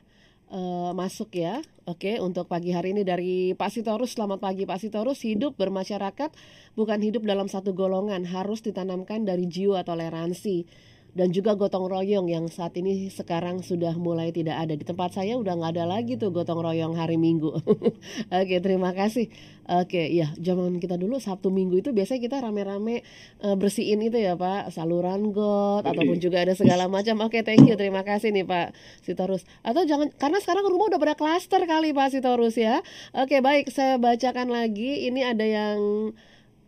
uh, 0.53 0.92
masuk 0.92 1.32
ya. 1.32 1.64
Oke, 1.88 2.20
untuk 2.20 2.44
pagi 2.44 2.76
hari 2.76 2.92
ini 2.92 3.09
dari 3.09 3.57
Pak 3.57 3.72
Sitorus. 3.72 4.12
Selamat 4.12 4.44
pagi 4.44 4.68
Pak 4.68 4.76
Sitorus. 4.76 5.24
Hidup 5.24 5.57
bermasyarakat 5.57 6.28
bukan 6.76 7.00
hidup 7.00 7.24
dalam 7.24 7.48
satu 7.48 7.72
golongan, 7.72 8.28
harus 8.28 8.61
ditanamkan 8.61 9.24
dari 9.24 9.48
jiwa 9.48 9.80
toleransi 9.80 10.68
dan 11.12 11.28
juga 11.28 11.52
gotong 11.52 11.92
royong 11.92 12.24
yang 12.32 12.48
saat 12.48 12.72
ini 12.80 13.12
sekarang 13.12 13.60
sudah 13.60 13.92
mulai 14.00 14.32
tidak 14.32 14.56
ada 14.64 14.72
di 14.72 14.80
tempat 14.80 15.12
saya 15.12 15.36
udah 15.36 15.60
nggak 15.60 15.72
ada 15.76 15.84
lagi 15.84 16.16
tuh 16.16 16.32
gotong 16.32 16.64
royong 16.64 16.96
hari 16.96 17.20
Minggu. 17.20 17.52
Oke 18.40 18.56
terima 18.64 18.96
kasih. 18.96 19.28
Oke 19.68 20.08
ya 20.08 20.32
zaman 20.40 20.80
kita 20.80 20.96
dulu 20.96 21.20
Sabtu 21.20 21.52
Minggu 21.52 21.84
itu 21.84 21.92
biasanya 21.92 22.20
kita 22.24 22.36
rame-rame 22.40 23.04
uh, 23.44 23.54
bersihin 23.60 24.00
itu 24.00 24.16
ya 24.16 24.40
Pak 24.40 24.72
saluran 24.72 25.36
got 25.36 25.84
ataupun 25.84 26.16
juga 26.16 26.48
ada 26.48 26.56
segala 26.56 26.88
macam. 26.88 27.20
Oke 27.28 27.44
thank 27.44 27.68
you 27.68 27.76
terima 27.76 28.00
kasih 28.08 28.32
nih 28.32 28.48
Pak 28.48 28.72
Sitorus. 29.04 29.44
Atau 29.60 29.84
jangan 29.84 30.08
karena 30.16 30.40
sekarang 30.40 30.64
rumah 30.64 30.96
udah 30.96 31.00
pada 31.00 31.14
klaster 31.14 31.60
kali 31.68 31.92
Pak 31.92 32.08
Sitorus 32.16 32.56
ya. 32.56 32.80
Oke 33.12 33.44
baik 33.44 33.68
saya 33.68 34.00
bacakan 34.00 34.48
lagi 34.48 35.04
ini 35.04 35.28
ada 35.28 35.44
yang 35.44 35.76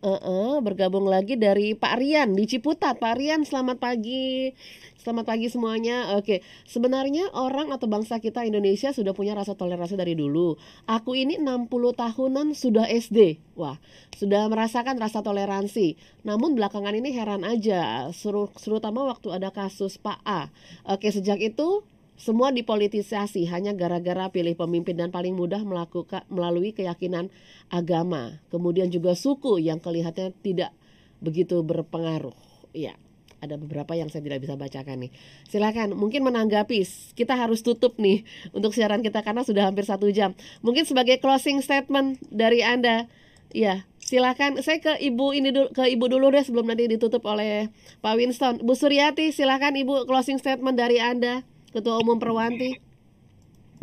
Uh, 0.03 0.19
uh, 0.19 0.55
bergabung 0.59 1.07
lagi 1.07 1.39
dari 1.39 1.71
Pak 1.71 1.95
Rian 1.97 2.35
di 2.35 2.43
Ciputat. 2.43 2.99
Pak 2.99 3.15
Rian, 3.15 3.47
selamat 3.47 3.79
pagi. 3.79 4.51
Selamat 4.99 5.29
pagi 5.29 5.47
semuanya. 5.53 6.17
Oke, 6.17 6.41
sebenarnya 6.65 7.29
orang 7.31 7.69
atau 7.69 7.85
bangsa 7.85 8.17
kita 8.17 8.41
Indonesia 8.41 8.89
sudah 8.89 9.13
punya 9.13 9.37
rasa 9.37 9.53
toleransi 9.53 9.93
dari 9.93 10.17
dulu. 10.17 10.57
Aku 10.89 11.13
ini 11.13 11.37
60 11.37 11.69
tahunan 11.93 12.57
sudah 12.57 12.89
SD. 12.89 13.37
Wah, 13.53 13.77
sudah 14.17 14.49
merasakan 14.49 14.97
rasa 14.97 15.21
toleransi. 15.21 15.95
Namun 16.25 16.57
belakangan 16.57 16.97
ini 16.97 17.13
heran 17.13 17.45
aja, 17.45 18.09
terutama 18.57 19.05
waktu 19.05 19.29
ada 19.29 19.53
kasus 19.53 20.01
Pak 20.01 20.25
A. 20.25 20.49
Oke, 20.89 21.13
sejak 21.13 21.37
itu 21.37 21.85
semua 22.15 22.55
dipolitisasi 22.55 23.43
hanya 23.51 23.75
gara-gara 23.75 24.31
pilih 24.31 24.55
pemimpin 24.55 24.95
dan 24.95 25.11
paling 25.11 25.35
mudah 25.35 25.59
melakukan 25.67 26.23
melalui 26.31 26.71
keyakinan 26.71 27.27
agama. 27.67 28.39
Kemudian 28.47 28.87
juga 28.87 29.19
suku 29.19 29.59
yang 29.59 29.83
kelihatannya 29.83 30.31
tidak 30.39 30.71
begitu 31.19 31.59
berpengaruh. 31.59 32.35
Ya, 32.71 32.95
ada 33.43 33.59
beberapa 33.59 33.93
yang 33.93 34.07
saya 34.07 34.23
tidak 34.23 34.47
bisa 34.47 34.55
bacakan 34.55 35.07
nih. 35.07 35.11
Silakan, 35.51 35.93
mungkin 35.95 36.23
menanggapi. 36.23 36.81
Kita 37.13 37.35
harus 37.35 37.61
tutup 37.61 37.99
nih 37.99 38.23
untuk 38.55 38.71
siaran 38.71 39.03
kita 39.03 39.19
karena 39.21 39.43
sudah 39.43 39.67
hampir 39.67 39.83
satu 39.83 40.07
jam. 40.09 40.33
Mungkin 40.63 40.87
sebagai 40.87 41.19
closing 41.19 41.59
statement 41.59 42.19
dari 42.31 42.63
anda, 42.63 43.11
ya 43.51 43.83
silakan. 43.99 44.63
Saya 44.63 44.79
ke 44.79 44.93
ibu 45.03 45.35
ini 45.35 45.51
dulu, 45.51 45.69
ke 45.75 45.83
ibu 45.91 46.05
dulu 46.07 46.31
deh 46.31 46.43
sebelum 46.47 46.71
nanti 46.71 46.87
ditutup 46.87 47.27
oleh 47.27 47.69
Pak 47.99 48.15
Winston. 48.15 48.63
Bu 48.63 48.73
Suryati, 48.73 49.35
silakan 49.35 49.75
ibu 49.75 50.07
closing 50.07 50.39
statement 50.39 50.79
dari 50.79 51.03
anda. 51.03 51.43
Ketua 51.75 51.99
Umum 51.99 52.15
Perwanti? 52.15 52.71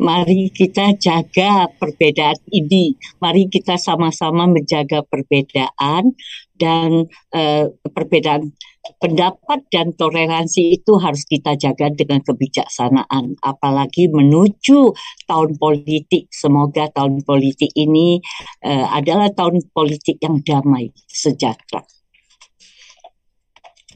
Mari 0.01 0.49
kita 0.49 0.97
jaga 0.97 1.69
perbedaan 1.77 2.41
ini. 2.49 2.97
Mari 3.21 3.45
kita 3.45 3.77
sama-sama 3.77 4.49
menjaga 4.49 5.05
perbedaan 5.05 6.17
dan 6.57 7.05
eh, 7.29 7.69
perbedaan 7.69 8.49
pendapat 8.97 9.69
dan 9.69 9.93
toleransi 9.93 10.73
itu 10.73 10.97
harus 10.97 11.21
kita 11.29 11.53
jaga 11.53 11.93
dengan 11.93 12.25
kebijaksanaan. 12.25 13.37
Apalagi 13.45 14.09
menuju 14.09 14.97
tahun 15.29 15.61
politik. 15.61 16.33
Semoga 16.33 16.89
tahun 16.89 17.21
politik 17.21 17.69
ini 17.77 18.17
eh, 18.65 18.85
adalah 18.89 19.29
tahun 19.29 19.61
politik 19.69 20.17
yang 20.17 20.41
damai, 20.41 20.89
sejahtera. 21.05 21.85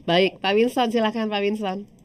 Baik, 0.06 0.38
Pak 0.38 0.54
Winston, 0.54 0.93
silakan 0.93 1.34
Pak 1.34 1.41
Winston. 1.41 1.97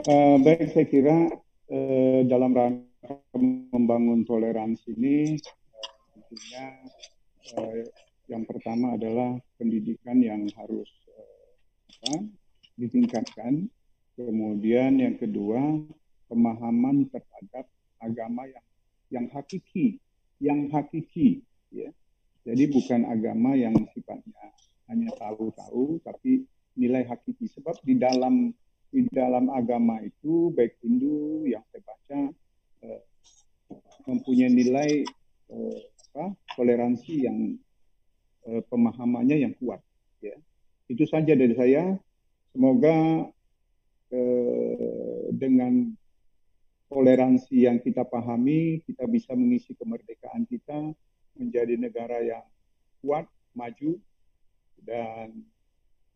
Uh, 0.00 0.40
baik, 0.40 0.72
saya 0.72 0.88
kira 0.88 1.28
uh, 1.68 2.20
dalam 2.24 2.56
rangka 2.56 3.20
membangun 3.36 4.24
toleransi 4.24 4.96
ini 4.96 5.36
uh, 5.36 5.92
tentunya 6.16 6.64
uh, 7.60 7.84
yang 8.24 8.48
pertama 8.48 8.96
adalah 8.96 9.36
pendidikan 9.60 10.24
yang 10.24 10.48
harus 10.56 10.88
uh, 11.12 11.44
apa, 12.00 12.32
ditingkatkan. 12.80 13.68
Kemudian 14.16 15.04
yang 15.04 15.20
kedua 15.20 15.84
pemahaman 16.32 17.04
terhadap 17.12 17.68
agama 18.00 18.48
yang 18.48 18.66
yang 19.12 19.26
hakiki, 19.36 20.00
yang 20.40 20.72
hakiki, 20.72 21.44
ya. 21.68 21.92
Jadi 22.48 22.72
bukan 22.72 23.04
agama 23.04 23.52
yang 23.52 23.76
sifatnya 23.92 24.48
hanya 24.88 25.12
tahu-tahu, 25.20 26.00
tapi 26.00 26.48
nilai 26.72 27.04
hakiki. 27.04 27.52
Sebab 27.52 27.84
di 27.84 28.00
dalam 28.00 28.48
di 28.90 29.06
dalam 29.14 29.46
agama 29.54 30.02
itu 30.02 30.50
baik 30.50 30.74
Hindu 30.82 31.46
yang 31.46 31.62
saya 31.70 31.82
baca 31.86 32.20
eh, 32.82 33.02
mempunyai 34.10 34.50
nilai 34.50 34.90
eh, 35.50 35.80
apa, 36.10 36.34
toleransi 36.58 37.14
yang 37.22 37.38
eh, 38.50 38.62
pemahamannya 38.66 39.46
yang 39.46 39.54
kuat. 39.62 39.78
Ya. 40.18 40.34
Itu 40.90 41.06
saja 41.06 41.38
dari 41.38 41.54
saya. 41.54 41.94
Semoga 42.50 43.30
eh, 44.10 45.24
dengan 45.30 45.94
toleransi 46.90 47.70
yang 47.70 47.78
kita 47.78 48.02
pahami, 48.02 48.82
kita 48.82 49.06
bisa 49.06 49.38
mengisi 49.38 49.78
kemerdekaan 49.78 50.42
kita 50.50 50.90
menjadi 51.38 51.78
negara 51.78 52.18
yang 52.18 52.42
kuat, 52.98 53.30
maju, 53.54 54.02
dan 54.82 55.46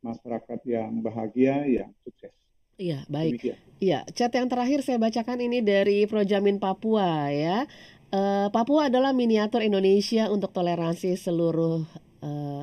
masyarakat 0.02 0.60
yang 0.66 0.98
bahagia, 1.00 1.64
yang 1.70 1.94
sukses. 2.02 2.34
Iya, 2.74 3.06
baik. 3.06 3.38
Iya, 3.78 4.06
chat 4.16 4.32
yang 4.34 4.50
terakhir 4.50 4.82
saya 4.82 4.98
bacakan 4.98 5.38
ini 5.44 5.62
dari 5.62 6.06
Projamin 6.10 6.58
Papua 6.58 7.30
ya. 7.30 7.68
Uh, 8.14 8.46
Papua 8.54 8.86
adalah 8.90 9.10
miniatur 9.10 9.62
Indonesia 9.62 10.30
untuk 10.30 10.54
toleransi 10.54 11.18
seluruh 11.18 11.82
uh, 12.22 12.62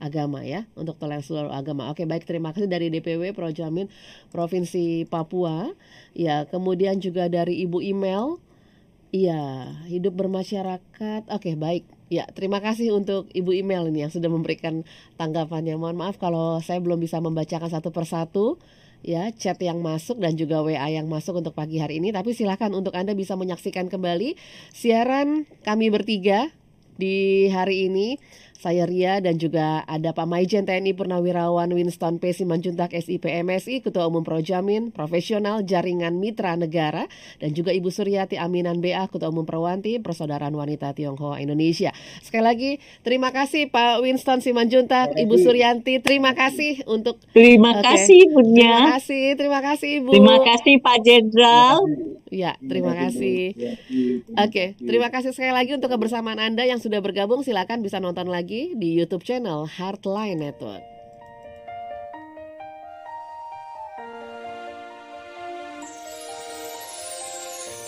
agama 0.00 0.44
ya, 0.44 0.64
untuk 0.76 0.96
toleransi 1.00 1.32
seluruh 1.32 1.52
agama. 1.52 1.88
Oke, 1.92 2.04
baik 2.04 2.24
terima 2.28 2.52
kasih 2.52 2.68
dari 2.68 2.88
DPW 2.92 3.32
Projamin 3.32 3.88
Provinsi 4.32 5.04
Papua. 5.08 5.72
Ya, 6.12 6.44
kemudian 6.48 7.00
juga 7.00 7.28
dari 7.28 7.60
Ibu 7.64 7.80
Email. 7.84 8.40
Iya, 9.08 9.72
hidup 9.88 10.16
bermasyarakat. 10.16 11.32
Oke, 11.32 11.56
baik. 11.56 11.88
Ya, 12.08 12.28
terima 12.32 12.60
kasih 12.60 12.96
untuk 12.96 13.28
Ibu 13.32 13.52
Email 13.52 13.88
ini 13.88 14.04
yang 14.04 14.12
sudah 14.12 14.28
memberikan 14.32 14.84
tanggapannya. 15.20 15.76
Mohon 15.76 15.96
maaf 15.96 16.16
kalau 16.16 16.60
saya 16.64 16.80
belum 16.80 17.00
bisa 17.00 17.20
membacakan 17.20 17.68
satu 17.68 17.92
persatu 17.92 18.60
ya 19.02 19.30
chat 19.34 19.58
yang 19.62 19.78
masuk 19.80 20.18
dan 20.18 20.34
juga 20.34 20.62
WA 20.62 20.88
yang 20.90 21.06
masuk 21.06 21.38
untuk 21.38 21.54
pagi 21.54 21.78
hari 21.78 22.02
ini. 22.02 22.10
Tapi 22.10 22.34
silakan 22.34 22.74
untuk 22.74 22.94
Anda 22.94 23.14
bisa 23.14 23.34
menyaksikan 23.38 23.90
kembali 23.90 24.34
siaran 24.74 25.46
kami 25.62 25.90
bertiga 25.90 26.50
di 26.98 27.46
hari 27.54 27.86
ini 27.86 28.18
saya 28.58 28.90
Ria 28.90 29.22
dan 29.22 29.38
juga 29.38 29.86
ada 29.86 30.10
Pak 30.10 30.26
Maijen 30.26 30.66
TNI 30.66 30.90
Purnawirawan 30.98 31.70
Winston 31.70 32.18
P. 32.18 32.34
Simanjuntak 32.34 32.90
SIP 32.90 33.30
MSI, 33.30 33.86
Ketua 33.86 34.10
Umum 34.10 34.26
Projamin, 34.26 34.90
Profesional 34.90 35.62
Jaringan 35.62 36.18
Mitra 36.18 36.58
Negara, 36.58 37.06
dan 37.38 37.54
juga 37.54 37.70
Ibu 37.70 37.86
Suryati 37.86 38.34
Aminan 38.34 38.82
BA, 38.82 39.06
Ketua 39.06 39.30
Umum 39.30 39.46
Perwanti, 39.46 40.02
Persaudaraan 40.02 40.58
Wanita 40.58 40.90
Tionghoa 40.90 41.38
Indonesia. 41.38 41.94
Sekali 42.18 42.44
lagi, 42.44 42.70
terima 43.06 43.30
kasih 43.30 43.70
Pak 43.70 44.02
Winston 44.02 44.42
Simanjuntak, 44.42 45.14
Ibu 45.14 45.38
Suryanti, 45.38 46.02
terima 46.02 46.34
kasih 46.34 46.82
untuk... 46.90 47.22
Terima 47.30 47.78
okay. 47.78 47.86
kasih 47.94 48.20
Bunya. 48.34 48.58
Terima 48.58 48.90
kasih, 48.98 49.24
terima 49.38 49.60
kasih 49.62 49.90
Ibu. 50.02 50.10
Terima 50.10 50.36
kasih 50.42 50.74
Pak 50.82 50.96
Jenderal. 51.06 51.78
Ya, 52.32 52.58
terima 52.58 52.96
kasih. 52.96 53.54
Oke, 53.54 54.34
okay, 54.34 54.66
terima 54.80 55.12
kasih 55.14 55.36
sekali 55.36 55.52
lagi 55.54 55.76
untuk 55.76 55.92
kebersamaan 55.94 56.42
Anda 56.42 56.66
yang 56.66 56.82
sudah 56.82 56.98
bergabung. 57.04 57.44
Silakan 57.44 57.84
bisa 57.84 58.00
nonton 58.00 58.26
lagi 58.26 58.38
lagi 58.48 58.72
di 58.80 58.96
YouTube 58.96 59.28
channel 59.28 59.68
Heartline 59.68 60.40
Network. 60.40 60.80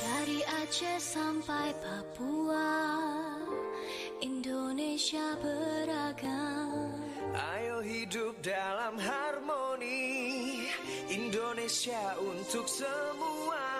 Dari 0.05 0.45
Aceh 0.61 1.01
sampai 1.01 1.72
Papua, 1.80 2.93
Indonesia 4.20 5.32
beragam. 5.41 6.93
Ayo 7.32 7.80
hidup 7.80 8.36
dalam 8.45 9.01
harmoni, 9.01 10.68
Indonesia 11.09 12.20
untuk 12.20 12.68
semua. 12.68 13.80